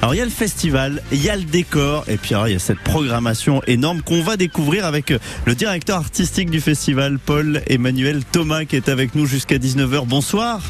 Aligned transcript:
Alors 0.00 0.14
il 0.14 0.18
y 0.18 0.20
a 0.20 0.24
le 0.24 0.30
festival, 0.30 1.02
il 1.12 1.22
y 1.22 1.28
a 1.28 1.36
le 1.36 1.42
décor 1.42 2.04
et 2.08 2.16
puis 2.16 2.34
il 2.46 2.52
y 2.52 2.56
a 2.56 2.58
cette 2.58 2.78
programmation 2.78 3.60
énorme 3.66 4.00
qu'on 4.00 4.22
va 4.22 4.36
découvrir 4.36 4.86
avec 4.86 5.12
le 5.44 5.54
directeur 5.54 5.98
artistique 5.98 6.50
du 6.50 6.60
festival, 6.60 7.18
Paul 7.18 7.60
Emmanuel 7.66 8.24
Thomas, 8.24 8.64
qui 8.64 8.76
est 8.76 8.88
avec 8.88 9.14
nous 9.14 9.26
jusqu'à 9.26 9.58
19h. 9.58 10.06
Bonsoir. 10.06 10.62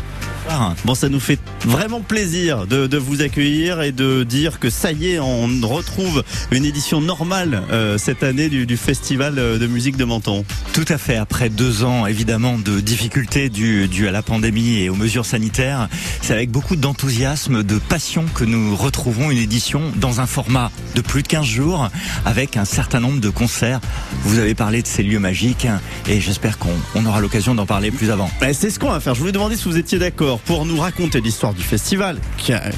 Bon, 0.84 0.94
ça 0.94 1.08
nous 1.08 1.20
fait 1.20 1.38
vraiment 1.64 2.00
plaisir 2.00 2.66
de, 2.66 2.86
de, 2.86 2.96
vous 2.96 3.20
accueillir 3.20 3.82
et 3.82 3.92
de 3.92 4.24
dire 4.24 4.58
que 4.58 4.70
ça 4.70 4.92
y 4.92 5.08
est, 5.08 5.18
on 5.18 5.46
retrouve 5.62 6.24
une 6.50 6.64
édition 6.64 7.00
normale 7.00 7.62
euh, 7.70 7.98
cette 7.98 8.22
année 8.22 8.48
du, 8.48 8.64
du, 8.64 8.76
festival 8.76 9.34
de 9.34 9.66
musique 9.66 9.96
de 9.96 10.04
Menton. 10.04 10.44
Tout 10.72 10.86
à 10.88 10.96
fait. 10.96 11.16
Après 11.16 11.50
deux 11.50 11.84
ans, 11.84 12.06
évidemment, 12.06 12.58
de 12.58 12.80
difficultés 12.80 13.50
dues 13.50 13.88
dû 13.88 14.08
à 14.08 14.10
la 14.10 14.22
pandémie 14.22 14.78
et 14.78 14.88
aux 14.88 14.94
mesures 14.94 15.26
sanitaires, 15.26 15.88
c'est 16.22 16.32
avec 16.32 16.50
beaucoup 16.50 16.76
d'enthousiasme, 16.76 17.62
de 17.62 17.78
passion 17.78 18.24
que 18.34 18.44
nous 18.44 18.74
retrouvons 18.74 19.30
une 19.30 19.38
édition 19.38 19.82
dans 19.96 20.20
un 20.20 20.26
format 20.26 20.70
de 20.94 21.00
plus 21.00 21.22
de 21.22 21.28
15 21.28 21.44
jours 21.44 21.90
avec 22.24 22.56
un 22.56 22.64
certain 22.64 23.00
nombre 23.00 23.20
de 23.20 23.30
concerts. 23.30 23.80
Vous 24.22 24.38
avez 24.38 24.54
parlé 24.54 24.82
de 24.82 24.86
ces 24.86 25.02
lieux 25.02 25.18
magiques 25.18 25.66
et 26.08 26.20
j'espère 26.20 26.58
qu'on 26.58 27.04
aura 27.04 27.20
l'occasion 27.20 27.54
d'en 27.54 27.66
parler 27.66 27.90
plus 27.90 28.10
avant. 28.10 28.30
C'est 28.52 28.70
ce 28.70 28.78
qu'on 28.78 28.90
va 28.90 29.00
faire. 29.00 29.14
Je 29.14 29.20
voulais 29.20 29.32
demander 29.32 29.56
si 29.56 29.64
vous 29.64 29.76
étiez 29.76 29.98
d'accord 29.98 30.37
pour 30.40 30.66
nous 30.66 30.78
raconter 30.78 31.20
l'histoire 31.20 31.54
du 31.54 31.62
festival, 31.62 32.18
qui 32.36 32.52
a, 32.52 32.70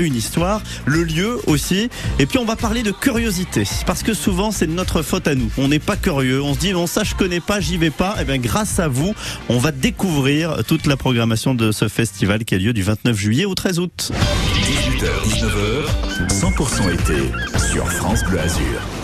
une 0.00 0.14
histoire, 0.14 0.62
le 0.86 1.04
lieu 1.04 1.38
aussi, 1.46 1.88
et 2.18 2.26
puis 2.26 2.38
on 2.38 2.44
va 2.44 2.56
parler 2.56 2.82
de 2.82 2.90
curiosité, 2.90 3.64
parce 3.86 4.02
que 4.02 4.14
souvent 4.14 4.50
c'est 4.50 4.66
notre 4.66 5.02
faute 5.02 5.28
à 5.28 5.34
nous. 5.34 5.50
On 5.58 5.68
n'est 5.68 5.78
pas 5.78 5.96
curieux, 5.96 6.42
on 6.42 6.54
se 6.54 6.58
dit 6.58 6.72
bon 6.72 6.86
ça 6.86 7.04
je 7.04 7.14
connais 7.14 7.40
pas, 7.40 7.60
j'y 7.60 7.76
vais 7.76 7.90
pas. 7.90 8.14
Et 8.18 8.22
eh 8.22 8.24
bien 8.24 8.38
grâce 8.38 8.78
à 8.78 8.88
vous, 8.88 9.14
on 9.48 9.58
va 9.58 9.72
découvrir 9.72 10.64
toute 10.66 10.86
la 10.86 10.96
programmation 10.96 11.54
de 11.54 11.72
ce 11.72 11.88
festival 11.88 12.44
qui 12.44 12.54
a 12.54 12.58
lieu 12.58 12.72
du 12.72 12.82
29 12.82 13.16
juillet 13.16 13.44
au 13.44 13.54
13 13.54 13.78
août. 13.78 14.12
18h, 14.54 15.08
19h, 15.26 16.28
100% 16.28 16.92
été 16.92 17.58
sur 17.58 17.90
France 17.92 18.22
Bleu 18.24 18.40
Azur 18.40 19.01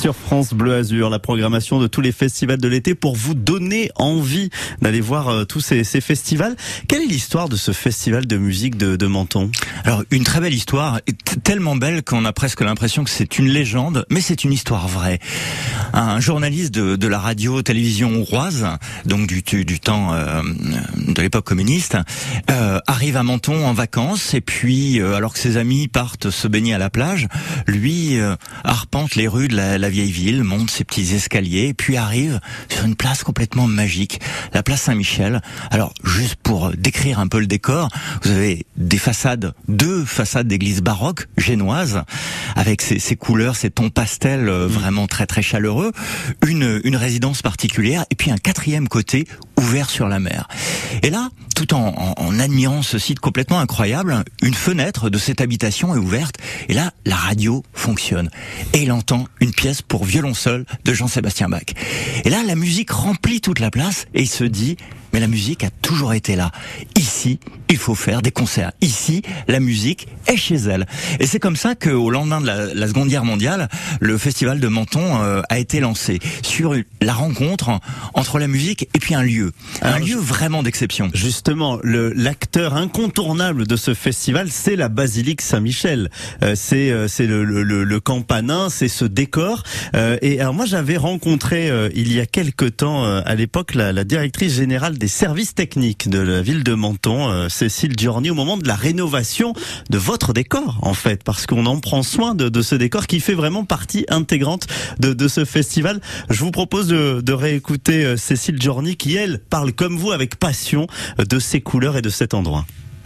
sur 0.00 0.16
France 0.16 0.54
Bleu 0.54 0.74
Azur, 0.74 1.10
la 1.10 1.18
programmation 1.18 1.78
de 1.78 1.86
tous 1.86 2.00
les 2.00 2.12
festivals 2.12 2.58
de 2.58 2.68
l'été 2.68 2.94
pour 2.94 3.16
vous 3.16 3.34
donner 3.34 3.90
envie 3.96 4.50
d'aller 4.80 5.00
voir 5.00 5.28
euh, 5.28 5.44
tous 5.44 5.60
ces, 5.60 5.84
festivals. 5.84 6.56
Quelle 6.88 7.02
est 7.02 7.06
l'histoire 7.06 7.48
de 7.48 7.56
ce 7.56 7.72
festival 7.72 8.26
de 8.26 8.36
musique 8.36 8.76
de, 8.76 9.06
Menton? 9.06 9.50
Alors, 9.84 10.02
une 10.10 10.24
très 10.24 10.40
belle 10.40 10.54
histoire, 10.54 11.00
tellement 11.42 11.76
belle 11.76 12.02
qu'on 12.02 12.24
a 12.24 12.32
presque 12.32 12.60
l'impression 12.60 13.04
que 13.04 13.10
c'est 13.10 13.38
une 13.38 13.48
légende, 13.48 14.06
mais 14.10 14.20
c'est 14.20 14.44
une 14.44 14.52
histoire 14.52 14.88
vraie. 14.88 15.18
Un 15.92 16.20
journaliste 16.20 16.72
de, 16.72 17.06
la 17.06 17.18
radio-télévision 17.18 18.08
hongroise, 18.08 18.66
donc 19.04 19.26
du, 19.26 19.42
du, 19.42 19.80
temps 19.80 20.14
euh, 20.14 20.42
de 21.08 21.20
l'époque 21.20 21.44
communiste, 21.44 21.96
euh, 22.50 22.78
arrive 22.86 23.16
à 23.16 23.22
Menton 23.22 23.66
en 23.66 23.72
vacances 23.72 24.34
et 24.34 24.40
puis, 24.40 25.00
alors 25.00 25.32
que 25.32 25.38
ses 25.38 25.56
amis 25.56 25.88
partent 25.88 26.30
se 26.30 26.48
baigner 26.48 26.74
à 26.74 26.78
la 26.78 26.90
plage, 26.90 27.28
lui 27.66 28.18
arpente 28.64 29.14
les 29.16 29.28
rues 29.28 29.48
de 29.48 29.56
la, 29.56 29.81
la 29.82 29.90
vieille 29.90 30.12
ville, 30.12 30.44
monte 30.44 30.70
ses 30.70 30.84
petits 30.84 31.12
escaliers, 31.12 31.66
et 31.66 31.74
puis 31.74 31.96
arrive 31.96 32.40
sur 32.68 32.84
une 32.84 32.94
place 32.94 33.24
complètement 33.24 33.66
magique, 33.66 34.20
la 34.54 34.62
place 34.62 34.82
Saint-Michel. 34.82 35.42
Alors, 35.70 35.92
juste 36.04 36.36
pour 36.36 36.70
décrire 36.70 37.18
un 37.18 37.26
peu 37.26 37.40
le 37.40 37.48
décor, 37.48 37.88
vous 38.22 38.30
avez 38.30 38.64
des 38.76 38.96
façades, 38.96 39.54
deux 39.66 40.04
façades 40.04 40.46
d'église 40.46 40.82
baroque 40.82 41.26
génoise, 41.36 42.02
avec 42.54 42.80
ces, 42.80 43.00
ces, 43.00 43.16
couleurs, 43.16 43.56
ces 43.56 43.70
tons 43.70 43.90
pastels 43.90 44.48
euh, 44.48 44.68
vraiment 44.68 45.08
très 45.08 45.26
très 45.26 45.42
chaleureux, 45.42 45.90
une, 46.46 46.80
une 46.84 46.96
résidence 46.96 47.42
particulière, 47.42 48.04
et 48.10 48.14
puis 48.14 48.30
un 48.30 48.38
quatrième 48.38 48.86
côté 48.86 49.26
ouvert 49.58 49.90
sur 49.90 50.08
la 50.08 50.18
mer. 50.18 50.48
Et 51.02 51.10
là, 51.10 51.28
tout 51.54 51.74
en, 51.74 52.14
en, 52.16 52.38
admirant 52.38 52.82
ce 52.82 52.98
site 52.98 53.20
complètement 53.20 53.60
incroyable, 53.60 54.24
une 54.42 54.54
fenêtre 54.54 55.10
de 55.10 55.18
cette 55.18 55.40
habitation 55.40 55.94
est 55.94 55.98
ouverte, 55.98 56.36
et 56.68 56.74
là, 56.74 56.92
la 57.04 57.16
radio 57.16 57.62
fonctionne. 57.72 58.30
Et 58.72 58.82
il 58.82 58.92
entend 58.92 59.26
une 59.40 59.52
pièce 59.52 59.82
pour 59.82 60.04
violon 60.04 60.34
seul 60.34 60.64
de 60.84 60.94
Jean-Sébastien 60.94 61.48
Bach. 61.48 61.74
Et 62.24 62.30
là, 62.30 62.42
la 62.44 62.54
musique 62.54 62.90
remplit 62.90 63.40
toute 63.40 63.60
la 63.60 63.70
place, 63.70 64.06
et 64.14 64.22
il 64.22 64.28
se 64.28 64.44
dit, 64.44 64.76
mais 65.12 65.20
la 65.20 65.26
musique 65.26 65.64
a 65.64 65.70
toujours 65.82 66.14
été 66.14 66.36
là. 66.36 66.50
Ici, 66.96 67.38
il 67.68 67.78
faut 67.78 67.94
faire 67.94 68.22
des 68.22 68.30
concerts. 68.30 68.72
Ici, 68.80 69.22
la 69.48 69.60
musique 69.60 70.08
est 70.26 70.36
chez 70.36 70.56
elle. 70.56 70.86
Et 71.20 71.26
c'est 71.26 71.40
comme 71.40 71.56
ça 71.56 71.74
qu'au 71.74 72.10
lendemain 72.10 72.40
de 72.40 72.46
la, 72.46 72.74
la, 72.74 72.88
Seconde 72.88 73.08
Guerre 73.08 73.24
mondiale, 73.24 73.68
le 74.00 74.18
festival 74.18 74.60
de 74.60 74.68
Menton 74.68 75.22
euh, 75.22 75.42
a 75.48 75.58
été 75.58 75.80
lancé 75.80 76.18
sur 76.42 76.74
la 77.00 77.12
rencontre 77.14 77.80
entre 78.14 78.38
la 78.38 78.48
musique 78.48 78.88
et 78.94 78.98
puis 78.98 79.14
un 79.14 79.22
lieu, 79.22 79.52
Alors, 79.80 79.96
un 79.96 79.98
lieu 80.00 80.16
vraiment 80.16 80.62
d'exception. 80.62 81.10
Justement, 81.14 81.78
l'acteur 81.82 82.74
incontournable 82.76 83.66
de 83.66 83.76
ce 83.76 83.94
festival, 83.94 84.48
c'est 84.50 84.76
la 84.76 84.88
basilique 84.88 85.40
Saint-Michel. 85.40 86.10
Euh, 86.42 86.54
c'est 86.54 86.90
euh, 86.90 87.08
c'est 87.08 87.26
le, 87.26 87.44
le, 87.44 87.62
le, 87.62 88.00
campanin, 88.00 88.68
c'est 88.68 88.88
ce 88.88 89.04
décor. 89.04 89.62
Euh, 89.94 90.16
et 90.22 90.40
alors 90.40 90.54
moi, 90.54 90.66
j'avais 90.66 90.96
rencontré 90.96 91.70
euh, 91.70 91.88
il 91.94 92.12
y 92.12 92.20
a 92.20 92.26
quelque 92.26 92.64
temps, 92.64 93.04
à 93.04 93.34
l'époque, 93.34 93.74
la, 93.74 93.92
la 93.92 94.04
directrice 94.04 94.54
générale 94.54 94.98
des 95.02 95.08
services 95.08 95.56
techniques 95.56 96.08
de 96.08 96.20
la 96.20 96.42
ville 96.42 96.62
de 96.62 96.74
Menton, 96.74 97.28
euh, 97.28 97.48
Cécile 97.48 97.94
Giorni, 97.98 98.30
au 98.30 98.36
moment 98.36 98.56
de 98.56 98.68
la 98.68 98.76
rénovation 98.76 99.52
de 99.90 99.98
votre 99.98 100.32
décor, 100.32 100.78
en 100.80 100.94
fait, 100.94 101.24
parce 101.24 101.44
qu'on 101.44 101.66
en 101.66 101.80
prend 101.80 102.04
soin 102.04 102.36
de, 102.36 102.62
ce 102.62 102.76
décor 102.76 103.08
qui 103.08 103.18
fait 103.18 103.34
vraiment 103.34 103.64
partie 103.64 104.06
intégrante 104.08 104.68
de, 105.00 105.12
de 105.12 105.26
ce 105.26 105.44
festival. 105.44 106.00
Je 106.30 106.38
vous 106.38 106.52
propose 106.52 106.86
de, 106.86 107.20
de 107.20 107.32
réécouter 107.32 108.04
euh, 108.04 108.16
Cécile 108.16 108.62
Giorni 108.62 108.94
qui, 108.94 109.16
elle, 109.16 109.40
parle 109.40 109.72
comme 109.72 109.96
vous 109.96 110.12
avec 110.12 110.36
passion 110.36 110.86
euh, 111.18 111.24
de 111.24 111.40
ces 111.40 111.60
couleurs 111.60 111.96
et 111.96 112.02
de 112.02 112.08
cet 112.08 112.32
endroit. 112.32 112.64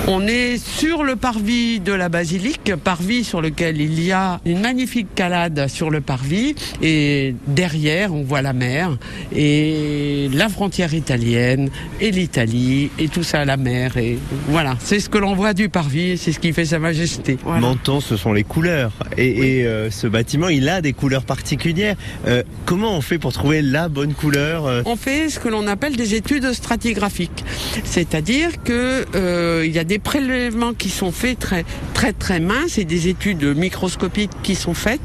On 0.09 0.27
est 0.29 0.57
sur 0.57 1.03
le 1.03 1.17
parvis 1.17 1.81
de 1.81 1.93
la 1.93 2.09
basilique, 2.09 2.73
parvis 2.77 3.25
sur 3.25 3.41
lequel 3.41 3.81
il 3.81 4.01
y 4.01 4.13
a 4.13 4.41
une 4.45 4.61
magnifique 4.61 5.09
calade 5.17 5.67
sur 5.69 5.91
le 5.91 6.01
parvis 6.01 6.55
et 6.81 7.35
derrière 7.49 8.15
on 8.15 8.23
voit 8.23 8.41
la 8.41 8.53
mer 8.53 8.97
et 9.35 10.29
la 10.33 10.49
frontière 10.49 10.95
italienne 10.95 11.71
et 12.01 12.13
l'Italie 12.13 12.91
et 13.01 13.09
tout 13.09 13.25
ça 13.25 13.45
la 13.45 13.57
mer 13.57 13.97
et 13.97 14.19
voilà, 14.49 14.77
c'est 14.79 15.01
ce 15.01 15.09
que 15.09 15.19
l'on 15.19 15.35
voit 15.35 15.55
du 15.55 15.69
parvis, 15.69 16.17
c'est 16.19 16.31
ce 16.31 16.39
qui 16.39 16.53
fait 16.53 16.67
sa 16.67 16.79
majesté. 16.79 17.37
Voilà. 17.43 17.61
Menton, 17.61 18.01
ce 18.01 18.17
sont 18.17 18.33
les 18.33 18.45
couleurs 18.45 18.93
et, 19.17 19.41
oui. 19.41 19.47
et 19.47 19.67
euh, 19.67 19.91
ce 19.91 20.07
bâtiment 20.07 20.49
il 20.49 20.69
a 20.69 20.83
des 20.83 20.93
couleurs 20.93 21.25
particulières. 21.25 21.97
Euh, 22.29 22.45
comment 22.65 22.97
on 22.97 23.01
fait 23.01 23.19
pour 23.19 23.33
trouver 23.33 23.61
la 23.61 23.89
bonne 23.89 24.15
couleur 24.15 24.67
euh... 24.67 24.83
On 24.87 24.95
fait 24.95 25.31
ce 25.31 25.41
que 25.41 25.49
l'on 25.49 25.67
appelle 25.67 25.97
des 25.97 26.15
études 26.15 26.53
stratigraphiques, 26.53 27.45
c'est-à-dire 27.83 28.63
que 28.63 29.05
euh, 29.17 29.65
il 29.67 29.73
y 29.73 29.81
a 29.81 29.85
des 29.87 29.99
prélèvements 29.99 30.75
qui 30.75 30.91
sont 30.91 31.13
faits 31.13 31.39
très 31.39 31.65
très 31.95 32.13
très 32.13 32.41
minces 32.41 32.79
et 32.79 32.85
des 32.85 33.09
études 33.09 33.57
microscopiques 33.57 34.31
qui 34.43 34.55
sont 34.55 34.75
faites 34.75 35.01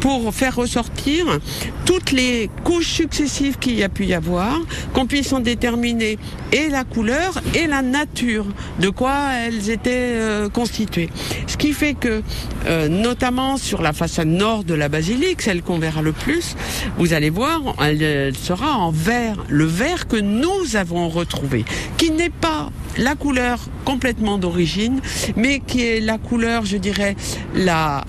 pour 0.00 0.32
faire 0.32 0.54
ressortir 0.54 1.26
toutes 1.84 2.12
les 2.12 2.50
couches 2.64 2.92
successives 2.92 3.58
qu'il 3.58 3.74
y 3.74 3.82
a 3.82 3.88
pu 3.88 4.04
y 4.04 4.14
avoir, 4.14 4.56
qu'on 4.92 5.06
puisse 5.06 5.32
en 5.32 5.40
déterminer 5.40 6.18
et 6.52 6.68
la 6.68 6.84
couleur 6.84 7.40
et 7.54 7.66
la 7.66 7.82
nature 7.82 8.46
de 8.78 8.88
quoi 8.88 9.32
elles 9.34 9.70
étaient 9.70 10.14
euh, 10.14 10.48
constituées. 10.48 11.08
Ce 11.46 11.56
qui 11.56 11.72
fait 11.72 11.94
que, 11.94 12.22
euh, 12.66 12.88
notamment 12.88 13.56
sur 13.56 13.82
la 13.82 13.92
façade 13.92 14.28
nord 14.28 14.64
de 14.64 14.74
la 14.74 14.88
basilique, 14.88 15.42
celle 15.42 15.62
qu'on 15.62 15.78
verra 15.78 16.02
le 16.02 16.12
plus, 16.12 16.54
vous 16.98 17.14
allez 17.14 17.30
voir, 17.30 17.60
elle, 17.82 18.02
elle 18.02 18.36
sera 18.36 18.76
en 18.76 18.90
vert, 18.90 19.44
le 19.48 19.64
vert 19.64 20.06
que 20.06 20.16
nous 20.16 20.76
avons 20.76 21.08
retrouvé, 21.08 21.64
qui 21.96 22.10
n'est 22.10 22.30
pas 22.30 22.70
la 22.98 23.14
couleur 23.14 23.60
complètement 23.84 24.17
d'origine, 24.38 25.00
mais 25.36 25.60
qui 25.60 25.86
est 25.86 26.00
la 26.00 26.18
couleur, 26.18 26.64
je 26.64 26.76
dirais, 26.76 27.16
la 27.54 28.04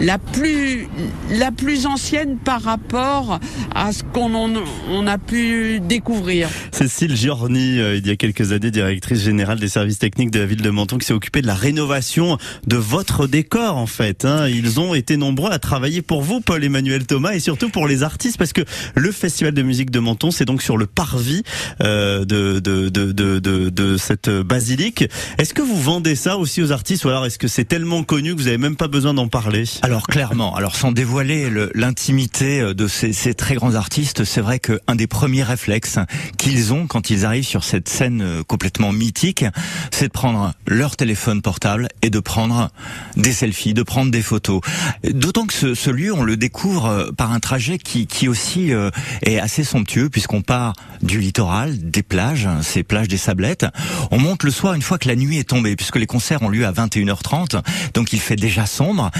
la 0.00 0.18
plus 0.18 0.88
la 1.30 1.50
plus 1.50 1.86
ancienne 1.86 2.36
par 2.36 2.62
rapport 2.62 3.38
à 3.74 3.92
ce 3.92 4.02
qu'on 4.02 4.34
on 4.34 5.06
a 5.06 5.18
pu 5.18 5.80
découvrir. 5.80 6.48
Cécile 6.72 7.16
Giorni, 7.16 7.78
euh, 7.78 7.96
il 7.96 8.06
y 8.06 8.10
a 8.10 8.16
quelques 8.16 8.52
années 8.52 8.70
directrice 8.70 9.20
générale 9.22 9.58
des 9.58 9.68
services 9.68 9.98
techniques 9.98 10.30
de 10.30 10.40
la 10.40 10.46
ville 10.46 10.62
de 10.62 10.70
Menton, 10.70 10.98
qui 10.98 11.06
s'est 11.06 11.12
occupée 11.14 11.42
de 11.42 11.46
la 11.46 11.54
rénovation 11.54 12.38
de 12.66 12.76
votre 12.76 13.26
décor 13.26 13.76
en 13.76 13.86
fait. 13.86 14.24
Hein. 14.24 14.48
Ils 14.48 14.80
ont 14.80 14.94
été 14.94 15.16
nombreux 15.16 15.50
à 15.50 15.58
travailler 15.58 16.02
pour 16.02 16.22
vous, 16.22 16.40
Paul-Emmanuel 16.40 17.06
Thomas, 17.06 17.32
et 17.32 17.40
surtout 17.40 17.68
pour 17.68 17.86
les 17.86 18.02
artistes, 18.02 18.38
parce 18.38 18.52
que 18.52 18.62
le 18.94 19.12
festival 19.12 19.54
de 19.54 19.62
musique 19.62 19.90
de 19.90 20.00
Menton, 20.00 20.30
c'est 20.30 20.44
donc 20.44 20.62
sur 20.62 20.76
le 20.76 20.86
parvis 20.86 21.42
euh, 21.82 22.24
de, 22.24 22.58
de, 22.58 22.88
de, 22.88 23.12
de, 23.12 23.38
de, 23.38 23.68
de 23.70 23.96
cette 23.96 24.30
basilique. 24.30 25.04
Est-ce 25.38 25.54
que 25.54 25.62
vous 25.62 25.80
vendez 25.80 26.14
ça 26.16 26.36
aussi 26.36 26.62
aux 26.62 26.72
artistes, 26.72 27.04
ou 27.04 27.08
alors 27.08 27.26
est-ce 27.26 27.38
que 27.38 27.48
c'est 27.48 27.64
tellement 27.64 28.02
connu 28.02 28.34
que 28.34 28.38
vous 28.38 28.46
n'avez 28.46 28.58
même 28.58 28.76
pas 28.76 28.88
besoin 28.88 29.14
d'en 29.14 29.28
parler? 29.28 29.64
Alors 29.84 30.06
clairement, 30.06 30.56
alors 30.56 30.76
sans 30.76 30.92
dévoiler 30.92 31.50
l'intimité 31.74 32.72
de 32.74 32.88
ces, 32.88 33.34
très 33.34 33.54
grands 33.54 33.74
artistes, 33.74 34.24
c'est 34.24 34.40
vrai 34.40 34.58
qu'un 34.58 34.94
des 34.94 35.06
premiers 35.06 35.42
réflexes 35.42 35.98
qu'ils 36.38 36.72
ont 36.72 36.86
quand 36.86 37.10
ils 37.10 37.26
arrivent 37.26 37.44
sur 37.44 37.64
cette 37.64 37.90
scène 37.90 38.22
euh, 38.22 38.42
complètement 38.42 38.92
mythique, 38.92 39.44
c'est 39.90 40.06
de 40.06 40.12
prendre 40.12 40.54
leur 40.66 40.96
téléphone 40.96 41.42
portable 41.42 41.88
et 42.00 42.08
de 42.08 42.18
prendre 42.18 42.70
des 43.16 43.34
selfies, 43.34 43.74
de 43.74 43.82
prendre 43.82 44.10
des 44.10 44.22
photos. 44.22 44.62
D'autant 45.02 45.44
que 45.46 45.74
ce, 45.74 45.90
lieu, 45.90 46.14
on 46.14 46.22
le 46.22 46.38
découvre 46.38 46.86
euh, 46.86 47.12
par 47.12 47.32
un 47.32 47.40
trajet 47.40 47.76
qui, 47.76 48.06
qui 48.06 48.26
aussi 48.26 48.72
euh, 48.72 48.90
est 49.20 49.38
assez 49.38 49.64
somptueux 49.64 50.08
puisqu'on 50.08 50.40
part 50.40 50.72
du 51.02 51.20
littoral, 51.20 51.90
des 51.90 52.02
plages, 52.02 52.48
ces 52.62 52.84
plages 52.84 53.08
des 53.08 53.18
Sablettes. 53.18 53.66
On 54.10 54.18
monte 54.18 54.44
le 54.44 54.50
soir 54.50 54.72
une 54.72 54.82
fois 54.82 54.96
que 54.96 55.08
la 55.08 55.16
nuit 55.16 55.38
est 55.38 55.48
tombée 55.48 55.76
puisque 55.76 55.96
les 55.96 56.06
concerts 56.06 56.42
ont 56.42 56.48
lieu 56.48 56.64
à 56.64 56.72
21h30, 56.72 57.62
donc 57.92 58.14
il 58.14 58.20
fait 58.20 58.36
déjà 58.36 58.64
sombre. 58.64 59.10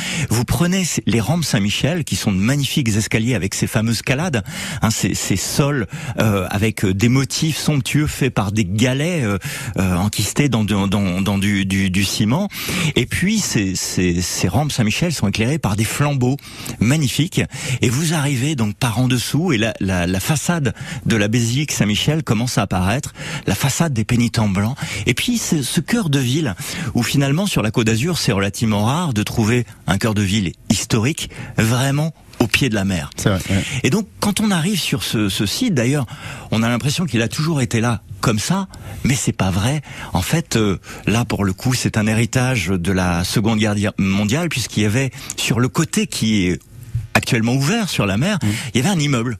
Prenez 0.44 0.84
les 1.06 1.20
rampes 1.20 1.44
Saint-Michel 1.44 2.04
qui 2.04 2.16
sont 2.16 2.32
de 2.32 2.38
magnifiques 2.38 2.88
escaliers 2.88 3.34
avec 3.34 3.54
ces 3.54 3.66
fameuses 3.66 4.02
calades, 4.02 4.44
hein, 4.82 4.90
ces, 4.90 5.14
ces 5.14 5.36
sols 5.36 5.86
euh, 6.18 6.46
avec 6.50 6.84
des 6.84 7.08
motifs 7.08 7.56
somptueux 7.56 8.06
faits 8.06 8.32
par 8.32 8.52
des 8.52 8.64
galets 8.64 9.24
euh, 9.24 9.38
euh, 9.78 9.96
enquistés 9.96 10.48
dans, 10.48 10.64
dans, 10.64 10.86
dans, 10.86 11.38
du, 11.38 11.66
du, 11.66 11.90
du, 11.90 12.04
ciment. 12.04 12.48
Et 12.96 13.06
puis 13.06 13.38
ces, 13.38 13.74
ces, 13.74 14.20
ces 14.20 14.48
rampes 14.48 14.72
Saint-Michel 14.72 15.12
sont 15.12 15.28
éclairées 15.28 15.58
par 15.58 15.76
des 15.76 15.84
flambeaux 15.84 16.36
magnifiques. 16.80 17.42
Et 17.80 17.88
vous 17.88 18.14
arrivez 18.14 18.54
donc 18.56 18.74
par 18.74 18.98
en 18.98 19.08
dessous 19.08 19.52
et 19.52 19.58
la, 19.58 19.74
la, 19.80 20.06
la 20.06 20.20
façade 20.20 20.74
de 21.06 21.16
la 21.16 21.28
basilique 21.28 21.72
Saint-Michel 21.72 22.22
commence 22.22 22.58
à 22.58 22.62
apparaître, 22.62 23.12
la 23.46 23.54
façade 23.54 23.92
des 23.92 24.04
pénitents 24.04 24.48
blancs. 24.48 24.76
Et 25.06 25.14
puis 25.14 25.38
ce 25.38 25.80
cœur 25.80 26.10
de 26.10 26.18
ville 26.18 26.54
où 26.94 27.02
finalement 27.02 27.46
sur 27.46 27.62
la 27.62 27.70
Côte 27.70 27.86
d'Azur 27.86 28.18
c'est 28.18 28.32
relativement 28.32 28.84
rare 28.84 29.12
de 29.12 29.22
trouver 29.22 29.66
un 29.86 29.98
cœur 29.98 30.14
de 30.14 30.22
ville 30.22 30.33
historique 30.70 31.30
vraiment 31.56 32.14
au 32.40 32.46
pied 32.46 32.68
de 32.68 32.74
la 32.74 32.84
mer. 32.84 33.10
Vrai, 33.24 33.38
ouais. 33.50 33.64
Et 33.82 33.90
donc, 33.90 34.06
quand 34.20 34.40
on 34.40 34.50
arrive 34.50 34.78
sur 34.78 35.02
ce, 35.02 35.28
ce 35.28 35.46
site, 35.46 35.74
d'ailleurs, 35.74 36.06
on 36.50 36.62
a 36.62 36.68
l'impression 36.68 37.06
qu'il 37.06 37.22
a 37.22 37.28
toujours 37.28 37.60
été 37.60 37.80
là 37.80 38.02
comme 38.20 38.38
ça, 38.38 38.68
mais 39.04 39.14
c'est 39.14 39.32
pas 39.32 39.50
vrai. 39.50 39.82
En 40.12 40.22
fait, 40.22 40.56
euh, 40.56 40.78
là, 41.06 41.24
pour 41.24 41.44
le 41.44 41.52
coup, 41.52 41.74
c'est 41.74 41.96
un 41.96 42.06
héritage 42.06 42.68
de 42.68 42.92
la 42.92 43.24
Seconde 43.24 43.58
Guerre 43.58 43.92
mondiale, 43.98 44.48
puisqu'il 44.48 44.82
y 44.82 44.86
avait 44.86 45.10
sur 45.36 45.60
le 45.60 45.68
côté 45.68 46.06
qui 46.06 46.46
est 46.46 46.58
actuellement 47.14 47.54
ouvert 47.54 47.88
sur 47.88 48.06
la 48.06 48.16
mer, 48.16 48.38
mmh. 48.42 48.48
il 48.74 48.82
y 48.82 48.86
avait 48.86 48.94
un 48.94 48.98
immeuble. 48.98 49.38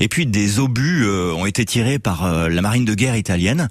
Et 0.00 0.08
puis 0.08 0.26
des 0.26 0.58
obus 0.58 1.04
euh, 1.04 1.32
ont 1.32 1.46
été 1.46 1.64
tirés 1.64 1.98
par 1.98 2.24
euh, 2.24 2.48
la 2.48 2.60
marine 2.60 2.84
de 2.84 2.94
guerre 2.94 3.16
italienne 3.16 3.68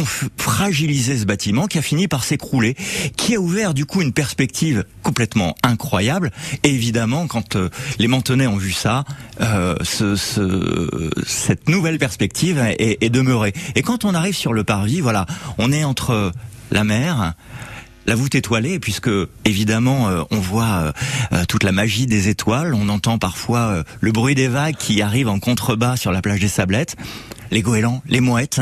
ont 0.00 0.28
fragilisé 0.36 1.18
ce 1.18 1.24
bâtiment 1.24 1.66
qui 1.66 1.78
a 1.78 1.82
fini 1.82 2.08
par 2.08 2.24
s'écrouler, 2.24 2.74
qui 3.16 3.34
a 3.36 3.40
ouvert 3.40 3.74
du 3.74 3.86
coup 3.86 4.02
une 4.02 4.12
perspective 4.12 4.84
complètement 5.02 5.54
incroyable. 5.62 6.30
Et 6.62 6.70
évidemment, 6.70 7.26
quand 7.26 7.56
euh, 7.56 7.68
les 7.98 8.08
Mentonais 8.08 8.46
ont 8.46 8.56
vu 8.56 8.72
ça, 8.72 9.04
euh, 9.40 9.76
ce, 9.82 10.16
ce, 10.16 11.10
cette 11.26 11.68
nouvelle 11.68 11.98
perspective 11.98 12.58
est, 12.78 13.10
demeurée. 13.10 13.52
Et 13.74 13.82
quand 13.82 14.04
on 14.04 14.14
arrive 14.14 14.36
sur 14.36 14.52
le 14.52 14.64
parvis, 14.64 15.00
voilà, 15.00 15.26
on 15.58 15.72
est 15.72 15.84
entre 15.84 16.32
la 16.70 16.84
mer, 16.84 17.34
la 18.06 18.14
voûte 18.14 18.34
étoilée, 18.34 18.78
puisque 18.78 19.10
évidemment 19.44 20.08
euh, 20.08 20.22
on 20.30 20.38
voit 20.38 20.92
toute 21.48 21.64
la 21.64 21.72
magie 21.72 22.06
des 22.06 22.28
étoiles, 22.28 22.74
on 22.74 22.88
entend 22.88 23.18
parfois 23.18 23.82
le 24.00 24.12
bruit 24.12 24.34
des 24.34 24.48
vagues 24.48 24.76
qui 24.76 25.02
arrivent 25.02 25.28
en 25.28 25.38
contrebas 25.38 25.96
sur 25.96 26.12
la 26.12 26.22
plage 26.22 26.40
des 26.40 26.48
Sablettes, 26.48 26.96
les 27.50 27.62
goélands, 27.62 28.02
les 28.06 28.20
mouettes 28.20 28.60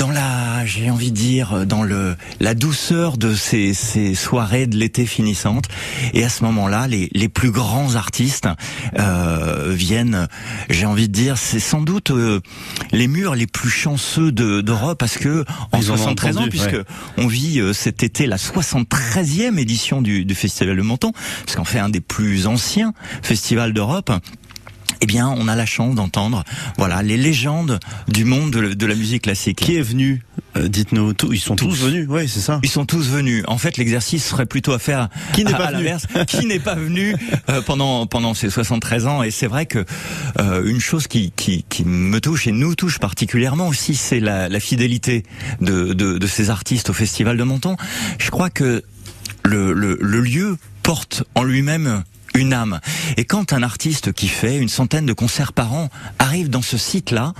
dans 0.00 0.10
la, 0.10 0.64
j'ai 0.64 0.90
envie 0.90 1.10
de 1.10 1.16
dire, 1.16 1.66
dans 1.66 1.82
le 1.82 2.16
la 2.40 2.54
douceur 2.54 3.18
de 3.18 3.34
ces, 3.34 3.74
ces 3.74 4.14
soirées 4.14 4.66
de 4.66 4.78
l'été 4.78 5.04
finissantes. 5.04 5.66
Et 6.14 6.24
à 6.24 6.30
ce 6.30 6.42
moment-là, 6.44 6.88
les, 6.88 7.10
les 7.12 7.28
plus 7.28 7.50
grands 7.50 7.96
artistes 7.96 8.48
euh, 8.98 9.74
viennent. 9.74 10.26
J'ai 10.70 10.86
envie 10.86 11.06
de 11.06 11.12
dire, 11.12 11.36
c'est 11.36 11.60
sans 11.60 11.82
doute 11.82 12.12
euh, 12.12 12.40
les 12.92 13.08
murs 13.08 13.34
les 13.34 13.46
plus 13.46 13.68
chanceux 13.68 14.32
d'Europe 14.32 14.98
parce 14.98 15.18
que 15.18 15.44
en 15.70 15.78
Ils 15.78 15.84
73 15.84 16.36
entendu, 16.36 16.46
ans, 16.46 16.48
puisque 16.48 16.72
ouais. 16.72 16.84
on 17.18 17.26
vit 17.26 17.60
euh, 17.60 17.74
cet 17.74 18.02
été 18.02 18.26
la 18.26 18.36
73e 18.36 19.58
édition 19.58 20.00
du, 20.00 20.24
du 20.24 20.34
Festival 20.34 20.78
de 20.78 20.82
Menton, 20.82 21.12
parce 21.44 21.56
qu'en 21.56 21.64
fait 21.64 21.78
un 21.78 21.90
des 21.90 22.00
plus 22.00 22.46
anciens 22.46 22.94
festivals 23.22 23.74
d'Europe 23.74 24.10
eh 25.00 25.06
bien, 25.06 25.28
on 25.28 25.48
a 25.48 25.56
la 25.56 25.66
chance 25.66 25.94
d'entendre, 25.94 26.44
voilà, 26.76 27.02
les 27.02 27.16
légendes 27.16 27.80
du 28.08 28.24
monde 28.24 28.50
de, 28.50 28.74
de, 28.74 28.86
la 28.86 28.94
musique 28.94 29.22
classique. 29.22 29.58
Qui 29.58 29.76
est 29.76 29.82
venu 29.82 30.22
euh, 30.56 30.68
Dites-nous, 30.68 31.14
ils 31.32 31.40
sont 31.40 31.56
tous, 31.56 31.68
tous 31.68 31.84
venus, 31.86 32.06
oui, 32.08 32.28
c'est 32.28 32.40
ça. 32.40 32.60
Ils 32.62 32.68
sont 32.68 32.84
tous 32.84 33.08
venus. 33.08 33.44
En 33.48 33.56
fait, 33.56 33.76
l'exercice 33.76 34.24
serait 34.24 34.46
plutôt 34.46 34.72
à 34.72 34.78
faire 34.78 35.08
qui 35.32 35.44
n'est 35.44 35.52
pas 35.52 35.66
à 35.66 35.70
l'inverse, 35.70 36.06
qui 36.26 36.46
n'est 36.46 36.58
pas 36.58 36.74
venu 36.74 37.14
euh, 37.48 37.62
pendant 37.62 38.06
pendant 38.06 38.34
ces 38.34 38.50
73 38.50 39.06
ans? 39.06 39.22
Et 39.22 39.30
c'est 39.30 39.46
vrai 39.46 39.66
que 39.66 39.84
euh, 40.38 40.64
une 40.64 40.80
chose 40.80 41.06
qui, 41.06 41.32
qui, 41.34 41.64
qui 41.68 41.84
me 41.84 42.20
touche 42.20 42.46
et 42.46 42.52
nous 42.52 42.74
touche 42.74 42.98
particulièrement 42.98 43.68
aussi, 43.68 43.94
c'est 43.94 44.20
la, 44.20 44.48
la, 44.48 44.60
fidélité 44.60 45.24
de, 45.60 45.94
de, 45.94 46.18
de 46.18 46.26
ces 46.26 46.50
artistes 46.50 46.90
au 46.90 46.92
Festival 46.92 47.36
de 47.36 47.42
Menton. 47.42 47.76
Je 48.18 48.30
crois 48.30 48.50
que 48.50 48.82
le, 49.44 49.72
le, 49.72 49.98
le 50.00 50.20
lieu 50.20 50.58
porte 50.82 51.24
en 51.34 51.42
lui-même 51.42 52.02
une 52.34 52.52
âme. 52.52 52.80
Et 53.16 53.24
quand 53.24 53.52
un 53.52 53.62
artiste 53.62 54.12
qui 54.12 54.28
fait 54.28 54.58
une 54.58 54.68
centaine 54.68 55.06
de 55.06 55.12
concerts 55.12 55.52
par 55.52 55.72
an 55.72 55.88
arrive 56.18 56.50
dans 56.50 56.62
ce 56.62 56.76
site-là, 56.76 57.32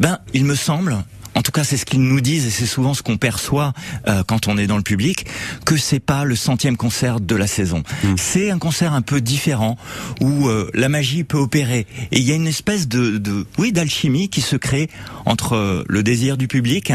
ben, 0.00 0.18
il 0.34 0.44
me 0.44 0.54
semble, 0.54 0.96
en 1.34 1.42
tout 1.42 1.52
cas 1.52 1.64
c'est 1.64 1.76
ce 1.76 1.84
qu'ils 1.84 2.02
nous 2.02 2.20
disent 2.20 2.46
et 2.46 2.50
c'est 2.50 2.66
souvent 2.66 2.94
ce 2.94 3.02
qu'on 3.02 3.16
perçoit 3.16 3.72
euh, 4.08 4.22
quand 4.24 4.48
on 4.48 4.56
est 4.58 4.66
dans 4.66 4.76
le 4.76 4.82
public, 4.82 5.26
que 5.64 5.76
c'est 5.76 6.00
pas 6.00 6.24
le 6.24 6.36
centième 6.36 6.76
concert 6.76 7.20
de 7.20 7.36
la 7.36 7.46
saison. 7.46 7.82
Mmh. 8.04 8.14
C'est 8.16 8.50
un 8.50 8.58
concert 8.58 8.92
un 8.92 9.02
peu 9.02 9.20
différent 9.20 9.76
où 10.20 10.48
euh, 10.48 10.70
la 10.74 10.88
magie 10.88 11.24
peut 11.24 11.38
opérer 11.38 11.86
et 12.12 12.18
il 12.18 12.24
y 12.24 12.32
a 12.32 12.34
une 12.34 12.46
espèce 12.46 12.88
de, 12.88 13.18
de 13.18 13.46
oui 13.58 13.72
d'alchimie 13.72 14.28
qui 14.28 14.40
se 14.40 14.56
crée 14.56 14.88
entre 15.24 15.84
le 15.88 16.02
désir 16.02 16.36
du 16.36 16.48
public, 16.48 16.92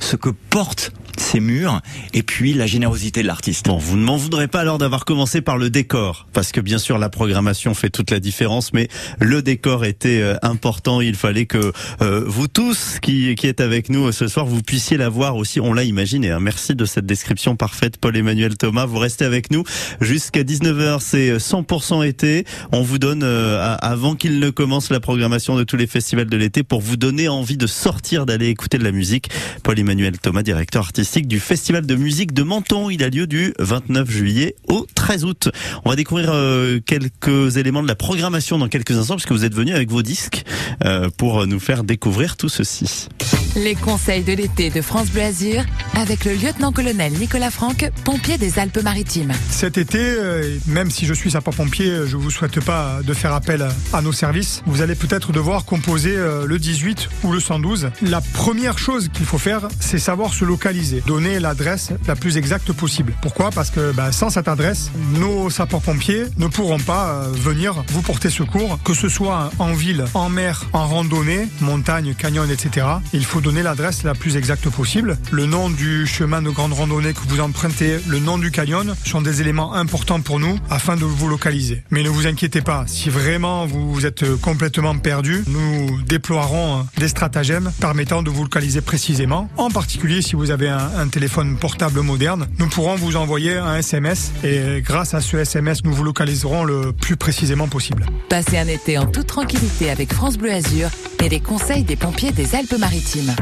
ce 0.00 0.16
que 0.16 0.30
porte 0.30 0.92
ces 1.18 1.40
murs 1.40 1.80
et 2.14 2.22
puis 2.22 2.54
la 2.54 2.66
générosité 2.66 3.22
de 3.22 3.26
l'artiste. 3.26 3.66
Bon, 3.66 3.76
vous 3.76 3.96
ne 3.96 4.04
m'en 4.04 4.16
voudrez 4.16 4.48
pas 4.48 4.60
alors 4.60 4.78
d'avoir 4.78 5.04
commencé 5.04 5.40
par 5.40 5.58
le 5.58 5.70
décor, 5.70 6.26
parce 6.32 6.52
que 6.52 6.60
bien 6.60 6.78
sûr 6.78 6.98
la 6.98 7.08
programmation 7.08 7.74
fait 7.74 7.90
toute 7.90 8.10
la 8.10 8.20
différence, 8.20 8.72
mais 8.72 8.88
le 9.20 9.42
décor 9.42 9.84
était 9.84 10.20
euh, 10.20 10.36
important. 10.42 11.00
Il 11.00 11.16
fallait 11.16 11.46
que 11.46 11.72
euh, 12.02 12.24
vous 12.26 12.48
tous 12.48 12.98
qui, 13.00 13.34
qui 13.34 13.46
êtes 13.46 13.60
avec 13.60 13.88
nous 13.88 14.12
ce 14.12 14.28
soir, 14.28 14.46
vous 14.46 14.62
puissiez 14.62 14.96
la 14.96 15.08
voir 15.08 15.36
aussi. 15.36 15.60
On 15.60 15.72
l'a 15.72 15.84
imaginé. 15.84 16.30
Hein. 16.30 16.40
Merci 16.40 16.74
de 16.74 16.84
cette 16.84 17.06
description 17.06 17.56
parfaite, 17.56 17.96
Paul-Emmanuel 17.98 18.56
Thomas. 18.56 18.86
Vous 18.86 18.98
restez 18.98 19.24
avec 19.24 19.50
nous 19.50 19.64
jusqu'à 20.00 20.42
19h. 20.42 21.00
C'est 21.00 21.36
100% 21.36 22.06
été. 22.06 22.44
On 22.72 22.82
vous 22.82 22.98
donne, 22.98 23.22
euh, 23.24 23.76
avant 23.80 24.14
qu'il 24.14 24.38
ne 24.38 24.50
commence 24.50 24.90
la 24.90 25.00
programmation 25.00 25.56
de 25.56 25.64
tous 25.64 25.76
les 25.76 25.86
festivals 25.86 26.28
de 26.28 26.36
l'été, 26.36 26.62
pour 26.62 26.80
vous 26.80 26.96
donner 26.96 27.28
envie 27.28 27.56
de 27.56 27.66
sortir, 27.66 28.26
d'aller 28.26 28.48
écouter 28.48 28.78
de 28.78 28.84
la 28.84 28.92
musique. 28.92 29.28
Paul-Emmanuel 29.62 30.18
Thomas, 30.18 30.42
directeur 30.42 30.82
artistique 30.82 31.07
du 31.16 31.40
Festival 31.40 31.86
de 31.86 31.94
musique 31.94 32.34
de 32.34 32.42
Menton. 32.42 32.90
Il 32.90 33.02
a 33.02 33.08
lieu 33.08 33.26
du 33.26 33.54
29 33.58 34.10
juillet 34.10 34.54
au 34.68 34.86
13 34.94 35.24
août. 35.24 35.48
On 35.84 35.90
va 35.90 35.96
découvrir 35.96 36.30
euh, 36.30 36.80
quelques 36.84 37.56
éléments 37.56 37.82
de 37.82 37.88
la 37.88 37.94
programmation 37.94 38.58
dans 38.58 38.68
quelques 38.68 38.92
instants, 38.92 39.14
parce 39.14 39.24
que 39.24 39.32
vous 39.32 39.44
êtes 39.44 39.54
venu 39.54 39.74
avec 39.74 39.90
vos 39.90 40.02
disques 40.02 40.44
euh, 40.84 41.08
pour 41.16 41.46
nous 41.46 41.58
faire 41.60 41.82
découvrir 41.82 42.36
tout 42.36 42.50
ceci. 42.50 43.08
Les 43.56 43.74
conseils 43.74 44.22
de 44.22 44.34
l'été 44.34 44.70
de 44.70 44.82
France 44.82 45.08
Bleu 45.10 45.22
Azur 45.22 45.62
avec 45.96 46.26
le 46.26 46.34
lieutenant-colonel 46.34 47.12
Nicolas 47.14 47.50
Franck, 47.50 47.90
pompier 48.04 48.36
des 48.36 48.58
Alpes-Maritimes. 48.58 49.32
Cet 49.50 49.78
été, 49.78 49.98
euh, 49.98 50.58
même 50.66 50.90
si 50.90 51.06
je 51.06 51.14
suis 51.14 51.30
sapeur-pompier, 51.30 52.06
je 52.06 52.16
vous 52.16 52.30
souhaite 52.30 52.62
pas 52.62 53.00
de 53.02 53.14
faire 53.14 53.32
appel 53.32 53.66
à 53.92 54.02
nos 54.02 54.12
services. 54.12 54.62
Vous 54.66 54.82
allez 54.82 54.94
peut-être 54.94 55.32
devoir 55.32 55.64
composer 55.64 56.14
le 56.14 56.58
18 56.58 57.08
ou 57.24 57.32
le 57.32 57.40
112. 57.40 57.90
La 58.02 58.20
première 58.20 58.78
chose 58.78 59.08
qu'il 59.12 59.24
faut 59.24 59.38
faire, 59.38 59.68
c'est 59.80 59.98
savoir 59.98 60.34
se 60.34 60.44
localiser, 60.44 60.97
donner 61.06 61.40
l'adresse 61.40 61.90
la 62.06 62.16
plus 62.16 62.36
exacte 62.36 62.72
possible. 62.72 63.14
Pourquoi? 63.22 63.50
Parce 63.50 63.70
que 63.70 63.92
bah, 63.92 64.12
sans 64.12 64.30
cette 64.30 64.48
adresse, 64.48 64.90
nos 65.14 65.50
sapeurs-pompiers 65.50 66.24
ne 66.36 66.46
pourront 66.46 66.78
pas 66.78 67.08
euh, 67.10 67.28
venir 67.32 67.84
vous 67.88 68.02
porter 68.02 68.30
secours, 68.30 68.78
que 68.84 68.94
ce 68.94 69.08
soit 69.08 69.50
en 69.58 69.72
ville, 69.72 70.04
en 70.14 70.28
mer, 70.28 70.64
en 70.72 70.86
randonnée, 70.86 71.48
montagne, 71.60 72.14
canyon, 72.14 72.50
etc. 72.50 72.86
Il 73.12 73.24
faut 73.24 73.40
donner 73.40 73.62
l'adresse 73.62 74.02
la 74.02 74.14
plus 74.14 74.36
exacte 74.36 74.68
possible. 74.68 75.18
Le 75.30 75.46
nom 75.46 75.70
du 75.70 76.06
chemin 76.06 76.42
de 76.42 76.50
grande 76.50 76.72
randonnée 76.72 77.12
que 77.12 77.20
vous 77.28 77.40
empruntez, 77.40 77.98
le 78.06 78.18
nom 78.18 78.38
du 78.38 78.50
canyon 78.50 78.94
sont 79.04 79.22
des 79.22 79.40
éléments 79.40 79.74
importants 79.74 80.20
pour 80.20 80.40
nous 80.40 80.58
afin 80.70 80.96
de 80.96 81.04
vous 81.04 81.28
localiser. 81.28 81.82
Mais 81.90 82.02
ne 82.02 82.08
vous 82.08 82.26
inquiétez 82.26 82.60
pas, 82.60 82.84
si 82.86 83.10
vraiment 83.10 83.66
vous 83.66 84.06
êtes 84.06 84.24
complètement 84.40 84.96
perdu, 84.98 85.44
nous 85.46 86.00
déploierons 86.02 86.86
des 86.96 87.08
stratagèmes 87.08 87.70
permettant 87.80 88.22
de 88.22 88.30
vous 88.30 88.42
localiser 88.44 88.80
précisément. 88.80 89.48
En 89.56 89.70
particulier 89.70 90.22
si 90.22 90.36
vous 90.36 90.50
avez 90.50 90.68
un, 90.68 90.77
un 90.78 91.08
téléphone 91.08 91.56
portable 91.56 92.00
moderne, 92.00 92.46
nous 92.58 92.68
pourrons 92.68 92.96
vous 92.96 93.16
envoyer 93.16 93.56
un 93.56 93.76
SMS 93.76 94.32
et 94.44 94.80
grâce 94.80 95.14
à 95.14 95.20
ce 95.20 95.36
SMS, 95.36 95.84
nous 95.84 95.92
vous 95.92 96.04
localiserons 96.04 96.64
le 96.64 96.92
plus 96.92 97.16
précisément 97.16 97.68
possible. 97.68 98.06
Passez 98.28 98.58
un 98.58 98.68
été 98.68 98.98
en 98.98 99.06
toute 99.06 99.26
tranquillité 99.26 99.90
avec 99.90 100.12
France 100.12 100.38
Bleu 100.38 100.52
Azur 100.52 100.90
et 101.22 101.28
les 101.28 101.40
conseils 101.40 101.84
des 101.84 101.96
pompiers 101.96 102.32
des 102.32 102.54
Alpes-Maritimes. 102.54 103.34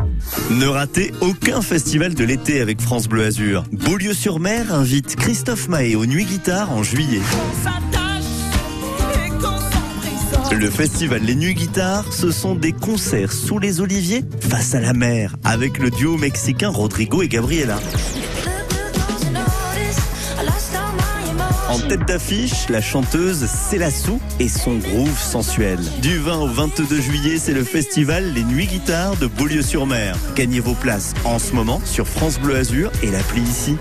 Ne 0.50 0.66
ratez 0.66 1.12
aucun 1.20 1.62
festival 1.62 2.14
de 2.14 2.24
l'été 2.24 2.60
avec 2.60 2.80
France 2.80 3.08
Bleu 3.08 3.24
Azur. 3.24 3.64
Beaulieu-sur-Mer 3.72 4.72
invite 4.72 5.16
Christophe 5.16 5.68
Mahé 5.68 5.96
aux 5.96 6.06
Nuits 6.06 6.24
Guitare 6.24 6.72
en 6.72 6.82
juillet. 6.82 7.20
Le 10.52 10.70
festival 10.70 11.22
Les 11.22 11.34
Nuits 11.34 11.54
Guitares, 11.54 12.12
ce 12.12 12.30
sont 12.30 12.54
des 12.54 12.72
concerts 12.72 13.32
sous 13.32 13.58
les 13.58 13.80
oliviers 13.80 14.22
face 14.40 14.74
à 14.74 14.80
la 14.80 14.92
mer 14.92 15.36
avec 15.44 15.78
le 15.78 15.90
duo 15.90 16.16
mexicain 16.16 16.68
Rodrigo 16.68 17.22
et 17.22 17.28
Gabriela. 17.28 17.78
En 21.68 21.78
tête 21.80 22.06
d'affiche, 22.06 22.68
la 22.68 22.80
chanteuse 22.80 23.46
Célassou 23.46 24.20
et 24.40 24.48
son 24.48 24.76
groove 24.76 25.18
sensuel. 25.20 25.78
Du 26.00 26.18
20 26.18 26.38
au 26.38 26.48
22 26.48 27.00
juillet, 27.00 27.38
c'est 27.38 27.52
le 27.52 27.64
festival 27.64 28.32
Les 28.32 28.44
Nuits 28.44 28.66
Guitares 28.66 29.16
de 29.16 29.26
Beaulieu-sur-Mer. 29.26 30.16
Gagnez 30.36 30.60
vos 30.60 30.74
places 30.74 31.14
en 31.24 31.38
ce 31.38 31.52
moment 31.52 31.80
sur 31.84 32.06
France 32.06 32.38
Bleu 32.38 32.56
Azur 32.56 32.90
et 33.02 33.10
l'appli 33.10 33.42
ici. 33.42 33.76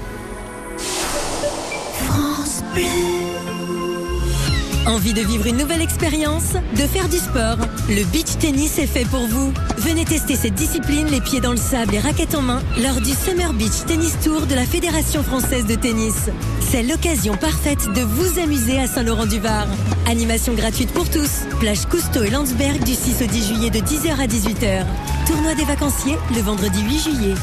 Envie 4.87 5.13
de 5.13 5.21
vivre 5.21 5.47
une 5.47 5.57
nouvelle 5.57 5.81
expérience 5.81 6.53
De 6.73 6.81
faire 6.81 7.09
du 7.09 7.17
sport 7.17 7.57
Le 7.89 8.03
beach 8.05 8.37
tennis 8.39 8.77
est 8.77 8.85
fait 8.85 9.05
pour 9.05 9.25
vous. 9.27 9.51
Venez 9.77 10.05
tester 10.05 10.35
cette 10.35 10.53
discipline 10.53 11.07
les 11.07 11.21
pieds 11.21 11.41
dans 11.41 11.51
le 11.51 11.57
sable 11.57 11.95
et 11.95 11.99
raquettes 11.99 12.35
en 12.35 12.43
main 12.43 12.61
lors 12.83 13.01
du 13.01 13.11
Summer 13.11 13.51
Beach 13.53 13.85
Tennis 13.87 14.15
Tour 14.23 14.45
de 14.45 14.53
la 14.53 14.63
Fédération 14.63 15.23
française 15.23 15.65
de 15.65 15.73
tennis. 15.73 16.29
C'est 16.69 16.83
l'occasion 16.83 17.35
parfaite 17.35 17.91
de 17.95 18.01
vous 18.01 18.39
amuser 18.39 18.79
à 18.79 18.85
Saint-Laurent-du-Var. 18.85 19.67
Animation 20.07 20.53
gratuite 20.53 20.91
pour 20.91 21.09
tous. 21.09 21.45
Plage 21.59 21.85
Cousteau 21.87 22.23
et 22.23 22.29
Landsberg 22.29 22.83
du 22.83 22.93
6 22.93 23.23
au 23.23 23.25
10 23.25 23.47
juillet 23.47 23.69
de 23.71 23.79
10h 23.79 24.19
à 24.19 24.27
18h. 24.27 24.85
Tournoi 25.25 25.55
des 25.55 25.65
vacanciers 25.65 26.17
le 26.35 26.41
vendredi 26.41 26.81
8 26.83 26.99
juillet. 26.99 27.35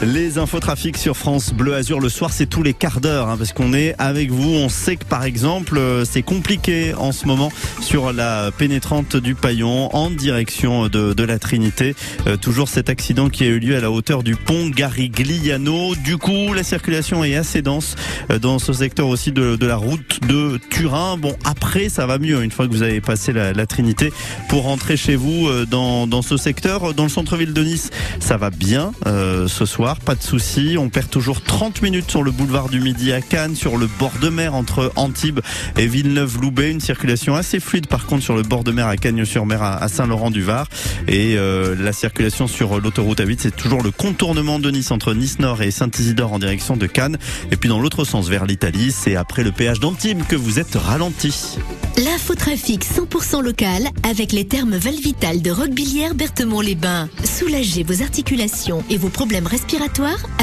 Les 0.00 0.38
infotrafics 0.38 0.96
sur 0.96 1.16
France 1.16 1.52
Bleu 1.52 1.74
Azur 1.74 1.98
le 1.98 2.08
soir, 2.08 2.32
c'est 2.32 2.46
tous 2.46 2.62
les 2.62 2.72
quarts 2.72 3.00
d'heure, 3.00 3.28
hein, 3.28 3.36
parce 3.36 3.52
qu'on 3.52 3.74
est 3.74 3.96
avec 3.98 4.30
vous. 4.30 4.48
On 4.48 4.68
sait 4.68 4.94
que 4.94 5.04
par 5.04 5.24
exemple, 5.24 5.76
euh, 5.76 6.04
c'est 6.04 6.22
compliqué 6.22 6.94
en 6.94 7.10
ce 7.10 7.26
moment 7.26 7.50
sur 7.80 8.12
la 8.12 8.52
pénétrante 8.56 9.16
du 9.16 9.34
Paillon 9.34 9.92
en 9.96 10.10
direction 10.10 10.86
de, 10.86 11.22
la 11.24 11.40
Trinité. 11.40 11.96
Euh, 12.28 12.36
toujours 12.36 12.68
cet 12.68 12.88
accident 12.88 13.28
qui 13.28 13.42
a 13.42 13.48
eu 13.48 13.58
lieu 13.58 13.76
à 13.76 13.80
la 13.80 13.90
hauteur 13.90 14.22
du 14.22 14.36
pont 14.36 14.68
Garigliano. 14.68 15.96
Du 15.96 16.16
coup, 16.16 16.52
la 16.54 16.62
circulation 16.62 17.24
est 17.24 17.34
assez 17.34 17.60
dense 17.60 17.96
euh, 18.30 18.38
dans 18.38 18.60
ce 18.60 18.72
secteur 18.72 19.08
aussi 19.08 19.32
de, 19.32 19.58
la 19.66 19.76
route 19.76 20.20
de 20.28 20.60
Turin. 20.70 21.16
Bon, 21.16 21.34
après, 21.44 21.88
ça 21.88 22.06
va 22.06 22.18
mieux 22.18 22.44
une 22.44 22.52
fois 22.52 22.68
que 22.68 22.72
vous 22.72 22.82
avez 22.82 23.00
passé 23.00 23.32
la, 23.32 23.66
Trinité 23.66 24.12
pour 24.48 24.62
rentrer 24.62 24.96
chez 24.96 25.16
vous 25.16 25.48
dans 25.66 26.22
ce 26.22 26.36
secteur. 26.36 26.94
Dans 26.94 27.02
le 27.02 27.08
centre-ville 27.08 27.52
de 27.52 27.62
Nice, 27.62 27.90
ça 28.20 28.36
va 28.36 28.50
bien 28.50 28.92
ce 29.04 29.66
soir 29.66 29.87
pas 29.96 30.14
de 30.14 30.22
souci. 30.22 30.76
On 30.78 30.90
perd 30.90 31.08
toujours 31.08 31.40
30 31.40 31.82
minutes 31.82 32.10
sur 32.10 32.22
le 32.22 32.30
boulevard 32.30 32.68
du 32.68 32.80
Midi 32.80 33.12
à 33.12 33.20
Cannes, 33.20 33.56
sur 33.56 33.78
le 33.78 33.86
bord 33.86 34.12
de 34.20 34.28
mer 34.28 34.54
entre 34.54 34.92
Antibes 34.96 35.40
et 35.76 35.86
Villeneuve-Loubet. 35.86 36.70
Une 36.70 36.80
circulation 36.80 37.34
assez 37.34 37.58
fluide 37.58 37.86
par 37.86 38.06
contre 38.06 38.22
sur 38.22 38.36
le 38.36 38.42
bord 38.42 38.64
de 38.64 38.72
mer 38.72 38.86
à 38.86 38.96
Cagnes-sur-Mer 38.96 39.62
à 39.62 39.88
Saint-Laurent-du-Var. 39.88 40.66
Et 41.06 41.36
euh, 41.38 41.74
la 41.78 41.92
circulation 41.92 42.46
sur 42.46 42.80
l'autoroute 42.80 43.20
A8, 43.20 43.38
c'est 43.40 43.56
toujours 43.56 43.82
le 43.82 43.90
contournement 43.90 44.58
de 44.58 44.70
Nice 44.70 44.90
entre 44.90 45.14
Nice-Nord 45.14 45.62
et 45.62 45.70
Saint-Isidore 45.70 46.34
en 46.34 46.38
direction 46.38 46.76
de 46.76 46.86
Cannes. 46.86 47.16
Et 47.50 47.56
puis 47.56 47.70
dans 47.70 47.80
l'autre 47.80 48.04
sens 48.04 48.28
vers 48.28 48.44
l'Italie, 48.44 48.92
c'est 48.92 49.16
après 49.16 49.42
le 49.42 49.52
péage 49.52 49.80
d'Antibes 49.80 50.22
que 50.28 50.36
vous 50.36 50.58
êtes 50.58 50.74
ralenti. 50.74 51.56
L'infotrafic 51.96 52.84
100% 52.84 53.42
local 53.42 53.88
avec 54.08 54.32
les 54.32 54.46
termes 54.46 54.76
Valvital 54.76 55.40
de 55.40 55.50
Roquebillière 55.50 56.14
Berthemont-les-Bains. 56.14 57.08
Soulagez 57.24 57.84
vos 57.84 58.02
articulations 58.02 58.84
et 58.90 58.96
vos 58.96 59.08
problèmes 59.08 59.46
respiratoires 59.46 59.77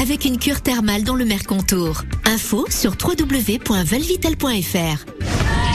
avec 0.00 0.24
une 0.24 0.38
cure 0.38 0.62
thermale 0.62 1.04
dans 1.04 1.14
le 1.14 1.24
Mercontour. 1.24 2.02
Info 2.24 2.66
sur 2.70 2.92
www.valvital.fr. 2.92 5.04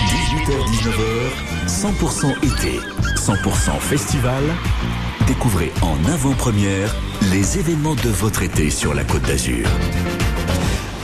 18h-19h, 0.08 1.30
100% 1.68 2.38
été, 2.44 2.80
100% 3.16 3.80
festival. 3.80 4.44
Découvrez 5.28 5.72
en 5.82 5.98
avant-première 6.10 6.96
les 7.32 7.60
événements 7.60 7.96
de 7.96 8.10
votre 8.10 8.42
été 8.42 8.72
sur 8.72 8.94
la 8.94 9.04
Côte 9.04 9.24
d'Azur. 9.24 9.68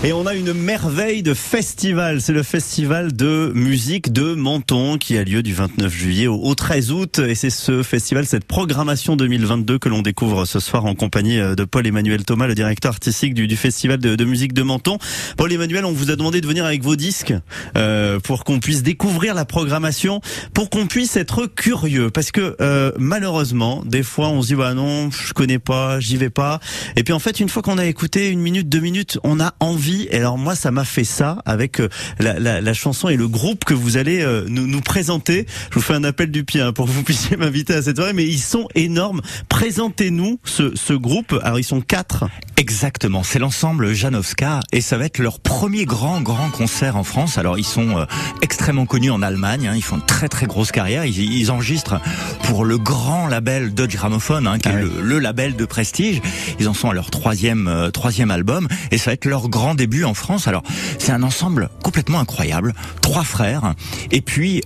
Et 0.07 0.13
on 0.13 0.25
a 0.25 0.35
une 0.35 0.53
merveille 0.53 1.21
de 1.21 1.33
festival. 1.33 2.21
C'est 2.21 2.31
le 2.31 2.41
festival 2.41 3.11
de 3.11 3.51
musique 3.53 4.13
de 4.13 4.35
Menton 4.35 4.97
qui 4.97 5.17
a 5.17 5.23
lieu 5.25 5.43
du 5.43 5.53
29 5.53 5.93
juillet 5.93 6.27
au 6.27 6.55
13 6.55 6.93
août. 6.93 7.19
Et 7.19 7.35
c'est 7.35 7.49
ce 7.49 7.83
festival, 7.83 8.25
cette 8.25 8.45
programmation 8.45 9.17
2022 9.17 9.79
que 9.79 9.89
l'on 9.89 10.01
découvre 10.01 10.45
ce 10.45 10.61
soir 10.61 10.85
en 10.85 10.95
compagnie 10.95 11.41
euh, 11.41 11.55
de 11.55 11.65
Paul-Emmanuel 11.65 12.23
Thomas, 12.23 12.47
le 12.47 12.55
directeur 12.55 12.93
artistique 12.93 13.33
du, 13.33 13.53
festival 13.57 13.97
de, 13.97 14.15
de, 14.15 14.23
musique 14.23 14.53
de 14.53 14.63
Menton. 14.63 14.97
Paul-Emmanuel, 15.35 15.83
on 15.83 15.91
vous 15.91 16.09
a 16.09 16.15
demandé 16.15 16.39
de 16.39 16.47
venir 16.47 16.63
avec 16.63 16.81
vos 16.83 16.95
disques 16.95 17.33
euh, 17.75 18.21
pour 18.21 18.45
qu'on 18.45 18.61
puisse 18.61 18.83
découvrir 18.83 19.33
la 19.33 19.43
programmation, 19.43 20.21
pour 20.53 20.69
qu'on 20.69 20.87
puisse 20.87 21.17
être 21.17 21.47
curieux. 21.47 22.11
Parce 22.11 22.31
que 22.31 22.55
euh, 22.61 22.93
malheureusement, 22.97 23.83
des 23.85 24.03
fois 24.03 24.29
on 24.29 24.41
se 24.41 24.47
dit, 24.47 24.55
bah 24.55 24.73
non, 24.73 25.11
je 25.11 25.33
connais 25.33 25.59
pas, 25.59 25.99
j'y 25.99 26.15
vais 26.15 26.29
pas. 26.29 26.61
Et 26.95 27.03
puis 27.03 27.13
en 27.13 27.19
fait, 27.19 27.41
une 27.41 27.49
fois 27.49 27.61
qu'on 27.61 27.77
a 27.77 27.85
écouté 27.85 28.29
une 28.29 28.39
minute, 28.39 28.69
deux 28.69 28.79
minutes, 28.79 29.19
on 29.25 29.41
a 29.41 29.53
envie 29.59 29.96
et 30.11 30.17
alors 30.17 30.37
moi, 30.37 30.55
ça 30.55 30.71
m'a 30.71 30.85
fait 30.85 31.03
ça 31.03 31.41
avec 31.45 31.79
euh, 31.79 31.89
la, 32.19 32.39
la, 32.39 32.61
la, 32.61 32.73
chanson 32.73 33.09
et 33.09 33.15
le 33.15 33.27
groupe 33.27 33.65
que 33.65 33.73
vous 33.73 33.97
allez 33.97 34.21
euh, 34.21 34.45
nous, 34.47 34.67
nous, 34.67 34.81
présenter. 34.81 35.45
Je 35.69 35.75
vous 35.75 35.81
fais 35.81 35.93
un 35.93 36.03
appel 36.03 36.31
du 36.31 36.43
pied 36.43 36.61
hein, 36.61 36.73
pour 36.73 36.85
que 36.85 36.91
vous 36.91 37.03
puissiez 37.07 37.37
m'inviter 37.37 37.73
à 37.73 37.81
cette 37.81 37.97
soirée, 37.97 38.13
mais 38.13 38.25
ils 38.25 38.39
sont 38.39 38.67
énormes. 38.75 39.21
Présentez-nous 39.49 40.39
ce, 40.43 40.75
ce 40.75 40.93
groupe. 40.93 41.39
Alors 41.43 41.59
ils 41.59 41.63
sont 41.63 41.81
quatre. 41.81 42.25
Exactement, 42.57 43.23
c'est 43.23 43.39
l'ensemble 43.39 43.93
Janowska 43.93 44.59
et 44.73 44.81
ça 44.81 44.97
va 44.97 45.05
être 45.05 45.19
leur 45.19 45.39
premier 45.39 45.85
grand 45.85 46.21
grand 46.21 46.49
concert 46.49 46.97
en 46.97 47.03
France. 47.03 47.37
Alors 47.37 47.57
ils 47.57 47.65
sont 47.65 47.99
euh, 47.99 48.05
extrêmement 48.41 48.85
connus 48.85 49.11
en 49.11 49.21
Allemagne, 49.21 49.67
hein, 49.67 49.73
ils 49.75 49.83
font 49.83 49.97
une 49.97 50.05
très 50.05 50.27
très 50.27 50.47
grosse 50.47 50.71
carrière. 50.71 51.05
Ils, 51.05 51.17
ils 51.17 51.51
enregistrent 51.51 52.01
pour 52.43 52.65
le 52.65 52.77
grand 52.77 53.27
label 53.27 53.73
Dodge 53.73 53.95
Gramophone, 53.95 54.47
hein, 54.47 54.57
qui 54.59 54.69
est 54.69 54.81
le, 54.81 54.91
le, 55.01 55.19
label 55.19 55.55
de 55.55 55.65
prestige. 55.65 56.19
Ils 56.59 56.67
en 56.67 56.73
sont 56.73 56.89
à 56.89 56.93
leur 56.93 57.11
troisième 57.11 57.67
euh, 57.67 57.91
troisième 57.91 58.31
album 58.31 58.67
et 58.91 58.97
ça 58.97 59.11
va 59.11 59.13
être 59.13 59.25
leur 59.25 59.49
grand 59.49 59.75
début 59.75 59.86
en 60.03 60.13
France. 60.13 60.47
Alors, 60.47 60.63
c'est 60.99 61.11
un 61.11 61.23
ensemble 61.23 61.69
complètement 61.83 62.19
incroyable. 62.19 62.73
Trois 63.01 63.23
frères 63.23 63.73
et 64.11 64.21
puis 64.21 64.61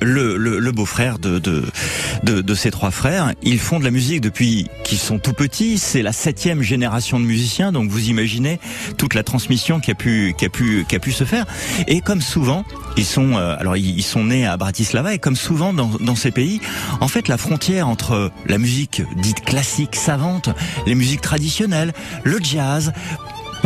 le, 0.00 0.70
beau-frère 0.70 1.18
de, 1.18 2.54
ces 2.54 2.70
trois 2.70 2.90
frères. 2.90 3.32
Ils 3.42 3.58
font 3.58 3.78
de 3.78 3.84
la 3.84 3.90
musique 3.90 4.20
depuis 4.20 4.68
qu'ils 4.84 4.98
sont 4.98 5.18
tout 5.18 5.32
petits. 5.32 5.78
C'est 5.78 6.02
la 6.02 6.12
septième 6.12 6.62
génération 6.62 7.20
de 7.20 7.24
musiciens. 7.24 7.72
Donc, 7.72 7.90
vous 7.90 8.08
imaginez 8.08 8.60
toute 8.96 9.14
la 9.14 9.22
transmission 9.22 9.80
qui 9.80 9.90
a 9.90 9.94
pu, 9.94 10.34
qui 10.38 10.46
a 10.46 10.48
pu, 10.48 10.84
qui 10.88 10.96
a 10.96 10.98
pu 10.98 11.12
se 11.12 11.24
faire. 11.24 11.46
Et 11.86 12.00
comme 12.00 12.20
souvent, 12.20 12.64
ils 12.96 13.04
sont, 13.04 13.36
euh, 13.36 13.56
alors 13.58 13.76
ils 13.76 14.02
sont 14.02 14.24
nés 14.24 14.46
à 14.46 14.56
Bratislava 14.56 15.14
et 15.14 15.18
comme 15.18 15.36
souvent 15.36 15.72
dans 15.72 16.16
ces 16.16 16.30
pays, 16.30 16.60
en 17.00 17.08
fait, 17.08 17.28
la 17.28 17.36
frontière 17.36 17.88
entre 17.88 18.30
la 18.46 18.58
musique 18.58 19.02
dite 19.16 19.44
classique, 19.44 19.96
savante, 19.96 20.50
les 20.86 20.94
musiques 20.94 21.20
traditionnelles, 21.20 21.92
le 22.24 22.38
jazz, 22.42 22.92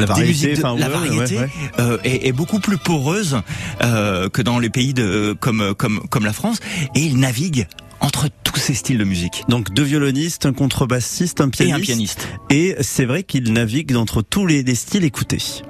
la 0.00 0.06
variété, 0.06 0.54
de, 0.54 0.62
la 0.62 0.88
variété 0.88 1.36
ouais, 1.36 1.42
ouais. 1.42 1.48
Euh, 1.78 1.98
est, 2.04 2.26
est, 2.26 2.32
beaucoup 2.32 2.60
plus 2.60 2.78
poreuse 2.78 3.40
euh, 3.82 4.28
que 4.28 4.42
dans 4.42 4.58
les 4.58 4.70
pays 4.70 4.94
de, 4.94 5.36
comme, 5.38 5.74
comme, 5.74 6.00
comme 6.08 6.24
la 6.24 6.32
France, 6.32 6.58
et 6.94 7.00
il 7.00 7.18
navigue 7.18 7.66
entre 8.00 8.28
tous 8.44 8.58
ces 8.58 8.74
styles 8.74 8.98
de 8.98 9.04
musique. 9.04 9.44
Donc 9.48 9.72
deux 9.72 9.82
violonistes, 9.82 10.46
un 10.46 10.52
contrebassiste, 10.52 11.40
un 11.40 11.50
pianiste. 11.50 11.78
Et 11.78 11.80
un 11.80 11.84
pianiste. 11.84 12.28
Et 12.50 12.76
c'est 12.80 13.04
vrai 13.04 13.22
qu'il 13.22 13.52
navigue 13.52 13.94
entre 13.94 14.22
tous 14.22 14.46
les, 14.46 14.62
les 14.62 14.74
styles 14.74 15.04
écoutés. 15.04 15.62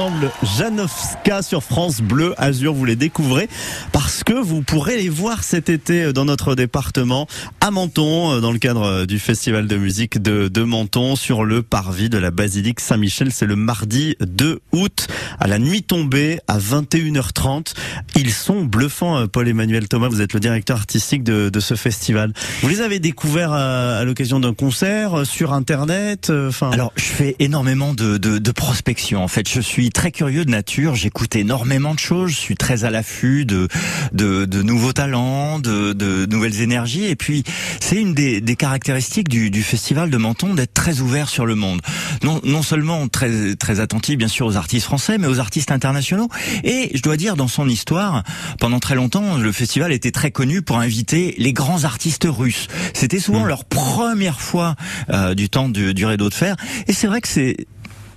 L'ensemble 0.00 0.30
Janowska 0.56 1.42
sur 1.42 1.62
France 1.62 2.00
Bleu 2.00 2.32
Azur. 2.38 2.72
Vous 2.72 2.86
les 2.86 2.96
découvrez 2.96 3.50
parce 3.92 4.24
que 4.24 4.32
vous 4.32 4.62
pourrez 4.62 4.96
les 4.96 5.10
voir 5.10 5.44
cet 5.44 5.68
été 5.68 6.14
dans 6.14 6.24
notre 6.24 6.54
département 6.54 7.26
à 7.60 7.70
Menton, 7.70 8.40
dans 8.40 8.50
le 8.50 8.58
cadre 8.58 9.04
du 9.04 9.18
festival 9.18 9.66
de 9.66 9.76
musique 9.76 10.16
de, 10.22 10.62
Menton, 10.62 11.16
sur 11.16 11.44
le 11.44 11.62
parvis 11.62 12.08
de 12.08 12.16
la 12.16 12.30
basilique 12.30 12.80
Saint-Michel. 12.80 13.30
C'est 13.30 13.44
le 13.44 13.56
mardi 13.56 14.16
2 14.20 14.60
août 14.72 15.06
à 15.38 15.46
la 15.46 15.58
nuit 15.58 15.82
tombée 15.82 16.40
à 16.48 16.58
21h30. 16.58 17.74
Ils 18.16 18.32
sont 18.32 18.62
bluffants, 18.62 19.26
Paul-Emmanuel 19.28 19.86
Thomas. 19.86 20.08
Vous 20.08 20.22
êtes 20.22 20.32
le 20.32 20.40
directeur 20.40 20.78
artistique 20.78 21.24
de, 21.24 21.60
ce 21.60 21.74
festival. 21.74 22.32
Vous 22.62 22.68
les 22.68 22.80
avez 22.80 23.00
découverts 23.00 23.52
à, 23.52 24.02
l'occasion 24.04 24.40
d'un 24.40 24.54
concert 24.54 25.26
sur 25.26 25.52
Internet. 25.52 26.30
Enfin, 26.30 26.70
alors 26.70 26.92
je 26.96 27.04
fais 27.04 27.36
énormément 27.38 27.92
de, 27.92 28.16
de, 28.16 28.52
prospection. 28.52 29.22
En 29.22 29.28
fait, 29.28 29.48
je 29.48 29.60
suis 29.60 29.89
très 29.90 30.10
curieux 30.10 30.44
de 30.44 30.50
nature. 30.50 30.94
J'écoute 30.94 31.36
énormément 31.36 31.94
de 31.94 31.98
choses. 31.98 32.30
Je 32.30 32.36
suis 32.36 32.56
très 32.56 32.84
à 32.84 32.90
l'affût 32.90 33.44
de, 33.44 33.68
de, 34.12 34.44
de, 34.44 34.62
nouveaux 34.62 34.92
talents, 34.92 35.58
de, 35.58 35.92
de 35.92 36.26
nouvelles 36.26 36.60
énergies. 36.60 37.04
Et 37.04 37.16
puis, 37.16 37.44
c'est 37.80 37.96
une 37.96 38.14
des, 38.14 38.40
des 38.40 38.56
caractéristiques 38.56 39.28
du, 39.28 39.50
du, 39.50 39.62
festival 39.62 40.10
de 40.10 40.16
Menton 40.16 40.54
d'être 40.54 40.74
très 40.74 41.00
ouvert 41.00 41.28
sur 41.28 41.46
le 41.46 41.54
monde. 41.54 41.80
Non, 42.22 42.40
non 42.44 42.62
seulement 42.62 43.08
très, 43.08 43.54
très 43.56 43.80
attentif, 43.80 44.16
bien 44.16 44.28
sûr, 44.28 44.46
aux 44.46 44.56
artistes 44.56 44.86
français, 44.86 45.18
mais 45.18 45.26
aux 45.26 45.40
artistes 45.40 45.70
internationaux. 45.72 46.28
Et 46.64 46.90
je 46.94 47.02
dois 47.02 47.16
dire, 47.16 47.36
dans 47.36 47.48
son 47.48 47.68
histoire, 47.68 48.22
pendant 48.58 48.80
très 48.80 48.94
longtemps, 48.94 49.36
le 49.36 49.52
festival 49.52 49.92
était 49.92 50.10
très 50.10 50.30
connu 50.30 50.62
pour 50.62 50.78
inviter 50.78 51.34
les 51.38 51.52
grands 51.52 51.84
artistes 51.84 52.26
russes. 52.28 52.68
C'était 52.94 53.20
souvent 53.20 53.44
mmh. 53.44 53.48
leur 53.48 53.64
première 53.64 54.40
fois 54.40 54.76
euh, 55.10 55.34
du 55.34 55.48
temps 55.48 55.68
du, 55.68 55.94
du 55.94 56.06
rideau 56.06 56.28
de 56.28 56.34
fer. 56.34 56.56
Et 56.86 56.92
c'est 56.92 57.06
vrai 57.06 57.20
que 57.20 57.28
c'est 57.28 57.56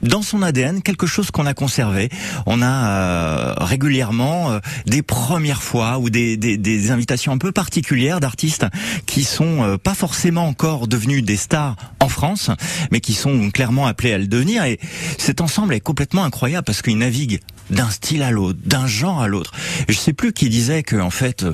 dans 0.04 0.22
son 0.22 0.42
ADN 0.42 0.82
quelque 0.82 1.08
chose 1.08 1.32
qu'on 1.32 1.46
a 1.46 1.54
conservé. 1.54 2.10
On 2.46 2.62
a 2.62 2.88
euh, 2.88 3.54
régulièrement 3.58 4.52
euh, 4.52 4.60
des 4.86 5.02
premières 5.02 5.64
fois 5.64 6.00
ou 6.00 6.10
des, 6.10 6.38
des, 6.38 6.58
des, 6.58 6.92
invitations 6.92 7.32
un 7.32 7.38
peu 7.38 7.52
particulières 7.52 8.20
d'artistes 8.20 8.66
qui 9.06 9.24
sont 9.24 9.64
euh, 9.64 9.78
pas 9.78 9.96
forcément 9.96 10.48
encore 10.48 10.88
devenus 10.88 11.24
des 11.24 11.38
stars 11.38 11.76
en 12.00 12.10
France, 12.10 12.52
mais 12.92 13.00
qui 13.00 13.14
sont 13.14 13.50
clairement 13.52 13.88
appelés 13.88 14.14
à 14.14 14.18
le 14.18 14.28
devenir. 14.28 14.66
Et 14.66 14.80
cet 15.18 15.42
ensemble 15.42 15.74
est 15.74 15.80
complètement 15.80 16.24
incroyable 16.24 16.66
parce 16.66 16.82
qu'il 16.82 16.98
navigue 16.98 17.40
d'un 17.70 17.90
style 17.90 18.24
à 18.24 18.32
l'autre, 18.32 18.60
d'un 18.66 18.88
genre 18.88 19.22
à 19.22 19.28
l'autre. 19.28 19.54
Je 19.88 19.94
sais 19.94 20.14
plus 20.14 20.34
qui 20.34 20.50
disait 20.50 20.84
que 20.84 20.98
en 20.98 21.10
fait 21.10 21.46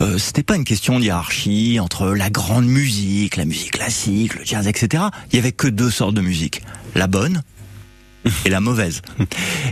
euh, 0.00 0.18
c'était 0.18 0.42
pas 0.42 0.56
une 0.56 0.64
question 0.64 1.00
d'hierarchie 1.00 1.80
entre 1.80 2.08
la 2.08 2.30
grande 2.30 2.66
musique, 2.66 3.36
la 3.36 3.44
musique 3.44 3.72
classique, 3.72 4.34
le 4.34 4.44
jazz, 4.44 4.68
etc. 4.68 5.04
Il 5.32 5.36
y 5.36 5.38
avait 5.38 5.52
que 5.52 5.68
deux 5.68 5.90
sortes 5.90 6.14
de 6.14 6.20
musique 6.20 6.62
la 6.94 7.06
bonne 7.06 7.42
et 8.44 8.50
la 8.50 8.60
mauvaise. 8.60 9.02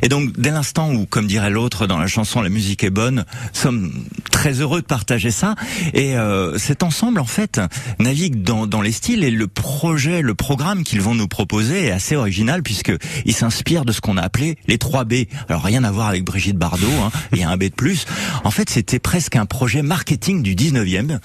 Et 0.02 0.08
donc, 0.08 0.32
dès 0.38 0.50
l'instant 0.50 0.92
où, 0.92 1.06
comme 1.06 1.26
dirait 1.26 1.50
l'autre 1.50 1.86
dans 1.86 1.98
la 1.98 2.06
chanson, 2.06 2.40
la 2.40 2.48
musique 2.48 2.84
est 2.84 2.90
bonne, 2.90 3.24
sommes 3.52 3.92
très 4.30 4.60
heureux 4.60 4.80
de 4.80 4.86
partager 4.86 5.30
ça. 5.30 5.54
Et 5.94 6.16
euh, 6.16 6.58
cet 6.58 6.82
ensemble, 6.82 7.20
en 7.20 7.26
fait, 7.26 7.60
navigue 7.98 8.42
dans, 8.42 8.66
dans 8.66 8.80
les 8.80 8.92
styles 8.92 9.24
et 9.24 9.30
le 9.30 9.46
projet, 9.46 10.22
le 10.22 10.34
programme 10.34 10.84
qu'ils 10.84 11.00
vont 11.00 11.14
nous 11.14 11.28
proposer 11.28 11.86
est 11.86 11.90
assez 11.90 12.16
original 12.16 12.62
puisque 12.62 12.92
il 13.24 13.34
s'inspire 13.34 13.84
de 13.84 13.92
ce 13.92 14.00
qu'on 14.00 14.16
a 14.16 14.22
appelé 14.22 14.56
les 14.66 14.78
3 14.78 15.04
B. 15.04 15.14
Alors, 15.48 15.62
rien 15.62 15.84
à 15.84 15.90
voir 15.90 16.08
avec 16.08 16.24
Brigitte 16.24 16.56
Bardot, 16.56 16.86
hein, 17.02 17.10
il 17.32 17.38
y 17.38 17.42
a 17.42 17.50
un 17.50 17.56
B 17.56 17.64
de 17.64 17.68
plus. 17.68 18.06
En 18.44 18.50
fait, 18.50 18.70
c'était 18.70 18.98
presque 18.98 19.36
un 19.36 19.46
projet 19.46 19.82
marketing 19.82 20.42
du 20.42 20.54
19e 20.54 21.02
mmh. 21.02 21.18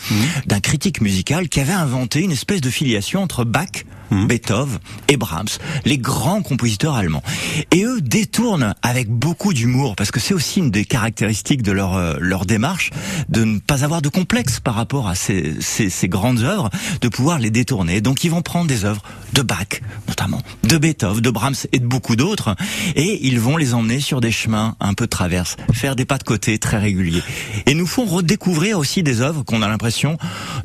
d'un 0.45 0.59
critique 0.59 1.01
musical 1.01 1.49
qui 1.49 1.59
avait 1.59 1.73
inventé 1.73 2.21
une 2.21 2.31
espèce 2.31 2.61
de 2.61 2.69
filiation 2.69 3.21
entre 3.21 3.43
Bach, 3.43 3.85
mmh. 4.11 4.27
Beethoven 4.27 4.79
et 5.07 5.17
Brahms, 5.17 5.47
les 5.85 5.97
grands 5.97 6.41
compositeurs 6.41 6.95
allemands. 6.95 7.23
Et 7.71 7.83
eux 7.83 8.01
détournent 8.01 8.75
avec 8.81 9.09
beaucoup 9.09 9.53
d'humour, 9.53 9.95
parce 9.95 10.11
que 10.11 10.19
c'est 10.19 10.33
aussi 10.33 10.59
une 10.59 10.71
des 10.71 10.85
caractéristiques 10.85 11.61
de 11.61 11.71
leur, 11.71 11.95
euh, 11.95 12.15
leur 12.19 12.45
démarche, 12.45 12.91
de 13.29 13.43
ne 13.43 13.59
pas 13.59 13.83
avoir 13.83 14.01
de 14.01 14.09
complexe 14.09 14.59
par 14.59 14.75
rapport 14.75 15.07
à 15.07 15.15
ces, 15.15 15.55
ces, 15.61 15.89
ces 15.89 16.07
grandes 16.07 16.39
œuvres, 16.39 16.69
de 17.01 17.07
pouvoir 17.07 17.39
les 17.39 17.49
détourner. 17.49 18.01
Donc 18.01 18.23
ils 18.23 18.31
vont 18.31 18.41
prendre 18.41 18.67
des 18.67 18.85
œuvres 18.85 19.01
de 19.33 19.41
Bach, 19.41 19.81
notamment, 20.07 20.41
de 20.63 20.77
Beethoven, 20.77 21.21
de 21.21 21.29
Brahms 21.29 21.55
et 21.71 21.79
de 21.79 21.85
beaucoup 21.85 22.15
d'autres, 22.15 22.55
et 22.95 23.27
ils 23.27 23.39
vont 23.39 23.57
les 23.57 23.73
emmener 23.73 23.99
sur 23.99 24.21
des 24.21 24.31
chemins 24.31 24.75
un 24.79 24.93
peu 24.93 25.05
de 25.05 25.09
traverse, 25.09 25.57
faire 25.73 25.95
des 25.95 26.05
pas 26.05 26.17
de 26.17 26.23
côté 26.23 26.57
très 26.57 26.77
réguliers. 26.77 27.23
Et 27.65 27.73
nous 27.73 27.87
font 27.87 28.05
redécouvrir 28.05 28.79
aussi 28.79 29.03
des 29.03 29.21
œuvres 29.21 29.43
qu'on 29.43 29.61
a 29.61 29.67
l'impression 29.67 30.17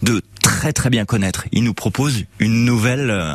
de 0.03 0.23
très 0.63 0.73
très 0.73 0.91
bien 0.91 1.05
connaître. 1.05 1.47
Ils 1.51 1.65
nous 1.65 1.75
proposent 1.75 2.23
une 2.39 2.65
nouvelle, 2.65 3.11
euh, 3.11 3.35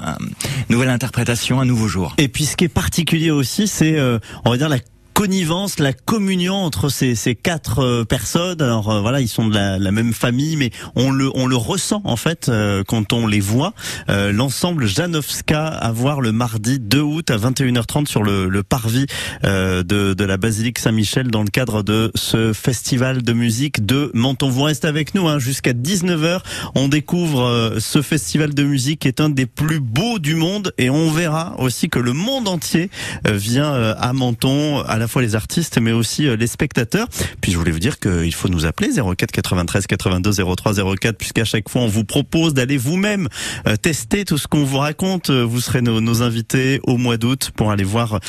nouvelle 0.69 0.87
interprétation, 0.87 1.59
un 1.59 1.65
nouveau 1.65 1.89
jour. 1.89 2.15
Et 2.17 2.29
puis 2.29 2.45
ce 2.45 2.55
qui 2.55 2.63
est 2.63 2.69
particulier 2.69 3.31
aussi, 3.31 3.67
c'est, 3.67 3.99
euh, 3.99 4.17
on 4.45 4.49
va 4.49 4.55
dire, 4.55 4.69
la 4.69 4.77
connivence, 5.17 5.79
la 5.79 5.93
communion 5.93 6.53
entre 6.53 6.89
ces, 6.89 7.15
ces 7.15 7.33
quatre 7.33 7.79
euh, 7.79 8.05
personnes. 8.05 8.61
Alors 8.61 8.91
euh, 8.91 9.01
voilà, 9.01 9.19
ils 9.19 9.27
sont 9.27 9.47
de 9.47 9.55
la, 9.55 9.79
la, 9.79 9.91
même 9.91 10.13
famille, 10.13 10.55
mais 10.57 10.69
on 10.95 11.09
le 11.09 11.31
on 11.33 11.47
le 11.47 11.55
ressent 11.55 12.01
en 12.03 12.17
fait 12.17 12.49
euh, 12.49 12.83
quand 12.87 13.13
on 13.13 13.25
les 13.25 13.39
voit. 13.39 13.73
L'ensemble 14.07 14.85
Janowska 14.85 15.65
à 15.65 15.91
voir 15.91 16.21
le 16.21 16.31
mardi 16.31 16.79
2 16.79 17.01
août 17.01 17.31
à 17.31 17.37
21h30 17.37 18.05
sur 18.05 18.21
le, 18.21 18.47
le 18.47 18.63
parvis 18.63 19.07
de, 19.43 19.81
de 19.83 20.23
la 20.23 20.37
basilique 20.37 20.77
Saint-Michel 20.77 21.31
dans 21.31 21.41
le 21.41 21.49
cadre 21.49 21.81
de 21.81 22.11
ce 22.13 22.53
festival 22.53 23.23
de 23.23 23.33
musique 23.33 23.85
de 23.85 24.11
Menton. 24.13 24.49
Vous 24.49 24.63
restez 24.63 24.87
avec 24.87 25.15
nous 25.15 25.27
hein, 25.27 25.39
jusqu'à 25.39 25.73
19h. 25.73 26.41
On 26.75 26.87
découvre 26.87 27.75
ce 27.79 28.01
festival 28.01 28.53
de 28.53 28.63
musique 28.63 29.01
qui 29.01 29.07
est 29.07 29.19
un 29.19 29.29
des 29.29 29.45
plus 29.45 29.79
beaux 29.79 30.19
du 30.19 30.35
monde 30.35 30.73
et 30.77 30.89
on 30.89 31.11
verra 31.11 31.55
aussi 31.59 31.89
que 31.89 31.99
le 31.99 32.13
monde 32.13 32.47
entier 32.47 32.89
vient 33.25 33.73
à 33.73 34.13
Menton 34.13 34.81
à 34.81 34.97
la 34.97 35.06
fois 35.07 35.21
les 35.21 35.35
artistes 35.35 35.79
mais 35.79 35.91
aussi 35.91 36.27
euh, 36.27 36.35
les 36.35 36.47
spectateurs. 36.47 37.07
Puis 37.41 37.51
je 37.51 37.57
voulais 37.57 37.71
vous 37.71 37.79
dire 37.79 37.99
qu'il 37.99 38.33
faut 38.33 38.49
nous 38.49 38.65
appeler 38.65 38.89
04 38.89 39.31
93 39.31 39.87
82 39.87 40.31
03 40.55 40.73
04 40.95 41.17
puisqu'à 41.17 41.45
chaque 41.45 41.69
fois 41.69 41.81
on 41.81 41.87
vous 41.87 42.03
propose 42.03 42.53
d'aller 42.53 42.77
vous-même 42.77 43.27
euh, 43.67 43.75
tester 43.75 44.25
tout 44.25 44.37
ce 44.37 44.47
qu'on 44.47 44.63
vous 44.63 44.77
raconte. 44.77 45.29
Euh, 45.29 45.43
vous 45.43 45.61
serez 45.61 45.81
nos, 45.81 46.21
invités 46.21 46.79
au 46.83 46.97
mois 46.97 47.17
d'août 47.17 47.51
pour 47.55 47.69
aller 47.69 47.83
voir 47.83 48.19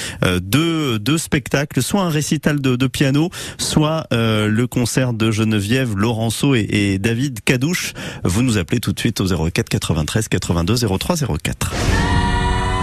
deux, 0.42 0.98
deux 0.98 1.16
spectacles, 1.16 1.80
soit 1.82 2.02
un 2.02 2.10
récital 2.10 2.60
de, 2.60 2.76
de 2.76 2.86
piano, 2.86 3.30
soit 3.56 4.06
le 4.10 4.66
concert 4.66 5.14
de 5.14 5.30
Geneviève 5.30 5.96
Laurenceau 5.96 6.54
et, 6.54 6.66
et 6.70 6.98
David 6.98 7.40
Cadouche. 7.42 7.94
Vous 8.24 8.42
nous 8.42 8.58
appelez 8.58 8.80
tout 8.80 8.92
de 8.92 9.00
suite 9.00 9.20
au 9.20 9.26
04 9.26 9.68
93 9.68 10.28
82 10.28 10.76
03 10.98 11.16
04. 11.42 12.17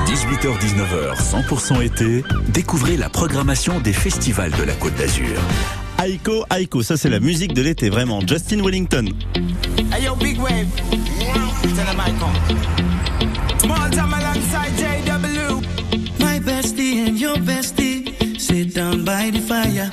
18h-19h, 0.05 1.17
100% 1.17 1.83
été, 1.83 2.23
découvrez 2.49 2.95
la 2.95 3.09
programmation 3.09 3.79
des 3.79 3.93
festivals 3.93 4.51
de 4.51 4.63
la 4.63 4.73
Côte 4.73 4.95
d'Azur. 4.95 5.39
Aiko, 6.03 6.45
Aiko, 6.55 6.83
ça 6.83 6.95
c'est 6.95 7.09
la 7.09 7.19
musique 7.19 7.53
de 7.53 7.61
l'été, 7.61 7.89
vraiment. 7.89 8.21
Justin 8.25 8.63
Wellington. 8.63 9.05
Hey 9.91 10.03
yo, 10.03 10.15
big 10.15 10.39
wave. 10.39 10.67
Tell 11.75 11.87
him 11.87 11.99
I 11.99 12.11
come. 12.19 13.59
Small 13.59 13.89
time 13.89 14.13
alongside 14.13 14.73
JW. 14.77 15.61
My 16.19 16.39
bestie 16.39 17.07
and 17.07 17.17
your 17.17 17.37
bestie 17.37 18.39
sit 18.39 18.75
down 18.75 19.03
by 19.03 19.31
the 19.31 19.41
fire. 19.41 19.89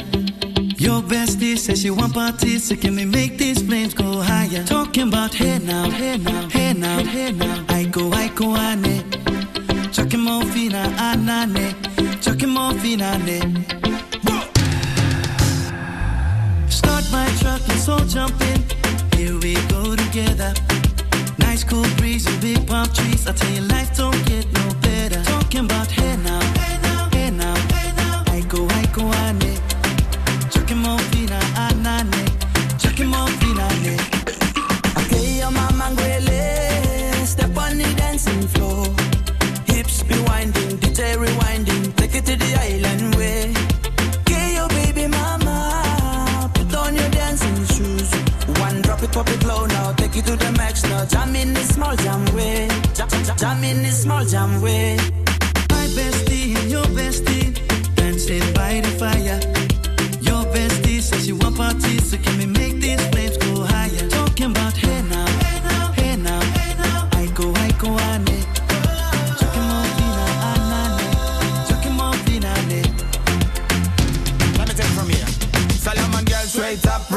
Your 0.78 1.00
bestie 1.00 1.56
says 1.56 1.80
she 1.80 1.90
want 1.90 2.12
parties, 2.12 2.68
so 2.68 2.76
can 2.76 2.96
we 2.96 3.04
make 3.04 3.38
these 3.38 3.62
flames 3.62 3.94
go 3.94 4.20
higher? 4.20 4.64
Talking 4.64 5.08
about 5.08 5.32
hey 5.32 5.58
now, 5.60 5.88
hey 5.88 6.18
now, 6.18 6.30
hey 6.30 6.32
now, 6.32 6.41
chucking 12.92 12.98
fina 12.98 13.18
ne. 13.18 13.38
Start 16.68 17.04
my 17.12 17.26
truck 17.40 17.60
and 17.68 17.78
so 17.78 17.98
jump 18.06 18.40
in. 18.40 18.62
Here 19.16 19.38
we 19.38 19.54
go 19.68 19.96
together. 19.96 20.54
Nice 21.38 21.64
cool 21.64 21.86
breeze 21.96 22.26
and 22.26 22.40
big 22.40 22.66
palm 22.66 22.86
trees. 22.92 23.26
I 23.26 23.32
tell 23.32 23.50
you, 23.50 23.62
life 23.62 23.96
don't 23.96 24.11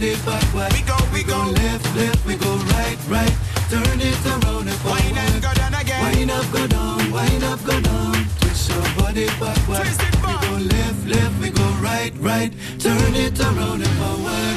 Your 0.00 0.16
body 0.16 0.24
backward. 0.24 0.72
We 0.72 0.80
go, 0.82 0.96
we 1.12 1.22
go. 1.22 1.38
left, 1.52 1.96
left, 1.96 2.24
we 2.26 2.34
go 2.36 2.56
right, 2.72 2.96
right. 3.08 3.36
Turn 3.68 4.00
it 4.00 4.16
around 4.24 4.68
and 4.68 4.78
forward. 4.80 5.02
Wind 5.02 5.18
and 5.18 5.42
go 5.42 5.52
down 5.52 5.74
again. 5.74 6.16
Wind 6.16 6.30
up, 6.30 6.50
go 6.52 6.66
down, 6.66 7.10
wind 7.10 7.44
up, 7.44 7.62
go 7.64 7.80
down. 7.80 8.14
Twist 8.40 8.70
your 8.70 8.82
body 8.96 9.26
backward. 9.38 9.84
Twist 9.84 10.00
it 10.00 10.22
back. 10.22 10.40
We 10.40 10.48
go 10.48 10.56
left, 10.76 11.06
left, 11.06 11.40
we 11.40 11.50
go 11.50 11.68
right, 11.82 12.12
right. 12.16 12.50
Turn 12.78 13.14
it 13.14 13.38
around 13.40 13.82
and 13.82 13.96
forward. 14.00 14.56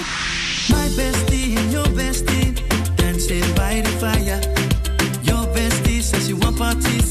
My 0.71 0.87
bestie 0.95 1.57
and 1.57 1.71
your 1.73 1.87
bestie 1.91 2.55
dancing 2.95 3.43
by 3.55 3.81
the 3.81 3.91
fire. 3.99 4.39
Your 5.23 5.43
bestie 5.53 6.01
says 6.01 6.29
you 6.29 6.37
want 6.37 6.57
parties, 6.57 7.02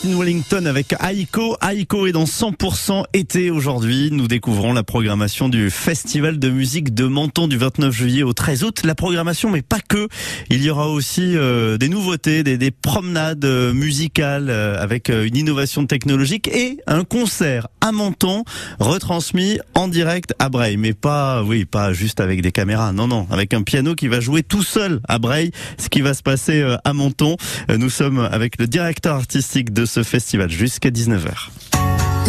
Justin 0.00 0.16
Wellington 0.16 0.66
avec 0.66 0.94
Aiko. 1.02 1.56
Aiko 1.60 2.06
est 2.06 2.12
dans 2.12 2.24
100% 2.24 3.04
été 3.14 3.50
aujourd'hui. 3.50 4.10
Nous 4.12 4.28
découvrons 4.28 4.72
la 4.72 4.84
programmation 4.84 5.48
du 5.48 5.70
Festival 5.70 6.38
de 6.38 6.50
musique 6.50 6.94
de 6.94 7.06
Menton 7.06 7.48
du 7.48 7.56
29 7.58 7.92
juillet 7.92 8.22
au 8.22 8.32
13 8.32 8.62
août. 8.62 8.82
La 8.84 8.94
programmation, 8.94 9.50
mais 9.50 9.62
pas 9.62 9.80
que. 9.80 10.08
Il 10.50 10.62
y 10.62 10.70
aura 10.70 10.88
aussi 10.88 11.36
euh, 11.36 11.78
des 11.78 11.88
nouveautés, 11.88 12.44
des, 12.44 12.58
des 12.58 12.70
promenades 12.70 13.44
euh, 13.44 13.72
musicales 13.72 14.50
euh, 14.50 14.80
avec 14.80 15.08
une 15.08 15.36
innovation 15.36 15.84
technologique 15.84 16.46
et 16.46 16.78
un 16.86 17.02
concert 17.02 17.66
à 17.88 17.92
Menton 17.92 18.44
retransmis 18.80 19.58
en 19.74 19.88
direct 19.88 20.34
à 20.38 20.50
Breil. 20.50 20.76
Mais 20.76 20.92
pas, 20.92 21.42
oui, 21.42 21.64
pas 21.64 21.92
juste 21.94 22.20
avec 22.20 22.42
des 22.42 22.52
caméras. 22.52 22.92
Non, 22.92 23.08
non, 23.08 23.26
avec 23.30 23.54
un 23.54 23.62
piano 23.62 23.94
qui 23.94 24.08
va 24.08 24.20
jouer 24.20 24.42
tout 24.42 24.62
seul 24.62 25.00
à 25.08 25.18
Breil. 25.18 25.52
Ce 25.78 25.88
qui 25.88 26.02
va 26.02 26.12
se 26.12 26.22
passer 26.22 26.60
euh, 26.60 26.76
à 26.84 26.92
Menton. 26.92 27.36
Euh, 27.70 27.78
Nous 27.78 27.90
sommes 27.90 28.20
avec 28.20 28.58
le 28.58 28.66
directeur 28.66 29.16
artistique 29.16 29.72
de 29.72 29.86
ce 29.86 30.02
festival 30.02 30.50
jusqu'à 30.50 30.90
19h. 30.90 31.48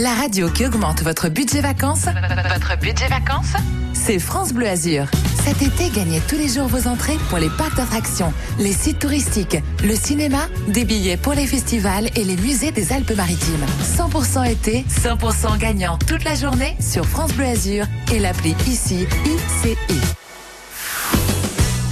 La 0.02 0.14
radio 0.14 0.50
qui 0.50 0.66
augmente 0.66 1.02
votre 1.02 1.28
budget 1.28 1.60
vacances. 1.60 2.06
Votre 2.06 2.80
budget 2.80 3.10
vacances 3.10 3.52
C'est 3.92 4.18
France 4.18 4.54
Bleu 4.54 4.68
Azur. 4.68 5.08
Cet 5.44 5.62
été, 5.62 5.90
gagnez 5.90 6.22
tous 6.22 6.38
les 6.38 6.48
jours 6.48 6.68
vos 6.68 6.88
entrées 6.88 7.18
pour 7.28 7.38
les 7.38 7.50
parcs 7.50 7.76
d'attractions, 7.76 8.32
les 8.60 8.72
sites 8.72 9.00
touristiques, 9.00 9.58
le 9.84 9.96
cinéma, 9.96 10.48
des 10.70 10.86
billets 10.86 11.18
pour 11.18 11.34
les 11.34 11.46
festivals 11.46 12.08
et 12.16 12.24
les 12.24 12.38
musées 12.38 12.72
des 12.72 12.94
Alpes-Maritimes. 12.94 13.66
100% 13.98 14.50
été, 14.50 14.86
100% 14.90 15.58
gagnant 15.58 15.98
toute 16.08 16.24
la 16.24 16.36
journée 16.36 16.78
sur 16.80 17.06
France 17.06 17.34
Bleu 17.34 17.48
Azur 17.48 17.86
et 18.14 18.20
l'appli 18.20 18.56
ici 18.68 19.06
ICI. 19.26 20.09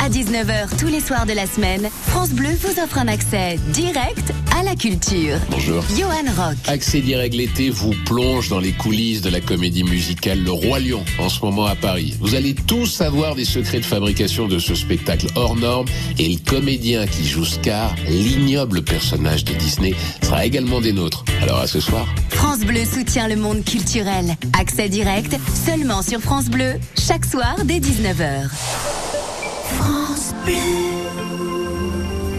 À 0.08 0.10
19h 0.10 0.78
tous 0.80 0.88
les 0.88 1.02
soirs 1.02 1.26
de 1.26 1.34
la 1.34 1.46
semaine, 1.46 1.90
France 2.04 2.30
Bleu 2.30 2.52
vous 2.62 2.82
offre 2.82 2.98
un 2.98 3.10
accès 3.10 3.60
direct 3.74 4.32
à 4.58 4.64
la 4.64 4.74
culture. 4.74 5.36
Bonjour. 5.50 5.84
Johan 6.00 6.32
Rock. 6.38 6.56
Accès 6.66 7.02
direct 7.02 7.36
l'été 7.36 7.70
vous 7.70 7.94
plonge 8.06 8.48
dans 8.48 8.62
les 8.62 8.72
coulisses 8.72 9.22
de 9.22 9.30
la 9.30 9.42
comédie 9.42 9.84
musicale 9.84 10.42
Le 10.42 10.52
Roi 10.52 10.80
Lion, 10.80 11.04
en 11.20 11.28
ce 11.28 11.44
moment 11.44 11.66
à 11.66 11.76
Paris. 11.76 12.16
Vous 12.22 12.36
allez 12.36 12.56
tous 12.56 12.86
savoir 12.86 13.36
des 13.36 13.44
secrets 13.44 13.82
de 13.82 13.86
fabrication 13.86 14.48
de 14.48 14.60
ce 14.60 14.76
spectacle 14.76 15.28
hors 15.36 15.58
norme 15.58 15.88
et 16.18 16.30
le 16.30 16.40
comédien 16.40 17.06
qui 17.06 17.28
joue 17.28 17.44
Scar, 17.44 17.94
l'ignoble 18.08 18.84
personnage 18.84 19.44
de 19.44 19.56
Disney, 19.56 19.94
sera 20.22 20.46
également 20.46 20.80
des 20.80 20.94
nôtres. 20.94 21.26
Alors 21.42 21.60
à 21.60 21.68
ce 21.68 21.82
soir. 21.82 22.08
France 22.30 22.60
Bleu 22.60 22.86
soutient 22.86 23.28
le 23.28 23.36
monde 23.36 23.66
culturel. 23.66 24.38
Accès 24.58 24.88
direct 24.88 25.36
seulement 25.54 26.02
sur 26.02 26.22
France 26.22 26.46
Bleu, 26.46 26.76
chaque 26.98 27.26
soir 27.26 27.58
dès 27.66 27.80
19h. 27.80 28.48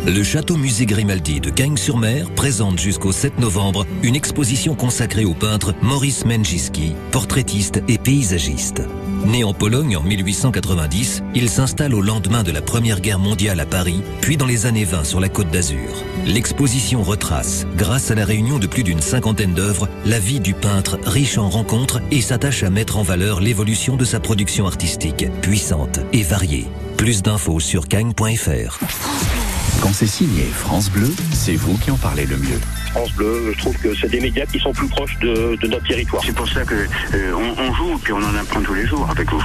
Le 0.07 0.23
Château 0.23 0.57
Musée 0.57 0.87
Grimaldi 0.87 1.38
de 1.38 1.51
Cagnes-sur-Mer 1.51 2.31
présente 2.31 2.79
jusqu'au 2.79 3.12
7 3.12 3.38
novembre 3.41 3.87
une 4.03 4.17
exposition 4.17 4.75
consacrée 4.75 5.27
au 5.27 5.35
peintre 5.35 5.75
Maurice 5.83 6.25
Menjiski, 6.25 6.95
portraitiste 7.12 7.83
et 7.88 7.99
paysagiste. 7.99 8.83
Né 9.27 9.45
en 9.45 9.53
Pologne 9.53 9.99
en 9.99 10.03
1890, 10.03 11.23
il 11.35 11.51
s'installe 11.51 11.95
au 11.95 12.01
lendemain 12.01 12.43
de 12.43 12.53
la 12.53 12.62
Première 12.62 13.03
Guerre 13.03 13.19
mondiale 13.19 13.61
à 13.61 13.67
Paris, 13.67 14.01
puis 14.23 14.38
dans 14.38 14.47
les 14.47 14.64
années 14.64 14.87
20 14.87 15.05
sur 15.05 15.21
la 15.21 15.29
Côte 15.29 15.51
d'Azur. 15.51 16.03
L'exposition 16.27 17.03
retrace, 17.03 17.67
grâce 17.77 18.11
à 18.11 18.14
la 18.14 18.25
réunion 18.25 18.59
de 18.59 18.67
plus 18.67 18.85
d'une 18.85 19.03
cinquantaine 19.03 19.53
d'œuvres, 19.53 19.88
la 20.07 20.19
vie 20.19 20.41
du 20.41 20.55
peintre 20.55 20.99
riche 21.05 21.37
en 21.37 21.51
rencontres 21.51 22.01
et 22.11 22.23
s'attache 22.23 22.62
à 22.62 22.71
mettre 22.71 22.97
en 22.97 23.03
valeur 23.03 23.41
l'évolution 23.41 23.97
de 23.97 24.07
sa 24.07 24.21
production 24.21 24.67
artistique, 24.67 25.27
puissante 25.43 26.01
et 26.14 26.23
variée. 26.23 26.67
Plus 26.99 27.23
d'infos 27.23 27.61
sur 27.61 27.89
cagne.fr. 27.89 28.79
Quand 29.81 29.93
c'est 29.93 30.07
signé 30.09 30.43
France 30.43 30.91
Bleu, 30.91 31.09
c'est 31.33 31.55
vous 31.55 31.79
qui 31.79 31.93
en 31.93 31.97
parlez 31.97 32.27
le 32.27 32.37
mieux. 32.37 32.61
France 32.91 33.13
Bleu, 33.13 33.53
je 33.55 33.59
trouve 33.59 33.77
que 33.79 33.95
c'est 33.95 34.09
des 34.11 34.21
médias 34.21 34.45
qui 34.47 34.59
sont 34.59 34.73
plus 34.73 34.89
proches 34.89 35.17
de, 35.21 35.57
de 35.63 35.69
notre 35.69 35.87
territoire. 35.87 36.23
C'est 36.27 36.35
pour 36.35 36.49
ça 36.49 36.65
que 36.65 36.75
euh, 36.75 37.33
on, 37.35 37.63
on 37.63 37.73
joue 37.75 38.01
et 38.09 38.13
on 38.13 38.19
en 38.19 38.35
apprend 38.35 38.61
tous 38.61 38.75
les 38.75 38.87
jours 38.87 39.09
avec 39.09 39.31
vous. 39.31 39.43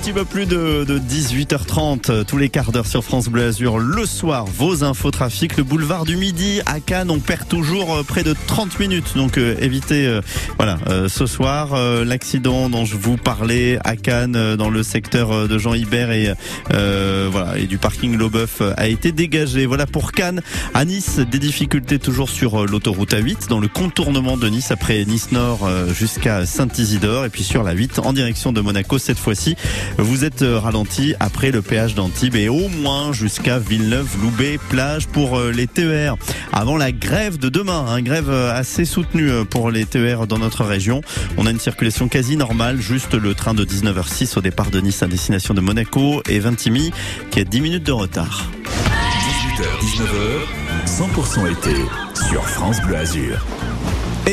Petit 0.00 0.12
peu 0.14 0.24
plus 0.24 0.46
de, 0.46 0.84
de 0.84 0.98
18h30, 0.98 2.10
euh, 2.10 2.24
tous 2.24 2.38
les 2.38 2.48
quarts 2.48 2.72
d'heure 2.72 2.86
sur 2.86 3.04
France 3.04 3.28
Bleu 3.28 3.44
Azur. 3.48 3.78
Le 3.78 4.06
soir, 4.06 4.46
vos 4.46 4.82
infos 4.82 5.10
trafic, 5.10 5.58
le 5.58 5.62
boulevard 5.62 6.06
du 6.06 6.16
Midi 6.16 6.62
à 6.64 6.80
Cannes, 6.80 7.10
on 7.10 7.18
perd 7.18 7.46
toujours 7.48 7.94
euh, 7.96 8.02
près 8.02 8.22
de 8.22 8.34
30 8.46 8.80
minutes. 8.80 9.12
Donc 9.14 9.36
euh, 9.36 9.56
évitez, 9.60 10.06
euh, 10.06 10.22
voilà, 10.56 10.78
euh, 10.88 11.10
ce 11.10 11.26
soir, 11.26 11.74
euh, 11.74 12.02
l'accident 12.02 12.70
dont 12.70 12.86
je 12.86 12.96
vous 12.96 13.18
parlais 13.18 13.78
à 13.84 13.94
Cannes, 13.96 14.56
dans 14.56 14.70
le 14.70 14.82
secteur 14.82 15.46
de 15.46 15.58
Jean 15.58 15.74
Hibert 15.74 16.12
et 16.12 16.32
voilà 16.70 17.58
et 17.58 17.66
du 17.66 17.76
parking 17.76 18.18
euh, 18.18 18.74
a 18.78 18.88
été 18.88 19.12
dégagé. 19.12 19.66
Voilà 19.66 19.86
pour 19.86 20.12
Cannes. 20.12 20.40
À 20.72 20.86
Nice, 20.86 21.18
des 21.18 21.38
difficultés 21.38 21.98
toujours 21.98 22.30
sur 22.30 22.66
l'autoroute 22.66 23.12
A8 23.12 23.48
dans 23.48 23.60
le 23.60 23.68
contournement 23.68 24.38
de 24.38 24.48
Nice 24.48 24.70
après 24.70 25.04
Nice 25.04 25.30
Nord 25.30 25.68
jusqu'à 25.92 26.46
Saint-Isidore 26.46 27.26
et 27.26 27.28
puis 27.28 27.42
sur 27.42 27.62
la 27.62 27.72
8 27.72 27.98
en 27.98 28.14
direction 28.14 28.52
de 28.52 28.62
Monaco 28.62 28.96
cette 28.98 29.18
fois-ci. 29.18 29.56
Vous 29.98 30.24
êtes 30.24 30.42
euh, 30.42 30.58
ralenti 30.58 31.14
après 31.20 31.50
le 31.50 31.62
péage 31.62 31.94
d'Antibes 31.94 32.36
et 32.36 32.48
au 32.48 32.68
moins 32.68 33.12
jusqu'à 33.12 33.58
Villeneuve-Loubet 33.58 34.58
plage 34.68 35.06
pour 35.08 35.38
euh, 35.38 35.50
les 35.52 35.66
TER. 35.66 36.16
Avant 36.52 36.76
la 36.76 36.92
grève 36.92 37.38
de 37.38 37.48
demain, 37.48 37.96
une 37.96 38.04
grève 38.04 38.30
euh, 38.30 38.54
assez 38.54 38.84
soutenue 38.84 39.44
pour 39.48 39.70
les 39.70 39.86
TER 39.86 40.26
dans 40.26 40.38
notre 40.38 40.64
région. 40.64 41.02
On 41.36 41.46
a 41.46 41.50
une 41.50 41.60
circulation 41.60 42.08
quasi 42.08 42.36
normale, 42.36 42.80
juste 42.80 43.14
le 43.14 43.34
train 43.34 43.54
de 43.54 43.64
19h06 43.64 44.38
au 44.38 44.40
départ 44.40 44.70
de 44.70 44.80
Nice 44.80 45.02
à 45.02 45.06
destination 45.06 45.54
de 45.54 45.60
Monaco 45.60 46.22
et 46.28 46.38
Vintimille 46.38 46.92
qui 47.30 47.40
a 47.40 47.44
10 47.44 47.60
minutes 47.60 47.86
de 47.86 47.92
retard. 47.92 48.50
18h, 49.60 49.64
19h, 49.82 50.50
100% 50.86 51.52
été 51.52 51.76
sur 52.28 52.42
France 52.44 52.80
Bleu 52.82 52.96
Azur. 52.96 53.46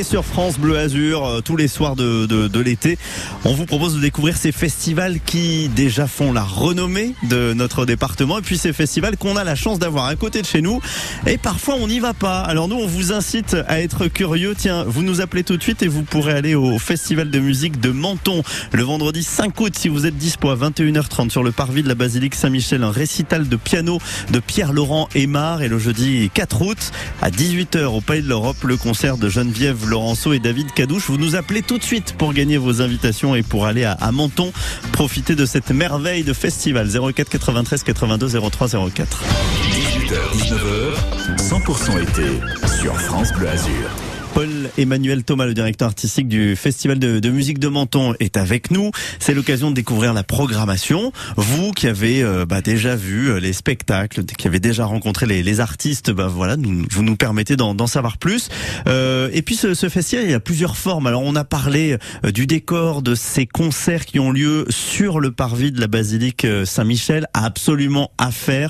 Sur 0.03 0.25
France 0.25 0.59
Bleu 0.59 0.77
Azur, 0.77 1.25
euh, 1.25 1.41
tous 1.41 1.55
les 1.55 1.67
soirs 1.67 1.95
de 1.95 2.59
l'été, 2.59 2.99
on 3.45 3.53
vous 3.53 3.65
propose 3.65 3.95
de 3.95 3.99
découvrir 3.99 4.37
ces 4.37 4.51
festivals 4.51 5.19
qui 5.25 5.69
déjà 5.69 6.05
font 6.05 6.31
la 6.31 6.43
renommée 6.43 7.15
de 7.23 7.53
notre 7.53 7.85
département 7.85 8.37
et 8.37 8.41
puis 8.41 8.57
ces 8.57 8.73
festivals 8.73 9.17
qu'on 9.17 9.37
a 9.37 9.43
la 9.43 9.55
chance 9.55 9.79
d'avoir 9.79 10.05
à 10.05 10.15
côté 10.15 10.41
de 10.41 10.45
chez 10.45 10.61
nous 10.61 10.81
et 11.25 11.37
parfois 11.37 11.75
on 11.79 11.87
n'y 11.87 11.99
va 11.99 12.13
pas. 12.13 12.41
Alors 12.41 12.67
nous 12.67 12.75
on 12.75 12.85
vous 12.85 13.11
incite 13.11 13.55
à 13.67 13.81
être 13.81 14.07
curieux. 14.07 14.53
Tiens, 14.55 14.83
vous 14.83 15.01
nous 15.01 15.19
appelez 15.19 15.43
tout 15.43 15.57
de 15.57 15.63
suite 15.63 15.81
et 15.81 15.87
vous 15.87 16.03
pourrez 16.03 16.33
aller 16.33 16.53
au 16.53 16.77
festival 16.77 17.31
de 17.31 17.39
musique 17.39 17.79
de 17.79 17.89
Menton 17.89 18.43
le 18.73 18.83
vendredi 18.83 19.23
5 19.23 19.59
août 19.59 19.73
si 19.75 19.89
vous 19.89 20.05
êtes 20.05 20.17
dispo 20.17 20.49
à 20.49 20.55
21h30 20.55 21.31
sur 21.31 21.43
le 21.43 21.51
parvis 21.51 21.81
de 21.81 21.87
la 21.87 21.95
basilique 21.95 22.35
Saint-Michel, 22.35 22.83
un 22.83 22.91
récital 22.91 23.47
de 23.47 23.55
piano 23.55 23.99
de 24.31 24.39
Pierre-Laurent 24.39 25.09
Aymar 25.15 25.63
et 25.63 25.69
le 25.69 25.79
jeudi 25.79 26.29
4 26.33 26.61
août 26.61 26.91
à 27.21 27.31
18h 27.31 27.85
au 27.85 28.01
Palais 28.01 28.21
de 28.21 28.29
l'Europe 28.29 28.63
le 28.63 28.77
concert 28.77 29.17
de 29.17 29.27
Geneviève 29.27 29.86
Yves 29.87 29.91
Laurenceau 29.91 30.33
et 30.33 30.39
David 30.39 30.73
Cadouche. 30.73 31.07
Vous 31.07 31.17
nous 31.17 31.35
appelez 31.35 31.61
tout 31.61 31.77
de 31.77 31.83
suite 31.83 32.15
pour 32.17 32.33
gagner 32.33 32.57
vos 32.57 32.81
invitations 32.81 33.35
et 33.35 33.43
pour 33.43 33.65
aller 33.65 33.85
à, 33.85 34.11
Menton 34.11 34.51
profiter 34.91 35.35
de 35.35 35.45
cette 35.45 35.69
merveille 35.71 36.23
de 36.23 36.33
festival 36.33 36.89
04 36.89 37.29
93 37.29 37.83
82 37.83 38.39
03 38.49 38.67
04. 38.93 39.23
18h, 39.71 40.17
19h, 40.35 41.37
100% 41.37 42.03
été 42.03 42.41
sur 42.81 42.99
France 42.99 43.31
Bleu 43.33 43.49
Azur. 43.49 44.06
Paul 44.37 44.69
Emmanuel 44.77 45.23
Thomas, 45.23 45.47
le 45.47 45.55
directeur 45.55 45.87
artistique 45.87 46.27
du 46.27 46.55
Festival 46.55 46.99
de, 46.99 47.29
musique 47.31 47.57
de 47.57 47.69
Menton, 47.69 48.13
est 48.19 48.37
avec 48.37 48.69
nous. 48.69 48.91
C'est 49.17 49.33
l'occasion 49.33 49.71
de 49.71 49.75
découvrir 49.75 50.13
la 50.13 50.21
programmation. 50.21 51.11
Vous 51.37 51.71
qui 51.71 51.87
avez 51.87 52.21
euh, 52.21 52.45
bah, 52.45 52.61
déjà 52.61 52.95
vu 52.95 53.31
euh, 53.31 53.39
les 53.39 53.51
spectacles, 53.51 54.25
qui 54.25 54.47
avez 54.47 54.59
déjà 54.59 54.85
rencontré 54.85 55.25
les, 55.25 55.59
artistes, 55.59 56.11
bah, 56.11 56.27
voilà, 56.27 56.55
vous 56.55 57.01
nous 57.01 57.15
permettez 57.15 57.55
d'en 57.55 57.87
savoir 57.87 58.19
plus. 58.19 58.49
Euh, 58.85 59.31
et 59.33 59.41
puis 59.41 59.55
ce, 59.55 59.73
ce 59.73 59.89
festival, 59.89 60.25
il 60.25 60.29
y 60.29 60.35
a 60.35 60.39
plusieurs 60.39 60.77
formes. 60.77 61.07
Alors 61.07 61.23
on 61.23 61.35
a 61.35 61.43
parlé 61.43 61.97
euh, 62.23 62.31
du 62.31 62.45
décor, 62.45 63.01
de 63.01 63.15
ces 63.15 63.47
concerts 63.47 64.05
qui 64.05 64.19
ont 64.19 64.29
lieu 64.29 64.67
sur 64.69 65.19
le 65.19 65.31
parvis 65.31 65.71
de 65.71 65.81
la 65.81 65.87
basilique 65.87 66.45
Saint-Michel, 66.63 67.25
absolument 67.33 68.11
à 68.19 68.29
faire 68.29 68.69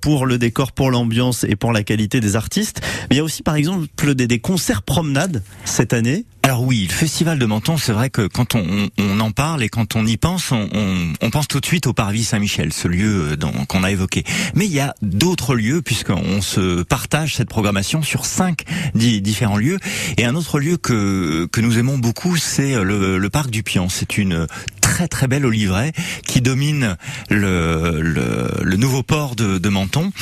pour 0.00 0.24
le 0.24 0.38
décor, 0.38 0.72
pour 0.72 0.90
l'ambiance 0.90 1.44
et 1.44 1.56
pour 1.56 1.72
la 1.74 1.82
qualité 1.82 2.20
des 2.20 2.36
artistes. 2.36 2.80
Mais 3.10 3.16
il 3.16 3.18
y 3.18 3.20
a 3.20 3.24
aussi 3.24 3.42
par 3.42 3.56
exemple 3.56 4.14
des, 4.14 4.26
des 4.26 4.38
concerts 4.38 4.80
promenade 4.94 5.42
cette 5.64 5.92
année 5.92 6.24
Alors 6.44 6.62
oui, 6.62 6.86
le 6.88 6.94
festival 6.94 7.40
de 7.40 7.46
Menton, 7.46 7.76
c'est 7.76 7.90
vrai 7.92 8.10
que 8.10 8.28
quand 8.28 8.54
on, 8.54 8.90
en 9.18 9.30
parle 9.32 9.64
et 9.64 9.68
quand 9.68 9.96
on 9.96 10.06
y 10.06 10.16
pense, 10.16 10.52
on, 10.52 11.30
pense 11.30 11.48
tout 11.48 11.58
de 11.58 11.66
suite 11.66 11.88
au 11.88 11.92
Parvis 11.92 12.22
Saint-Michel, 12.22 12.72
ce 12.72 12.86
lieu 12.86 13.32
euh, 13.32 13.64
qu'on 13.66 13.82
a 13.82 13.90
évoqué. 13.90 14.22
Mais 14.54 14.66
il 14.66 14.72
y 14.72 14.78
a 14.78 14.94
d'autres 15.02 15.56
lieux 15.56 15.82
puisqu'on 15.82 16.40
se 16.42 16.84
partage 16.84 17.34
cette 17.34 17.48
programmation 17.48 18.02
sur 18.02 18.24
cinq 18.24 18.62
di- 18.94 19.20
différents 19.20 19.56
lieux. 19.56 19.78
Et 20.16 20.24
un 20.24 20.36
autre 20.36 20.60
lieu 20.60 20.76
que 20.76 21.48
que 21.50 21.60
nous 21.60 21.76
aimons 21.76 21.98
beaucoup, 21.98 22.36
c'est 22.36 22.74
le, 22.80 23.18
le 23.18 23.30
parc 23.30 23.50
du 23.50 23.64
Pian. 23.64 23.88
C'est 23.88 24.16
une 24.16 24.46
très 24.84 25.08
très 25.08 25.28
belle 25.28 25.46
oliveraie 25.46 25.92
qui 26.26 26.42
domine 26.42 26.98
le, 27.30 28.02
le, 28.02 28.50
le 28.62 28.76
nouveau 28.76 29.02
port 29.02 29.34
de, 29.34 29.56
de 29.56 29.68
Menton. 29.70 30.12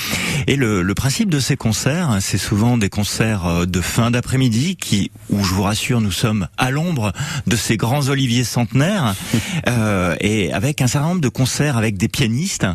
Et 0.46 0.54
le, 0.54 0.82
le 0.82 0.94
principe 0.94 1.30
de 1.30 1.40
ces 1.40 1.56
concerts, 1.56 2.18
c'est 2.20 2.38
souvent 2.38 2.78
des 2.78 2.88
concerts 2.88 3.44
euh, 3.46 3.66
de 3.66 3.80
fin 3.80 4.12
d'après-midi 4.12 4.76
qui, 4.76 5.10
où 5.30 5.42
je 5.42 5.52
vous 5.52 5.64
rassure, 5.64 6.00
nous 6.00 6.12
sommes 6.12 6.46
à 6.58 6.70
l'ombre 6.70 7.12
de 7.48 7.56
ces 7.56 7.76
grands 7.76 8.08
oliviers 8.08 8.44
centenaires 8.44 9.16
euh, 9.68 10.14
et 10.20 10.52
avec 10.52 10.80
un 10.80 10.86
certain 10.86 11.08
nombre 11.08 11.20
de 11.20 11.28
concerts 11.28 11.76
avec 11.76 11.96
des 11.96 12.08
pianistes. 12.08 12.66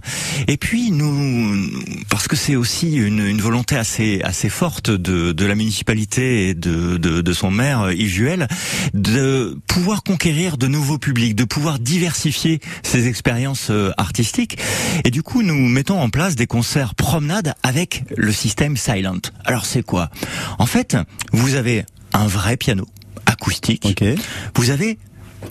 Et 0.50 0.58
puis 0.58 0.92
nous, 0.92 1.56
parce 2.10 2.28
que 2.28 2.36
c'est 2.36 2.58
aussi 2.58 2.96
une, 2.96 3.26
une 3.26 3.42
volonté 3.42 3.78
assez 3.78 4.22
assez 4.24 4.50
forte 4.50 4.92
de, 4.92 5.32
de 5.32 5.46
la 5.46 5.56
municipalité 5.56 6.50
et 6.50 6.54
de, 6.54 6.98
de, 6.98 7.22
de 7.22 7.34
son 7.34 7.50
maire 7.50 7.84
euh, 7.84 7.94
Yves 7.94 8.10
Juel, 8.10 8.48
de 8.94 9.58
pouvoir 9.68 10.04
conquérir 10.04 10.58
de 10.58 10.68
nouveaux 10.68 10.98
publics, 10.98 11.34
de 11.34 11.46
pouvoir 11.46 11.77
diversifier 11.78 12.60
ses 12.84 13.08
expériences 13.08 13.70
euh, 13.70 13.92
artistiques. 13.98 14.58
Et 15.04 15.12
du 15.12 15.24
coup, 15.24 15.44
nous 15.44 15.56
mettons 15.56 16.00
en 16.00 16.10
place 16.10 16.36
des 16.36 16.48
concerts 16.48 16.96
promenades 16.96 17.54
avec 17.64 18.04
le 18.16 18.32
système 18.32 18.78
Silent. 18.78 19.22
Alors 19.46 19.66
c'est 19.66 19.84
quoi? 19.84 20.10
En 20.60 20.66
fait, 20.66 20.98
vous 21.32 21.56
avez 21.56 21.86
un 22.14 22.28
vrai 22.28 22.58
piano 22.58 22.86
acoustique. 23.26 24.04
Vous 24.56 24.70
avez 24.70 24.98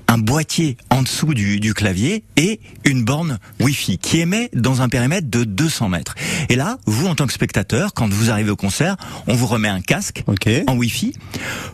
un 0.08 0.18
boîtier 0.18 0.76
en 0.90 1.02
dessous 1.02 1.34
du, 1.34 1.60
du 1.60 1.74
clavier 1.74 2.24
et 2.36 2.60
une 2.84 3.04
borne 3.04 3.38
Wi-Fi 3.60 3.98
qui 3.98 4.20
émet 4.20 4.50
dans 4.54 4.82
un 4.82 4.88
périmètre 4.88 5.28
de 5.28 5.44
200 5.44 5.88
mètres. 5.88 6.14
Et 6.48 6.56
là, 6.56 6.78
vous 6.86 7.06
en 7.06 7.14
tant 7.14 7.26
que 7.26 7.32
spectateur, 7.32 7.94
quand 7.94 8.08
vous 8.12 8.30
arrivez 8.30 8.50
au 8.50 8.56
concert, 8.56 8.96
on 9.26 9.34
vous 9.34 9.46
remet 9.46 9.68
un 9.68 9.80
casque 9.80 10.22
en 10.66 10.76
Wi-Fi. 10.76 11.12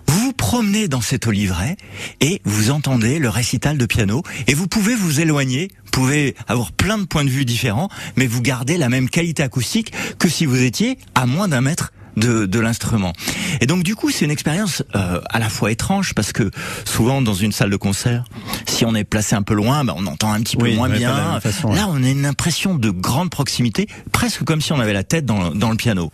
Vous 0.06 0.18
vous 0.18 0.32
promenez 0.32 0.88
dans 0.88 1.00
cet 1.00 1.26
oliveraie 1.26 1.76
et 2.20 2.40
vous 2.44 2.70
entendez 2.70 3.18
le 3.18 3.28
récital 3.28 3.78
de 3.78 3.86
piano 3.86 4.22
et 4.46 4.54
vous 4.54 4.68
pouvez 4.68 4.94
vous 4.94 5.20
éloigner, 5.20 5.70
vous 5.84 5.90
pouvez 5.90 6.34
avoir 6.48 6.72
plein 6.72 6.98
de 6.98 7.04
points 7.04 7.24
de 7.24 7.30
vue 7.30 7.44
différents, 7.44 7.88
mais 8.16 8.26
vous 8.26 8.42
gardez 8.42 8.78
la 8.78 8.88
même 8.88 9.08
qualité 9.08 9.42
acoustique 9.42 9.92
que 10.18 10.28
si 10.28 10.46
vous 10.46 10.62
étiez 10.62 10.98
à 11.14 11.26
moins 11.26 11.48
d'un 11.48 11.60
mètre 11.60 11.92
de, 12.16 12.46
de 12.46 12.60
l'instrument. 12.60 13.12
Et 13.60 13.66
donc 13.66 13.82
du 13.82 13.94
coup, 13.94 14.10
c'est 14.10 14.24
une 14.24 14.30
expérience 14.30 14.82
euh, 14.94 15.20
à 15.30 15.38
la 15.38 15.48
fois 15.48 15.70
étrange 15.70 16.14
parce 16.14 16.32
que 16.32 16.50
souvent 16.84 17.22
dans 17.22 17.34
une 17.34 17.52
salle 17.52 17.70
de 17.70 17.76
concert, 17.76 18.24
si 18.66 18.84
on 18.84 18.94
est 18.94 19.04
placé 19.04 19.34
un 19.34 19.42
peu 19.42 19.54
loin, 19.54 19.84
bah, 19.84 19.94
on 19.96 20.06
entend 20.06 20.32
un 20.32 20.40
petit 20.40 20.56
peu 20.56 20.64
Oui, 20.66 20.76
moins 20.76 20.88
bien. 20.88 21.40
façon. 21.40 21.72
Là, 21.72 21.86
on 21.88 22.02
a 22.02 22.08
une 22.08 22.26
impression 22.26 22.74
de 22.74 22.90
grande 22.90 23.30
proximité, 23.30 23.86
presque 24.12 24.44
comme 24.44 24.60
si 24.60 24.72
on 24.72 24.80
avait 24.80 24.92
la 24.92 25.04
tête 25.04 25.24
dans, 25.26 25.50
dans 25.50 25.70
le 25.70 25.76
piano. 25.76 26.10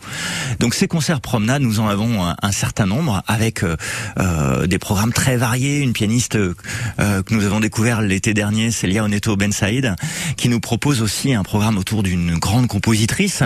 Donc 0.59 0.73
ces 0.73 0.87
concerts 0.87 1.21
promenades, 1.21 1.61
nous 1.61 1.79
en 1.79 1.87
avons 1.87 2.25
un, 2.25 2.35
un 2.41 2.51
certain 2.51 2.85
nombre 2.85 3.23
avec 3.27 3.63
euh, 3.63 3.75
euh, 4.19 4.67
des 4.67 4.79
programmes 4.79 5.13
très 5.13 5.37
variés. 5.37 5.79
Une 5.79 5.93
pianiste 5.93 6.35
euh, 6.35 6.53
que 6.97 7.33
nous 7.33 7.45
avons 7.45 7.59
découvert 7.59 8.01
l'été 8.01 8.33
dernier, 8.33 8.71
Célia 8.71 9.03
Oneto 9.03 9.35
Ben 9.35 9.51
Saïd, 9.51 9.95
qui 10.37 10.49
nous 10.49 10.59
propose 10.59 11.01
aussi 11.01 11.33
un 11.33 11.43
programme 11.43 11.77
autour 11.77 12.03
d'une 12.03 12.37
grande 12.37 12.67
compositrice 12.67 13.43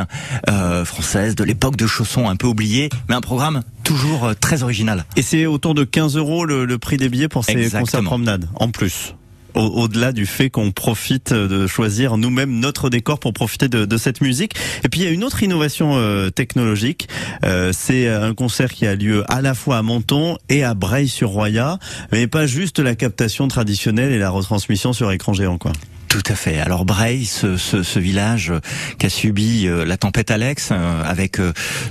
euh, 0.50 0.86
française 0.86 1.36
de 1.36 1.44
l'époque 1.44 1.76
de 1.76 1.88
Chausson, 1.88 2.30
un 2.30 2.36
peu 2.36 2.43
oubliée, 2.48 2.90
mais 3.10 3.16
un 3.16 3.22
programme 3.22 3.62
toujours 3.84 4.26
euh, 4.26 4.34
très 4.34 4.64
original. 4.64 5.06
Et 5.16 5.22
c'est 5.22 5.46
autour 5.46 5.74
de 5.76 5.84
15 5.84 6.16
euros 6.18 6.46
le, 6.46 6.66
le 6.66 6.78
prix 6.78 6.98
des 6.98 7.10
billets 7.10 7.28
pour 7.28 7.44
ces 7.46 7.54
Exactement. 7.54 7.82
concerts 7.84 8.04
promenades, 8.04 8.50
en 8.56 8.70
plus. 8.70 9.16
Au- 9.56 9.60
Au-delà 9.84 10.14
du 10.14 10.26
fait 10.26 10.50
qu'on 10.50 10.72
profite 10.72 11.32
de 11.32 11.68
choisir 11.68 12.18
nous-mêmes 12.18 12.60
notre 12.60 12.90
décor 12.90 13.20
pour 13.20 13.34
profiter 13.34 13.68
de, 13.68 13.86
de 13.86 13.98
cette 13.98 14.20
musique. 14.22 14.54
Et 14.84 14.90
puis 14.90 15.02
il 15.02 15.04
y 15.04 15.08
a 15.08 15.12
une 15.12 15.24
autre 15.24 15.44
innovation 15.44 15.92
euh, 15.96 16.32
technologique. 16.32 17.08
Euh, 17.46 17.72
c'est 17.72 18.08
un 18.10 18.34
concert 18.34 18.74
qui 18.74 18.88
a 18.88 18.96
lieu 18.96 19.24
à 19.32 19.42
la 19.42 19.54
fois 19.54 19.78
à 19.78 19.82
Menton 19.84 20.38
et 20.50 20.64
à 20.64 20.74
Breil-sur-Roya, 20.74 21.78
mais 22.12 22.26
pas 22.26 22.48
juste 22.48 22.80
la 22.80 22.96
captation 22.96 23.48
traditionnelle 23.48 24.12
et 24.12 24.18
la 24.18 24.32
retransmission 24.32 24.92
sur 24.92 25.12
écran 25.12 25.34
géant, 25.34 25.60
quoi. 25.60 25.72
Tout 26.14 26.22
à 26.32 26.36
fait. 26.36 26.60
Alors 26.60 26.86
Breil, 26.86 27.26
ce, 27.26 27.58
ce, 27.58 27.82
ce 27.82 27.98
village 27.98 28.52
euh, 28.52 28.60
qui 29.00 29.08
a 29.08 29.10
subi 29.10 29.66
euh, 29.66 29.84
la 29.84 29.98
tempête 29.98 30.30
Alex, 30.30 30.70
euh, 30.72 31.04
avec 31.04 31.42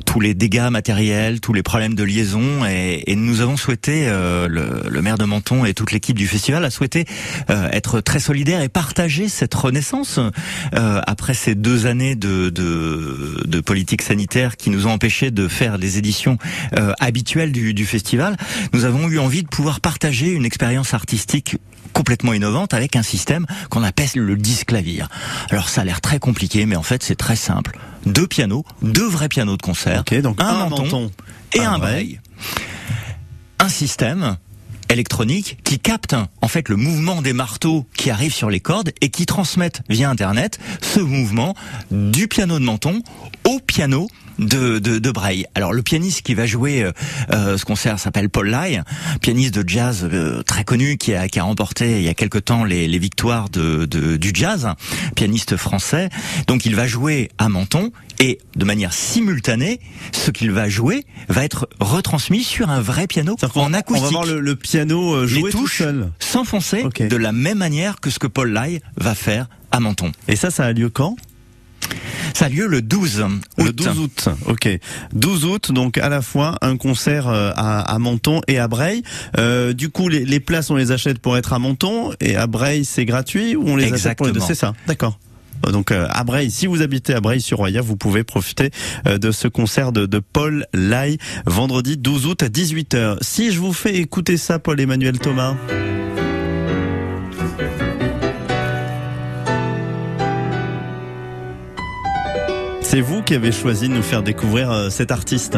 tous 0.06 0.20
les 0.20 0.32
dégâts 0.35 0.68
matériels, 0.70 1.40
tous 1.40 1.52
les 1.52 1.64
problèmes 1.64 1.96
de 1.96 2.04
liaison, 2.04 2.64
et, 2.64 3.02
et 3.11 3.16
nous 3.16 3.40
avons 3.40 3.56
souhaité, 3.56 4.06
le, 4.06 4.85
le 4.88 5.02
maire 5.02 5.18
de 5.18 5.24
Menton 5.24 5.64
et 5.64 5.74
toute 5.74 5.90
l'équipe 5.90 6.16
du 6.16 6.28
festival 6.28 6.64
a 6.64 6.70
souhaité 6.70 7.04
être 7.48 8.00
très 8.00 8.20
solidaire 8.20 8.62
et 8.62 8.68
partager 8.68 9.28
cette 9.28 9.54
renaissance 9.54 10.20
après 10.72 11.35
ces 11.35 11.54
deux 11.54 11.87
années 11.87 12.14
de, 12.14 12.50
de, 12.50 13.42
de 13.44 13.61
politique 13.61 14.02
sanitaire 14.02 14.56
qui 14.56 14.70
nous 14.70 14.87
ont 14.87 14.92
empêché 14.92 15.30
de 15.30 15.48
faire 15.48 15.78
des 15.78 15.98
éditions 15.98 16.38
habituelles 17.00 17.52
du, 17.52 17.74
du 17.74 17.87
festival. 17.87 18.37
Nous 18.72 18.85
avons 18.85 19.08
eu 19.08 19.18
envie 19.18 19.42
de 19.42 19.48
pouvoir 19.48 19.80
partager 19.80 20.30
une 20.30 20.44
expérience 20.44 20.94
artistique 20.94 21.56
complètement 21.92 22.33
innovante 22.33 22.74
avec 22.74 22.96
un 22.96 23.02
système 23.02 23.46
qu'on 23.70 23.83
appelle 23.83 24.02
le 24.14 24.37
disque 24.37 24.68
clavier. 24.68 25.05
Alors 25.50 25.68
ça 25.68 25.83
a 25.83 25.85
l'air 25.85 26.00
très 26.00 26.18
compliqué, 26.18 26.66
mais 26.66 26.76
en 26.76 26.83
fait 26.83 27.02
c'est 27.02 27.16
très 27.16 27.37
simple. 27.37 27.78
Deux 28.07 28.26
pianos, 28.26 28.64
deux 28.83 29.07
vrais 29.07 29.28
pianos 29.28 29.57
de 29.57 29.62
concert, 29.62 30.05
donc 30.22 30.40
un, 30.40 30.46
un 30.46 30.68
menton, 30.68 30.83
menton, 30.83 31.11
et 31.55 31.61
un 31.61 31.74
un 31.74 31.78
breil. 31.78 32.20
Un 33.59 33.68
système 33.68 34.37
électronique 34.88 35.59
qui 35.64 35.78
capte 35.78 36.14
en 36.40 36.48
fait 36.48 36.68
le 36.68 36.76
mouvement 36.76 37.22
des 37.22 37.33
marteaux 37.33 37.87
qui 37.94 38.11
arrivent 38.11 38.35
sur 38.35 38.50
les 38.50 38.61
cordes 38.61 38.92
et 39.00 39.09
qui 39.11 39.26
transmettent 39.26 39.83
via 39.88 40.11
internet 40.11 40.59
ce 40.81 41.00
mouvement 41.00 41.55
du 41.90 42.28
piano 42.28 42.59
de 42.59 42.64
menton 42.64 43.02
au 43.44 43.59
piano 43.61 44.09
de, 44.38 44.79
de, 44.79 44.99
de 44.99 45.11
Breil. 45.11 45.47
Alors 45.55 45.73
le 45.73 45.83
pianiste 45.83 46.23
qui 46.23 46.35
va 46.35 46.47
jouer 46.47 46.83
euh, 46.83 46.92
euh, 47.33 47.57
ce 47.59 47.64
concert 47.64 47.99
s'appelle 47.99 48.29
Paul 48.31 48.49
Lai, 48.49 48.81
pianiste 49.21 49.55
de 49.55 49.68
jazz 49.68 50.09
euh, 50.11 50.42
très 50.42 50.64
connu 50.64 50.97
qui 50.97 51.14
a, 51.14 51.29
qui 51.29 51.38
a 51.38 51.45
remporté 51.45 51.99
il 51.99 52.03
y 52.03 52.09
a 52.09 52.14
quelque 52.14 52.38
temps 52.38 52.64
les, 52.64 52.88
les 52.88 52.99
victoires 52.99 53.49
de, 53.51 53.85
de- 53.87 54.16
du 54.16 54.31
jazz, 54.35 54.68
pianiste 55.16 55.57
français. 55.57 56.09
Donc 56.47 56.66
il 56.66 56.75
va 56.75 56.87
jouer 56.87 57.31
à 57.38 57.49
Menton 57.49 57.90
et 58.18 58.38
de 58.57 58.64
manière 58.64 58.92
simultanée, 58.92 59.81
ce 60.12 60.31
qu'il 60.31 60.53
va 60.53 60.68
jouer 60.68 61.05
va 61.29 61.45
être 61.45 61.68
retransmis 61.81 62.45
sur 62.45 62.71
un 62.71 62.81
vrai 62.81 63.07
piano 63.07 63.37
en 63.55 63.73
acoustique. 63.75 64.05
On 64.07 64.11
va 64.21 64.25
voir 64.25 64.27
le, 64.27 64.40
le 64.40 64.57
piano 64.57 65.14
euh, 65.14 65.27
jouer 65.27 65.45
Les 65.47 65.51
tout 65.51 65.66
seul. 65.68 66.11
s'enfoncer 66.18 66.85
de 67.09 67.16
la 67.16 67.33
même 67.33 67.59
manière 67.59 68.01
que 68.01 68.11
ce 68.11 68.18
que 68.18 68.27
Paul 68.27 68.53
Lai 68.53 68.81
va 68.97 69.14
faire 69.14 69.49
à 69.71 69.81
Menton. 69.81 70.12
Et 70.29 70.37
ça, 70.37 70.51
ça 70.51 70.64
a 70.66 70.73
lieu 70.73 70.88
quand? 70.90 71.16
Ça 72.35 72.47
a 72.47 72.49
lieu 72.49 72.66
le 72.66 72.83
12 72.83 73.21
août. 73.21 73.31
Le 73.59 73.73
12 73.73 73.99
août, 73.99 74.29
ok. 74.47 74.68
12 75.12 75.45
août, 75.45 75.73
donc 75.73 75.99
à 75.99 76.09
la 76.09 76.23
fois 76.23 76.57
un 76.62 76.77
concert 76.77 77.29
euh, 77.29 77.53
à, 77.57 77.81
à 77.81 77.99
Menton 77.99 78.40
et 78.49 78.59
à 78.59 78.68
Breil. 78.68 79.03
Euh, 79.38 79.73
du 79.73 79.90
coup, 79.90 80.09
les, 80.09 80.25
les 80.25 80.40
places, 80.40 80.71
on 80.71 80.77
les 80.77 80.92
achète 80.92 81.18
pour 81.18 81.37
être 81.37 81.53
à 81.53 81.59
Menton 81.59 82.12
et 82.21 82.37
à 82.37 82.47
Breil, 82.47 82.85
c'est 82.85 83.05
gratuit 83.05 83.57
ou 83.57 83.64
on 83.68 83.77
les 83.77 83.92
achète 83.92 84.16
pour 84.16 84.27
les 84.27 84.31
Exactement. 84.33 84.47
C'est 84.47 84.55
ça, 84.55 84.73
d'accord. 84.87 85.18
Euh, 85.66 85.71
Donc 85.71 85.90
euh, 85.92 86.07
à 86.11 86.25
Breil, 86.25 86.51
si 86.51 86.66
vous 86.66 86.83
habitez 86.83 87.14
à 87.14 87.21
Breil-sur-Roya, 87.21 87.81
vous 87.83 87.97
pouvez 87.97 88.25
profiter 88.25 88.71
euh, 89.07 89.18
de 89.18 89.31
ce 89.31 89.49
concert 89.49 89.92
de, 89.92 90.07
de 90.07 90.18
Paul 90.18 90.66
Lai 90.75 91.18
vendredi 91.47 91.97
12 91.97 92.27
août 92.27 92.42
à 92.42 92.49
18h. 92.49 93.18
Si 93.21 93.53
je 93.53 93.59
vous 93.61 93.73
fais 93.73 93.97
écouter 93.97 94.37
ça, 94.37 94.59
Paul-Emmanuel 94.59 95.18
Thomas. 95.18 95.55
C'est 102.92 103.00
vous 103.00 103.22
qui 103.22 103.35
avez 103.35 103.52
choisi 103.52 103.88
de 103.88 103.94
nous 103.94 104.02
faire 104.02 104.22
découvrir 104.22 104.70
euh, 104.70 104.90
cet 104.90 105.12
artiste. 105.12 105.57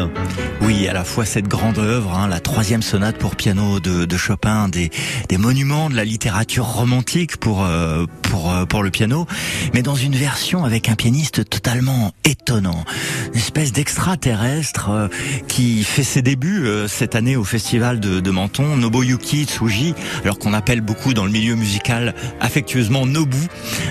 Oui, 0.61 0.89
à 0.89 0.93
la 0.93 1.05
fois 1.05 1.25
cette 1.25 1.47
grande 1.47 1.79
œuvre, 1.79 2.17
hein, 2.17 2.29
la 2.29 2.41
troisième 2.41 2.81
sonate 2.81 3.19
pour 3.19 3.37
piano 3.37 3.81
de, 3.81 4.05
de 4.05 4.17
Chopin, 4.17 4.69
des, 4.69 4.91
des, 5.29 5.37
monuments 5.37 5.91
de 5.91 5.95
la 5.95 6.05
littérature 6.05 6.65
romantique 6.65 7.37
pour 7.37 7.65
euh, 7.65 8.07
pour 8.23 8.51
euh, 8.51 8.65
pour 8.65 8.83
le 8.83 8.91
piano, 8.91 9.27
mais 9.75 9.83
dans 9.83 9.95
une 9.95 10.15
version 10.15 10.65
avec 10.65 10.89
un 10.89 10.95
pianiste 10.95 11.49
totalement 11.49 12.13
étonnant, 12.25 12.85
une 13.33 13.41
espèce 13.41 13.73
d'extraterrestre 13.73 14.91
euh, 14.91 15.09
qui 15.49 15.85
fait 15.85 16.03
ses 16.03 16.23
débuts 16.23 16.67
cette 16.89 17.15
année 17.15 17.37
au 17.37 17.45
festival 17.45 18.01
de, 18.01 18.21
de 18.21 18.31
Menton, 18.31 18.77
Nobuyuki 18.77 19.45
Tsuji, 19.45 19.95
alors 20.23 20.39
qu'on 20.39 20.55
appelle 20.55 20.81
beaucoup 20.81 21.13
dans 21.13 21.25
le 21.25 21.33
milieu 21.33 21.57
musical 21.57 22.15
affectueusement 22.41 23.07
Nobu. 23.07 23.37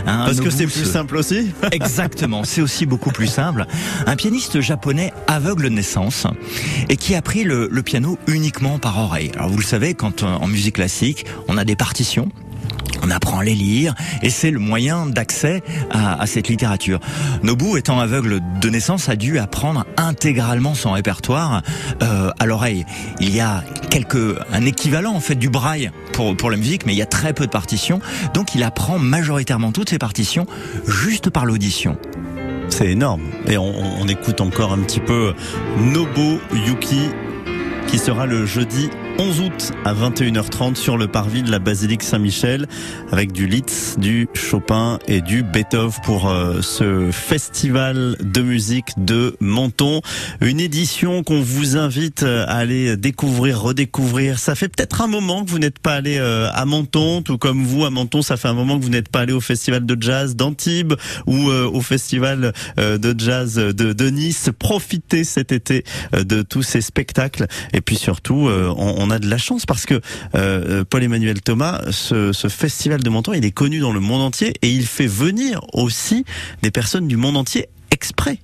Hein, 0.07 0.23
Parce 0.25 0.39
que 0.39 0.49
c'est 0.49 0.65
plus 0.65 0.85
simple 0.85 1.17
aussi. 1.17 1.51
Exactement, 1.71 2.43
c'est 2.45 2.61
aussi 2.61 2.85
beaucoup 2.85 3.11
plus 3.11 3.27
Un 3.39 4.15
pianiste 4.15 4.61
japonais 4.61 5.11
aveugle 5.27 5.63
de 5.63 5.69
naissance 5.69 6.27
et 6.89 6.97
qui 6.97 7.15
a 7.15 7.21
pris 7.21 7.43
le, 7.43 7.69
piano 7.83 8.17
uniquement 8.27 8.79
par 8.79 8.97
oreille. 8.99 9.31
Alors 9.35 9.49
vous 9.49 9.57
le 9.57 9.63
savez, 9.63 9.93
quand 9.93 10.23
en 10.23 10.47
musique 10.47 10.75
classique, 10.75 11.25
on 11.47 11.57
a 11.57 11.65
des 11.65 11.75
partitions 11.75 12.29
on 13.03 13.11
apprend 13.11 13.39
à 13.39 13.43
les 13.43 13.55
lire 13.55 13.93
et 14.21 14.29
c'est 14.29 14.49
le 14.49 14.59
moyen 14.59 15.05
d'accès 15.05 15.61
à, 15.91 16.21
à, 16.21 16.25
cette 16.25 16.47
littérature. 16.47 16.99
Nobu, 17.43 17.77
étant 17.77 17.99
aveugle 17.99 18.39
de 18.61 18.69
naissance, 18.69 19.09
a 19.09 19.15
dû 19.15 19.39
apprendre 19.39 19.85
intégralement 19.97 20.73
son 20.73 20.91
répertoire 20.91 21.61
euh, 22.01 22.31
à 22.39 22.45
l'oreille. 22.45 22.85
Il 23.19 23.35
y 23.35 23.41
a 23.41 23.63
quelques 23.89 24.39
un 24.51 24.65
équivalent 24.65 25.13
en 25.13 25.19
fait 25.19 25.35
du 25.35 25.49
braille 25.49 25.91
pour 26.13 26.35
pour 26.37 26.49
la 26.49 26.57
musique, 26.57 26.85
mais 26.85 26.93
il 26.93 26.97
y 26.97 27.01
a 27.01 27.07
très 27.07 27.33
peu 27.33 27.45
de 27.45 27.51
partitions, 27.51 27.99
donc 28.33 28.55
il 28.55 28.63
apprend 28.63 28.99
majoritairement 28.99 29.71
toutes 29.71 29.89
ses 29.89 29.99
partitions 29.99 30.47
juste 30.87 31.29
par 31.29 31.45
l'audition. 31.45 31.97
C'est 32.75 32.89
énorme. 32.89 33.21
Et 33.47 33.55
on, 33.55 34.07
écoute 34.07 34.41
encore 34.41 34.73
un 34.73 34.79
petit 34.79 34.99
peu 34.99 35.35
Nobu 35.77 36.39
Yuki 36.65 37.01
qui 37.85 37.99
sera 37.99 38.25
le 38.25 38.47
jeudi 38.47 38.89
11 39.19 39.41
août 39.41 39.71
à 39.85 39.93
21h30 39.93 40.75
sur 40.75 40.97
le 40.97 41.07
parvis 41.07 41.43
de 41.43 41.51
la 41.51 41.59
basilique 41.59 42.01
Saint-Michel 42.01 42.67
avec 43.11 43.31
du 43.31 43.45
Litz, 43.45 43.95
du 43.99 44.27
Chopin 44.33 44.97
et 45.07 45.21
du 45.21 45.43
Beethoven 45.43 45.91
pour 46.03 46.29
euh, 46.29 46.61
ce 46.61 47.11
festival 47.11 48.15
de 48.19 48.41
musique 48.41 48.87
de 48.97 49.35
Menton. 49.39 50.01
Une 50.41 50.59
édition 50.59 51.23
qu'on 51.23 51.41
vous 51.41 51.77
invite 51.77 52.23
à 52.23 52.45
aller 52.45 52.97
découvrir, 52.97 53.61
redécouvrir. 53.61 54.39
Ça 54.39 54.55
fait 54.55 54.67
peut-être 54.67 55.01
un 55.01 55.07
moment 55.07 55.45
que 55.45 55.49
vous 55.51 55.59
n'êtes 55.59 55.79
pas 55.79 55.93
allé 55.93 56.17
euh, 56.17 56.49
à 56.51 56.65
Menton, 56.65 57.21
tout 57.21 57.37
comme 57.37 57.63
vous 57.63 57.85
à 57.85 57.91
Menton, 57.91 58.21
ça 58.21 58.37
fait 58.37 58.47
un 58.47 58.53
moment 58.53 58.79
que 58.79 58.83
vous 58.83 58.89
n'êtes 58.89 59.09
pas 59.09 59.21
allé 59.21 59.33
au 59.33 59.41
festival 59.41 59.85
de 59.85 59.97
jazz 59.99 60.35
d'Antibes 60.35 60.93
ou 61.27 61.49
euh, 61.49 61.69
au 61.71 61.81
festival 61.81 62.53
de 62.77 63.15
jazz 63.17 63.55
de, 63.55 64.09
Nice. 64.09 64.49
Profitez 64.57 65.23
cet 65.23 65.51
été 65.51 65.83
de 66.13 66.41
tous 66.41 66.63
ces 66.63 66.81
spectacles 66.81 67.47
et 67.73 67.81
puis 67.81 67.95
surtout 67.95 68.49
on 68.49 69.02
on 69.03 69.11
a 69.11 69.19
de 69.19 69.29
la 69.29 69.37
chance 69.37 69.65
parce 69.65 69.85
que 69.85 69.99
euh, 70.35 70.83
Paul-Emmanuel 70.89 71.41
Thomas, 71.41 71.81
ce, 71.91 72.31
ce, 72.31 72.47
festival 72.47 73.03
de 73.03 73.09
Menton, 73.09 73.33
il 73.33 73.45
est 73.45 73.51
connu 73.51 73.79
dans 73.79 73.91
le 73.91 73.99
monde 73.99 74.21
entier 74.21 74.53
et 74.61 74.69
il 74.69 74.85
fait 74.85 75.07
venir 75.07 75.61
aussi 75.73 76.25
des 76.61 76.71
personnes 76.71 77.07
du 77.07 77.17
monde 77.17 77.37
entier 77.37 77.67
exprès. 77.91 78.39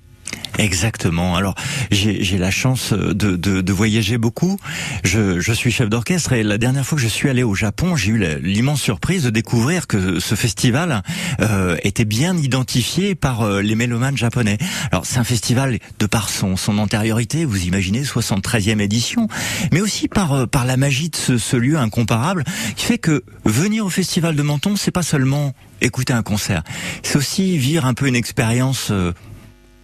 Exactement. 0.58 1.36
Alors 1.36 1.54
j'ai 1.90 2.36
la 2.36 2.50
chance 2.50 2.92
de, 2.92 3.12
de, 3.12 3.60
de, 3.62 3.72
voyager 3.72 4.18
beaucoup. 4.18 4.58
Je, 5.04 5.40
je 5.40 5.52
suis 5.52 5.70
chef 5.70 5.88
d'orchestre 5.88 6.34
et 6.34 6.42
la 6.42 6.58
dernière 6.58 6.84
fois 6.84 6.96
que 6.96 7.02
je 7.02 7.08
suis 7.08 7.30
allé 7.30 7.42
au 7.42 7.54
Japon, 7.54 7.96
j'ai 7.96 8.10
eu 8.10 8.38
l'immense 8.42 8.82
surprise 8.82 9.22
de 9.24 9.30
découvrir 9.30 9.86
que 9.86 10.20
ce 10.20 10.34
festival 10.34 11.02
euh, 11.40 11.76
était 11.82 12.04
bien 12.04 12.36
identifié 12.36 13.14
par 13.14 13.42
euh, 13.42 13.62
les 13.62 13.74
mélomanes 13.74 14.18
japonais. 14.18 14.58
Alors 14.92 15.06
c'est 15.06 15.18
un 15.18 15.24
festival 15.24 15.78
de 15.98 16.06
par 16.06 16.28
son, 16.28 16.56
son 16.56 16.78
antériorité, 16.78 17.44
vous 17.46 17.64
imaginez 17.64 18.02
73e 18.02 18.80
édition, 18.80 19.28
mais 19.72 19.80
aussi 19.80 20.08
par 20.08 20.32
euh, 20.32 20.46
par 20.46 20.66
la 20.66 20.76
magie 20.76 21.08
de 21.08 21.16
ce, 21.16 21.38
ce 21.38 21.56
lieu 21.56 21.78
incomparable 21.78 22.44
qui 22.76 22.84
fait 22.84 22.98
que 22.98 23.24
venir 23.44 23.86
au 23.86 23.90
festival 23.90 24.36
de 24.36 24.42
Menton, 24.42 24.76
c'est 24.76 24.90
pas 24.90 25.02
seulement 25.02 25.54
écouter 25.80 26.12
un 26.12 26.22
concert, 26.22 26.62
c'est 27.02 27.16
aussi 27.16 27.56
vivre 27.56 27.86
un 27.86 27.94
peu 27.94 28.06
une 28.06 28.16
expérience 28.16 28.88
euh, 28.90 29.12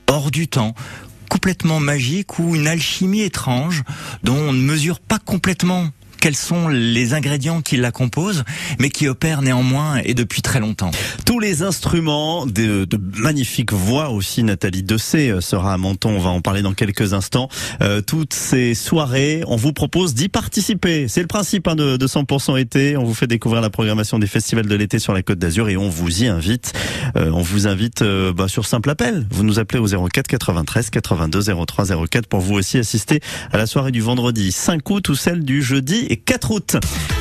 hors 0.08 0.30
du 0.30 0.48
temps, 0.48 0.74
complètement 1.28 1.80
magique 1.80 2.38
ou 2.38 2.54
une 2.54 2.66
alchimie 2.66 3.22
étrange 3.22 3.82
dont 4.22 4.36
on 4.36 4.52
ne 4.52 4.60
mesure 4.62 5.00
pas 5.00 5.18
complètement 5.18 5.88
quels 6.20 6.36
sont 6.36 6.68
les 6.68 7.14
ingrédients 7.14 7.62
qui 7.62 7.76
la 7.76 7.90
composent, 7.90 8.44
mais 8.78 8.90
qui 8.90 9.08
opèrent 9.08 9.42
néanmoins 9.42 9.98
et 10.04 10.14
depuis 10.14 10.42
très 10.42 10.60
longtemps. 10.60 10.90
Tous 11.24 11.38
les 11.38 11.62
instruments, 11.62 12.46
de, 12.46 12.84
de 12.84 13.00
magnifiques 13.18 13.72
voix 13.72 14.10
aussi, 14.10 14.42
Nathalie 14.42 14.82
Dessé 14.82 15.30
euh, 15.30 15.40
sera 15.40 15.74
à 15.74 15.78
Menton, 15.78 16.10
on 16.10 16.18
va 16.18 16.30
en 16.30 16.40
parler 16.40 16.62
dans 16.62 16.74
quelques 16.74 17.12
instants. 17.12 17.48
Euh, 17.80 18.00
toutes 18.00 18.34
ces 18.34 18.74
soirées, 18.74 19.42
on 19.46 19.56
vous 19.56 19.72
propose 19.72 20.14
d'y 20.14 20.28
participer. 20.28 21.08
C'est 21.08 21.20
le 21.20 21.26
principe 21.26 21.68
hein, 21.68 21.74
de, 21.74 21.96
de 21.96 22.06
100% 22.06 22.58
été, 22.58 22.96
on 22.96 23.04
vous 23.04 23.14
fait 23.14 23.26
découvrir 23.26 23.62
la 23.62 23.70
programmation 23.70 24.18
des 24.18 24.26
festivals 24.26 24.66
de 24.66 24.74
l'été 24.74 24.98
sur 24.98 25.12
la 25.12 25.22
Côte 25.22 25.38
d'Azur 25.38 25.68
et 25.68 25.76
on 25.76 25.88
vous 25.88 26.22
y 26.22 26.26
invite. 26.26 26.72
Euh, 27.16 27.30
on 27.32 27.42
vous 27.42 27.66
invite 27.66 28.02
bah, 28.02 28.48
sur 28.48 28.66
simple 28.66 28.90
appel. 28.90 29.26
Vous 29.30 29.44
nous 29.44 29.58
appelez 29.58 29.78
au 29.78 29.86
04 29.86 30.26
93 30.26 30.90
82 30.90 31.42
03 31.66 32.06
04 32.08 32.26
pour 32.26 32.40
vous 32.40 32.54
aussi 32.54 32.78
assister 32.78 33.20
à 33.52 33.58
la 33.58 33.66
soirée 33.66 33.92
du 33.92 34.00
vendredi 34.00 34.52
5 34.52 34.88
août 34.90 35.08
ou 35.08 35.14
celle 35.14 35.44
du 35.44 35.62
jeudi 35.62 36.06
4 36.16 36.50
août. 36.50 36.76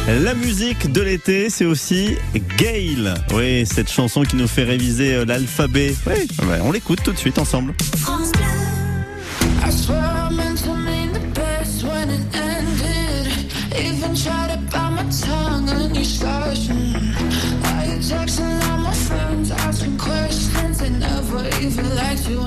La 0.08 0.34
musique 0.34 0.92
de 0.92 1.02
l'été, 1.02 1.50
c'est 1.50 1.66
aussi 1.66 2.16
Gail. 2.58 3.14
Oui, 3.34 3.66
cette 3.66 3.92
chanson 3.92 4.24
qui 4.24 4.36
nous 4.36 4.48
fait 4.48 4.64
réviser 4.64 5.16
euh, 5.16 5.26
l'alphabet. 5.26 5.96
Oui, 6.08 6.28
on 6.62 6.72
l'écoute 6.72 7.02
tout 7.04 7.12
de 7.12 7.18
suite 7.18 7.38
ensemble. 7.38 7.74
It 21.68 22.34
out 22.34 22.45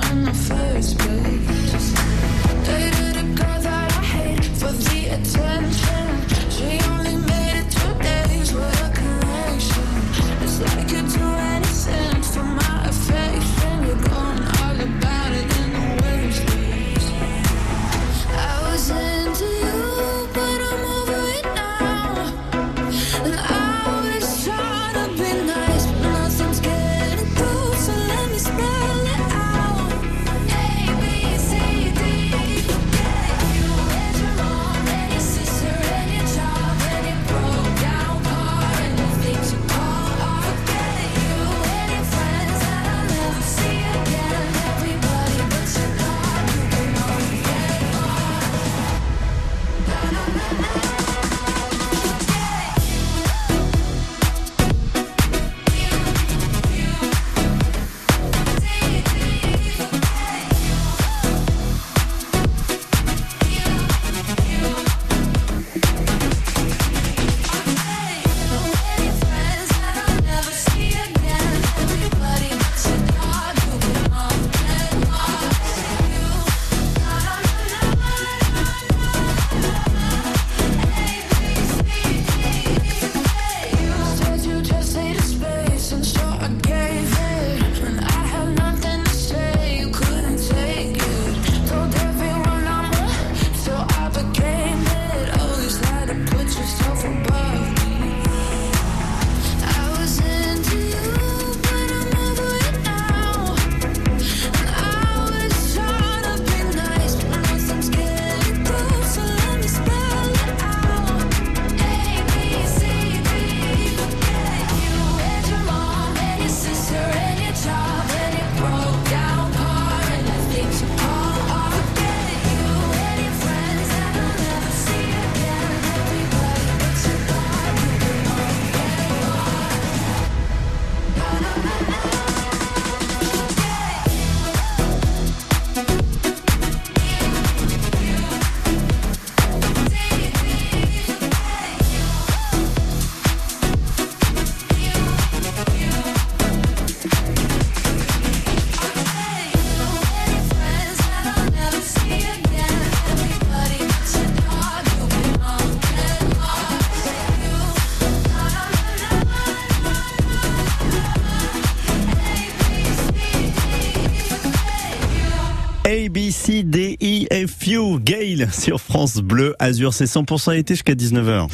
Gail 168.09 168.47
sur 168.51 168.81
France 168.81 169.17
Bleu 169.17 169.55
Azur. 169.59 169.93
C'est 169.93 170.05
100% 170.05 170.57
été 170.57 170.73
jusqu'à 170.73 170.95
19h. 170.95 171.47
18h-19h, 171.47 171.51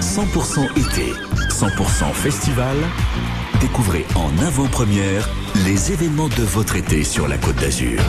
100% 0.00 0.78
été, 0.78 1.12
100% 1.50 2.14
festival. 2.14 2.78
Découvrez 3.60 4.06
en 4.14 4.30
avant-première 4.42 5.28
les 5.66 5.92
événements 5.92 6.28
de 6.28 6.42
votre 6.42 6.76
été 6.76 7.04
sur 7.04 7.28
la 7.28 7.36
Côte 7.36 7.56
d'Azur. 7.56 8.00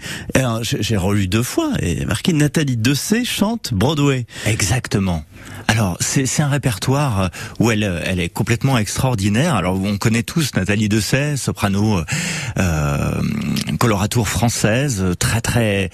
J'ai 0.62 0.98
relu 0.98 1.28
deux 1.28 1.44
fois 1.44 1.72
et 1.80 2.06
marqué 2.06 2.34
Nathalie 2.34 2.78
Dessé 2.78 3.26
chante 3.26 3.74
Broadway. 3.74 4.26
Exactement. 4.46 5.24
Alors 5.68 5.98
c'est 6.00 6.42
un 6.42 6.48
répertoire 6.48 7.30
où 7.60 7.72
elle 7.72 7.84
elle 8.06 8.20
est 8.20 8.30
complètement 8.30 8.78
extraordinaire. 8.78 9.56
Alors 9.56 9.82
on 9.82 9.98
connaît 9.98 10.24
tous 10.24 10.52
Nathalie 10.56 10.90
Dessay, 10.90 11.36
soprano 11.38 12.02
euh, 12.58 13.22
coloratour 13.80 14.28
française, 14.30 15.04
très 15.20 15.42
très 15.42 15.90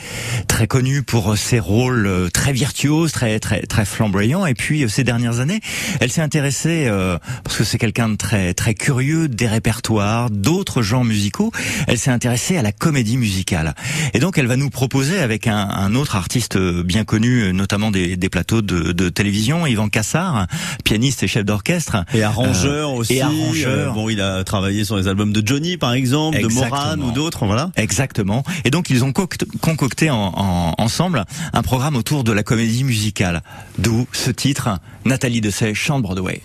très 0.47 0.68
connue 0.68 1.03
pour 1.03 1.38
ses 1.38 1.60
rôles 1.60 2.30
très 2.34 2.51
virtuoses, 2.51 3.12
très 3.12 3.39
très 3.39 3.62
très 3.62 3.86
flamboyants. 3.86 4.45
Et 4.45 4.53
puis 4.53 4.89
ces 4.89 5.03
dernières 5.03 5.39
années, 5.39 5.62
elle 5.99 6.11
s'est 6.11 6.21
intéressée 6.21 6.85
euh, 6.87 7.17
parce 7.43 7.57
que 7.57 7.63
c'est 7.63 7.77
quelqu'un 7.77 8.09
de 8.09 8.15
très 8.15 8.53
très 8.53 8.73
curieux 8.73 9.27
des 9.27 9.47
répertoires, 9.47 10.29
d'autres 10.29 10.81
genres 10.81 11.03
musicaux. 11.05 11.51
Elle 11.87 11.97
s'est 11.97 12.11
intéressée 12.11 12.57
à 12.57 12.61
la 12.61 12.71
comédie 12.71 13.17
musicale. 13.17 13.75
Et 14.13 14.19
donc 14.19 14.37
elle 14.37 14.47
va 14.47 14.55
nous 14.57 14.69
proposer 14.69 15.19
avec 15.19 15.47
un, 15.47 15.57
un 15.57 15.95
autre 15.95 16.15
artiste 16.15 16.57
bien 16.57 17.03
connu, 17.05 17.53
notamment 17.53 17.91
des, 17.91 18.17
des 18.17 18.29
plateaux 18.29 18.61
de, 18.61 18.91
de 18.91 19.09
télévision, 19.09 19.65
Yvan 19.67 19.89
Cassard, 19.89 20.47
pianiste 20.83 21.23
et 21.23 21.27
chef 21.27 21.45
d'orchestre. 21.45 21.97
Et 22.13 22.23
arrangeur 22.23 22.89
Euh, 22.91 22.93
aussi. 22.97 23.13
Et 23.15 23.21
arrangeur. 23.21 23.91
Euh, 23.91 23.93
bon, 23.93 24.09
il 24.09 24.21
a 24.21 24.43
travaillé 24.43 24.83
sur 24.85 24.97
les 24.97 25.07
albums 25.07 25.33
de 25.33 25.45
Johnny, 25.45 25.77
par 25.77 25.93
exemple, 25.93 26.41
de 26.41 26.47
Moran 26.47 26.97
ou 26.99 27.11
d'autres, 27.11 27.45
voilà. 27.45 27.71
Exactement. 27.75 28.43
Et 28.65 28.69
donc 28.71 28.89
ils 28.89 29.03
ont 29.03 29.11
coct- 29.11 29.45
concocté 29.61 30.09
en- 30.09 30.33
en- 30.35 30.75
ensemble 30.77 31.25
un 31.53 31.61
programme 31.61 31.95
autour 31.95 32.23
de 32.23 32.31
la 32.31 32.43
comédie 32.43 32.83
musicale. 32.83 33.41
D'où 33.77 34.07
ce 34.11 34.31
titre, 34.31 34.69
Nathalie 35.05 35.41
Dessay 35.80 35.86
chante 35.86 36.01
Broadway. 36.03 36.41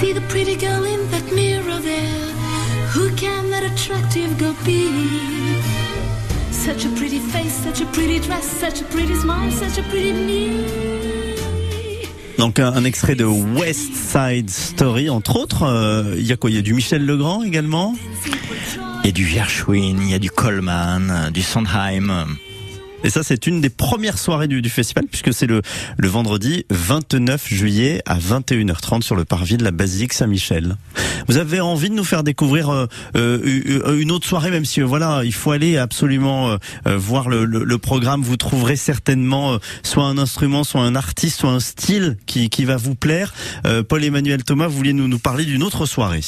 See 0.00 0.12
the 0.12 0.20
pretty 0.28 0.56
girl 0.56 0.84
in 0.84 1.08
that 1.10 1.32
mirror 1.32 1.80
there. 1.80 2.30
Who 2.94 3.10
can 3.16 3.50
that 3.50 3.62
attractive 3.62 4.36
girl 4.38 4.54
be? 4.64 4.88
Such 6.50 6.84
a 6.84 6.88
pretty 6.96 7.18
face, 7.18 7.54
such 7.64 7.80
a 7.80 7.86
pretty 7.86 8.18
dress, 8.18 8.44
such 8.44 8.82
a 8.82 8.84
pretty 8.84 9.14
smile, 9.14 9.50
such 9.52 9.78
a 9.78 9.82
pretty 9.88 10.12
me. 10.12 10.66
Donc 12.38 12.58
un, 12.58 12.72
un 12.74 12.84
extrait 12.84 13.14
de 13.14 13.24
West 13.24 13.94
Side 13.94 14.50
Story, 14.50 15.08
entre 15.10 15.36
autres. 15.36 15.62
Euh, 15.62 16.14
Il 16.16 16.26
y 16.26 16.32
a 16.32 16.36
quoi? 16.36 16.50
Il 16.50 16.56
y 16.56 16.58
a 16.58 16.62
du 16.62 16.74
Michel 16.74 17.04
Legrand 17.06 17.42
également? 17.42 17.94
Il 19.04 19.06
y 19.06 19.08
a 19.08 19.12
du 19.12 19.26
Gershwin, 19.26 20.00
il 20.02 20.10
y 20.10 20.14
a 20.14 20.18
du 20.18 20.30
Coleman, 20.30 21.30
du 21.32 21.42
Sondheim. 21.42 22.36
Et 23.04 23.10
ça, 23.10 23.22
c'est 23.22 23.46
une 23.46 23.60
des 23.60 23.70
premières 23.70 24.18
soirées 24.18 24.48
du, 24.48 24.60
du 24.62 24.68
festival, 24.70 25.04
puisque 25.10 25.32
c'est 25.32 25.46
le, 25.46 25.62
le 25.96 26.08
vendredi 26.08 26.66
29 26.70 27.48
juillet 27.48 28.02
à 28.06 28.18
21h30 28.18 29.02
sur 29.02 29.16
le 29.16 29.24
parvis 29.24 29.56
de 29.56 29.64
la 29.64 29.70
basilique 29.70 30.12
Saint-Michel. 30.12 30.76
Vous 31.28 31.36
avez 31.38 31.60
envie 31.60 31.88
de 31.90 31.94
nous 31.94 32.04
faire 32.04 32.22
découvrir 32.22 32.70
euh, 32.70 32.86
euh, 33.16 33.98
une 33.98 34.10
autre 34.10 34.26
soirée, 34.26 34.50
même 34.50 34.64
si 34.64 34.80
euh, 34.82 34.84
voilà, 34.84 35.22
il 35.24 35.32
faut 35.32 35.50
aller 35.52 35.76
absolument 35.78 36.50
euh, 36.86 36.96
voir 36.96 37.28
le, 37.28 37.44
le- 37.44 37.64
le 37.64 37.78
programme. 37.78 38.22
Vous 38.22 38.36
trouverez 38.36 38.76
certainement 38.76 39.58
soit 39.82 40.04
un 40.04 40.18
instrument, 40.18 40.64
soit 40.64 40.82
un 40.82 40.94
artiste, 40.94 41.40
soit 41.40 41.50
un 41.50 41.60
style 41.60 42.16
qui, 42.26 42.50
qui 42.50 42.64
va 42.64 42.76
vous 42.76 42.94
plaire. 42.94 43.32
Paul-Emmanuel 43.88 44.44
Thomas, 44.44 44.66
vous 44.66 44.76
vouliez 44.76 44.92
nous, 44.92 45.08
nous 45.08 45.18
parler 45.18 45.44
d'une 45.44 45.62
autre 45.62 45.86
soirée. 45.86 46.20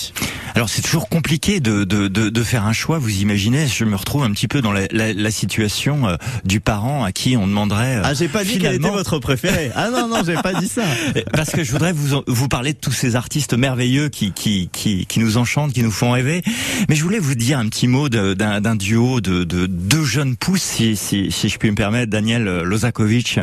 Alors 0.54 0.68
c'est 0.68 0.82
toujours 0.82 1.08
compliqué 1.08 1.60
de, 1.60 1.84
de, 1.84 2.08
de, 2.08 2.28
de 2.28 2.42
faire 2.42 2.66
un 2.66 2.72
choix. 2.72 2.98
Vous 2.98 3.20
imaginez, 3.20 3.66
je 3.66 3.84
me 3.84 3.96
retrouve 3.96 4.22
un 4.24 4.30
petit 4.32 4.48
peu 4.48 4.60
dans 4.62 4.72
la, 4.72 4.82
la, 4.90 5.12
la 5.12 5.30
situation 5.30 6.16
du 6.44 6.60
parent 6.62 7.04
à 7.04 7.12
qui 7.12 7.36
on 7.36 7.46
demanderait. 7.46 7.96
euh, 7.96 8.02
Ah, 8.04 8.14
j'ai 8.14 8.28
pas 8.28 8.44
dit 8.44 8.52
quel 8.52 8.60
était 8.60 8.74
finalement- 8.76 8.92
votre 8.96 9.18
préféré. 9.18 9.70
Ah 9.74 9.90
non, 9.90 10.08
non, 10.08 10.22
j'ai 10.24 10.34
pas 10.34 10.54
dit 10.54 10.68
ça. 10.68 10.82
Parce 11.32 11.50
que 11.50 11.62
je 11.64 11.72
voudrais 11.72 11.92
vous 11.92 12.22
vous 12.26 12.48
parler 12.48 12.72
de 12.72 12.78
tous 12.78 12.92
ces 12.92 13.16
artistes 13.16 13.54
merveilleux 13.54 14.08
qui 14.08 14.32
qui 14.32 14.68
qui, 14.72 15.06
qui 15.06 15.20
nous 15.20 15.36
enchantent, 15.36 15.72
qui 15.72 15.82
nous 15.82 15.90
font 15.90 16.12
rêver. 16.12 16.42
Mais 16.88 16.94
je 16.94 17.02
voulais 17.02 17.18
vous 17.18 17.34
dire 17.34 17.58
un 17.58 17.68
petit 17.68 17.88
mot 17.88 18.08
d'un 18.08 18.76
duo 18.76 19.20
de, 19.20 19.44
de 19.44 19.66
deux 19.66 20.04
jeunes 20.04 20.36
pousses, 20.36 20.62
si, 20.62 20.96
si 20.96 21.30
si 21.30 21.48
je 21.48 21.58
puis 21.58 21.70
me 21.70 21.76
permettre, 21.76 22.10
Daniel 22.10 22.44
Lozakovic, 22.62 23.38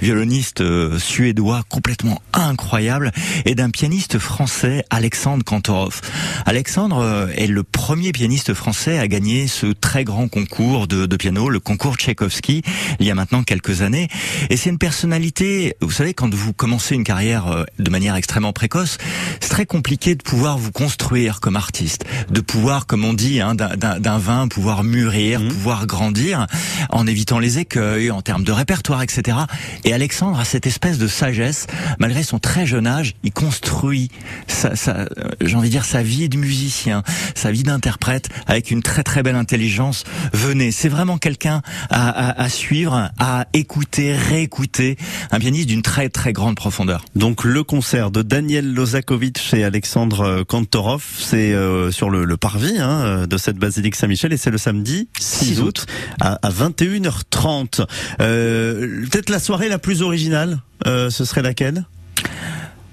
violoniste 0.00 0.60
euh, 0.60 0.98
suédois 0.98 1.62
complètement 1.68 2.20
incroyable, 2.32 3.12
et 3.44 3.54
d'un 3.54 3.70
pianiste 3.70 4.18
français, 4.18 4.84
Alexandre 4.90 5.44
Kantorov. 5.44 6.00
Alexandre 6.46 6.98
euh, 6.98 7.26
est 7.36 7.46
le 7.46 7.62
premier 7.62 8.12
pianiste 8.12 8.54
français 8.54 8.98
à 8.98 9.08
gagner 9.08 9.46
ce 9.46 9.66
très 9.66 10.04
grand 10.04 10.28
concours 10.28 10.86
de, 10.86 11.06
de 11.06 11.16
piano, 11.16 11.48
le 11.48 11.60
concours 11.60 11.96
Tchaïkovski, 11.96 12.62
il 13.00 13.06
y 13.06 13.10
a 13.10 13.14
maintenant 13.14 13.42
quelques 13.42 13.82
années. 13.82 14.08
Et 14.50 14.56
c'est 14.56 14.70
une 14.70 14.78
personnalité, 14.78 15.76
vous 15.80 15.90
savez, 15.90 16.14
quand 16.14 16.32
vous 16.34 16.52
commencez 16.52 16.94
une 16.94 17.04
carrière 17.04 17.46
euh, 17.48 17.64
de 17.78 17.90
manière 17.90 18.16
extrêmement 18.16 18.52
précoce, 18.52 18.98
c'est 19.40 19.48
très 19.50 19.66
compliqué 19.66 20.14
de 20.14 20.22
pouvoir 20.22 20.58
vous 20.58 20.72
construire 20.72 21.40
comme 21.40 21.56
artiste, 21.56 22.04
de 22.30 22.40
pouvoir, 22.40 22.86
comme 22.86 23.04
on 23.04 23.12
dit, 23.12 23.40
hein, 23.40 23.54
d'un- 23.54 24.18
vin, 24.18 24.48
pouvoir 24.48 24.84
mûrir, 24.84 25.40
pouvoir 25.46 25.86
grandir, 25.86 26.46
en 26.90 27.06
évitant 27.06 27.38
les 27.38 27.58
écueils, 27.58 28.10
en 28.10 28.22
termes 28.22 28.44
de 28.44 28.52
répertoire, 28.52 29.02
etc. 29.02 29.36
Et 29.84 29.92
Alexandre 29.92 30.38
a 30.38 30.44
cette 30.44 30.66
espèce 30.66 30.98
de 30.98 31.08
sagesse, 31.08 31.66
malgré 31.98 32.22
son 32.22 32.38
très 32.38 32.66
jeune 32.66 32.86
âge, 32.86 33.14
il 33.24 33.32
construit 33.32 34.10
sa, 34.46 34.76
sa- 34.76 34.96
euh, 35.00 35.06
j'ai 35.40 35.56
envie 35.56 35.68
de 35.68 35.72
dire 35.72 35.84
sa 35.84 36.02
vie 36.02 36.28
de 36.28 36.36
musicien, 36.38 37.02
sa 37.34 37.50
vie 37.50 37.62
d'interprète 37.64 38.28
avec 38.46 38.70
une 38.70 38.82
très 38.82 39.02
très 39.02 39.22
belle 39.22 39.36
intelligence. 39.36 40.04
Venez, 40.32 40.70
c'est 40.72 40.88
vraiment 40.88 41.18
quelqu'un 41.18 41.62
à, 41.90 42.08
à- 42.08 42.42
à 42.44 42.48
suivre, 42.54 43.10
à 43.18 43.46
écouter, 43.52 44.14
réécouter, 44.16 44.96
un 45.30 45.38
pianiste 45.38 45.68
d'une 45.68 45.82
très 45.82 46.08
très 46.08 46.32
grande 46.32 46.56
profondeur. 46.56 47.04
Donc 47.14 47.44
le 47.44 47.62
concert 47.64 48.10
de 48.10 48.22
Daniel 48.22 48.72
Lozakovic 48.72 49.52
et 49.54 49.64
Alexandre 49.64 50.42
Kantorov, 50.44 51.04
c'est 51.18 51.52
euh, 51.52 51.90
sur 51.90 52.10
le, 52.10 52.24
le 52.24 52.36
parvis 52.36 52.78
hein, 52.78 53.02
euh, 53.04 53.26
de 53.26 53.36
cette 53.36 53.56
basilique 53.56 53.96
Saint-Michel 53.96 54.32
et 54.32 54.36
c'est 54.36 54.50
le 54.50 54.58
samedi 54.58 55.08
6 55.18 55.60
août 55.60 55.86
à, 56.20 56.38
à 56.46 56.50
21h30. 56.50 57.84
Euh, 58.20 59.04
Peut-être 59.10 59.30
la 59.30 59.38
soirée 59.38 59.68
la 59.68 59.78
plus 59.78 60.02
originale, 60.02 60.58
euh, 60.86 61.10
ce 61.10 61.24
serait 61.24 61.42
laquelle? 61.42 61.84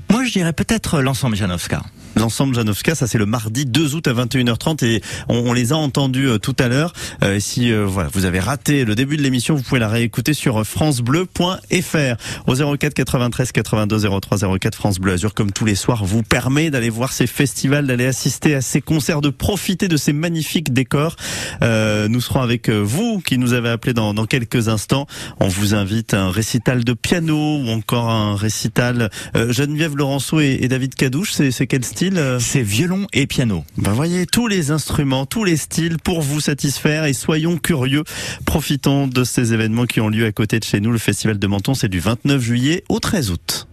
Moi 0.09 0.25
je 0.25 0.31
dirais 0.31 0.53
peut-être 0.53 1.01
l'ensemble 1.01 1.35
Janowska. 1.35 1.83
L'ensemble 2.15 2.55
Janowska, 2.55 2.95
ça 2.95 3.07
c'est 3.07 3.17
le 3.17 3.25
mardi 3.25 3.65
2 3.65 3.95
août 3.95 4.07
à 4.07 4.13
21h30 4.13 4.85
et 4.85 5.01
on, 5.29 5.49
on 5.49 5.53
les 5.53 5.71
a 5.71 5.77
entendus 5.77 6.27
euh, 6.27 6.37
tout 6.37 6.55
à 6.59 6.67
l'heure. 6.67 6.93
Euh, 7.23 7.39
si 7.39 7.71
euh, 7.71 7.85
voilà, 7.85 8.09
vous 8.11 8.25
avez 8.25 8.39
raté 8.39 8.85
le 8.85 8.95
début 8.95 9.17
de 9.17 9.21
l'émission, 9.21 9.55
vous 9.55 9.63
pouvez 9.63 9.79
la 9.79 9.87
réécouter 9.87 10.33
sur 10.33 10.65
francebleu.fr 10.65 12.47
au 12.47 12.77
04 12.77 12.93
93 12.93 13.51
82 13.51 14.19
03 14.19 14.59
04 14.59 14.75
France 14.75 14.99
Bleu 14.99 15.15
comme 15.35 15.51
tous 15.51 15.65
les 15.65 15.75
soirs 15.75 16.03
vous 16.03 16.23
permet 16.23 16.69
d'aller 16.69 16.89
voir 16.89 17.11
ces 17.13 17.27
festivals, 17.27 17.87
d'aller 17.87 18.05
assister 18.05 18.55
à 18.55 18.61
ces 18.61 18.81
concerts, 18.81 19.21
de 19.21 19.29
profiter 19.29 19.87
de 19.87 19.97
ces 19.97 20.13
magnifiques 20.13 20.73
décors. 20.73 21.15
Euh, 21.61 22.07
nous 22.07 22.21
serons 22.21 22.41
avec 22.41 22.69
euh, 22.69 22.79
vous 22.79 23.19
qui 23.19 23.37
nous 23.37 23.53
avez 23.53 23.69
appelé 23.69 23.93
dans, 23.93 24.13
dans 24.13 24.25
quelques 24.25 24.67
instants. 24.67 25.05
On 25.39 25.47
vous 25.47 25.75
invite 25.75 26.13
à 26.13 26.23
un 26.23 26.31
récital 26.31 26.83
de 26.83 26.93
piano 26.93 27.57
ou 27.57 27.69
encore 27.69 28.09
un 28.09 28.35
récital 28.35 29.09
euh, 29.35 29.51
Geneviève 29.51 29.95
Laurenceau 29.95 30.39
et, 30.39 30.59
et 30.61 30.67
David 30.67 30.95
Cadouche. 30.95 31.33
C'est 31.33 31.67
quel 31.67 31.83
style? 31.83 32.00
Euh 32.03 32.39
C'est 32.39 32.61
violon 32.61 33.07
et 33.13 33.27
piano. 33.27 33.63
Ben 33.77 33.91
voyez 33.91 34.25
tous 34.25 34.47
les 34.47 34.71
instruments, 34.71 35.25
tous 35.25 35.43
les 35.43 35.57
styles 35.57 35.97
pour 35.97 36.21
vous 36.21 36.39
satisfaire 36.39 37.05
et 37.05 37.13
soyons 37.13 37.57
curieux. 37.57 38.03
Profitons 38.45 39.07
de 39.07 39.23
ces 39.23 39.53
événements 39.53 39.85
qui 39.85 40.01
ont 40.01 40.09
lieu 40.09 40.25
à 40.25 40.31
côté 40.31 40.59
de 40.59 40.63
chez 40.63 40.79
nous. 40.79 40.91
Le 40.91 40.97
festival 40.97 41.37
de 41.37 41.47
Menton, 41.47 41.73
c'est 41.73 41.89
du 41.89 41.99
29 41.99 42.41
juillet 42.41 42.83
au 42.89 42.99
13 42.99 43.31
août. 43.31 43.67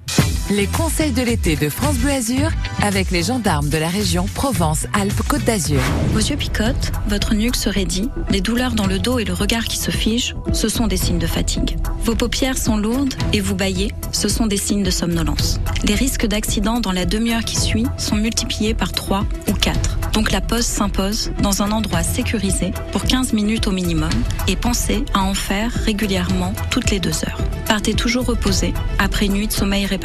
Les 0.50 0.66
conseils 0.66 1.12
de 1.12 1.20
l'été 1.20 1.56
de 1.56 1.68
France 1.68 1.96
Bleu 1.96 2.10
Azur 2.10 2.50
avec 2.82 3.10
les 3.10 3.22
gendarmes 3.22 3.68
de 3.68 3.76
la 3.76 3.88
région 3.88 4.24
Provence-Alpes-Côte 4.34 5.44
d'Azur. 5.44 5.80
Vos 6.14 6.20
yeux 6.20 6.36
picotent, 6.36 6.90
votre 7.06 7.34
nuque 7.34 7.56
se 7.56 7.68
raidit, 7.68 8.08
les 8.30 8.40
douleurs 8.40 8.72
dans 8.72 8.86
le 8.86 8.98
dos 8.98 9.18
et 9.18 9.24
le 9.24 9.34
regard 9.34 9.64
qui 9.64 9.76
se 9.76 9.90
fige, 9.90 10.34
ce 10.54 10.70
sont 10.70 10.86
des 10.86 10.96
signes 10.96 11.18
de 11.18 11.26
fatigue. 11.26 11.76
Vos 12.02 12.14
paupières 12.14 12.56
sont 12.56 12.78
lourdes 12.78 13.12
et 13.34 13.40
vous 13.40 13.54
baillez, 13.54 13.92
ce 14.10 14.28
sont 14.28 14.46
des 14.46 14.56
signes 14.56 14.82
de 14.82 14.90
somnolence. 14.90 15.60
Les 15.84 15.94
risques 15.94 16.26
d'accident 16.26 16.80
dans 16.80 16.92
la 16.92 17.04
demi-heure 17.04 17.44
qui 17.44 17.56
suit 17.56 17.86
sont 17.98 18.16
multipliés 18.16 18.72
par 18.72 18.92
3 18.92 19.26
ou 19.48 19.52
4. 19.52 19.98
Donc 20.14 20.32
la 20.32 20.40
pause 20.40 20.64
s'impose 20.64 21.30
dans 21.42 21.62
un 21.62 21.70
endroit 21.72 22.02
sécurisé 22.02 22.72
pour 22.92 23.04
15 23.04 23.34
minutes 23.34 23.66
au 23.66 23.70
minimum 23.70 24.10
et 24.46 24.56
pensez 24.56 25.04
à 25.12 25.20
en 25.20 25.34
faire 25.34 25.70
régulièrement 25.70 26.54
toutes 26.70 26.90
les 26.90 27.00
deux 27.00 27.24
heures. 27.26 27.38
Partez 27.66 27.92
toujours 27.92 28.24
reposé 28.24 28.72
après 28.98 29.26
une 29.26 29.34
nuit 29.34 29.46
de 29.46 29.52
sommeil 29.52 29.84
réparateur. 29.84 29.97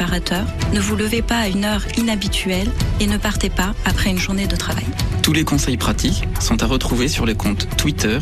Ne 0.72 0.80
vous 0.80 0.96
levez 0.96 1.22
pas 1.22 1.38
à 1.38 1.48
une 1.48 1.64
heure 1.64 1.82
inhabituelle 1.96 2.70
et 3.00 3.06
ne 3.06 3.16
partez 3.16 3.50
pas 3.50 3.74
après 3.84 4.10
une 4.10 4.18
journée 4.18 4.46
de 4.46 4.56
travail. 4.56 4.84
Tous 5.22 5.32
les 5.32 5.44
conseils 5.44 5.76
pratiques 5.76 6.28
sont 6.40 6.62
à 6.62 6.66
retrouver 6.66 7.08
sur 7.08 7.26
les 7.26 7.34
comptes 7.34 7.66
Twitter 7.76 8.18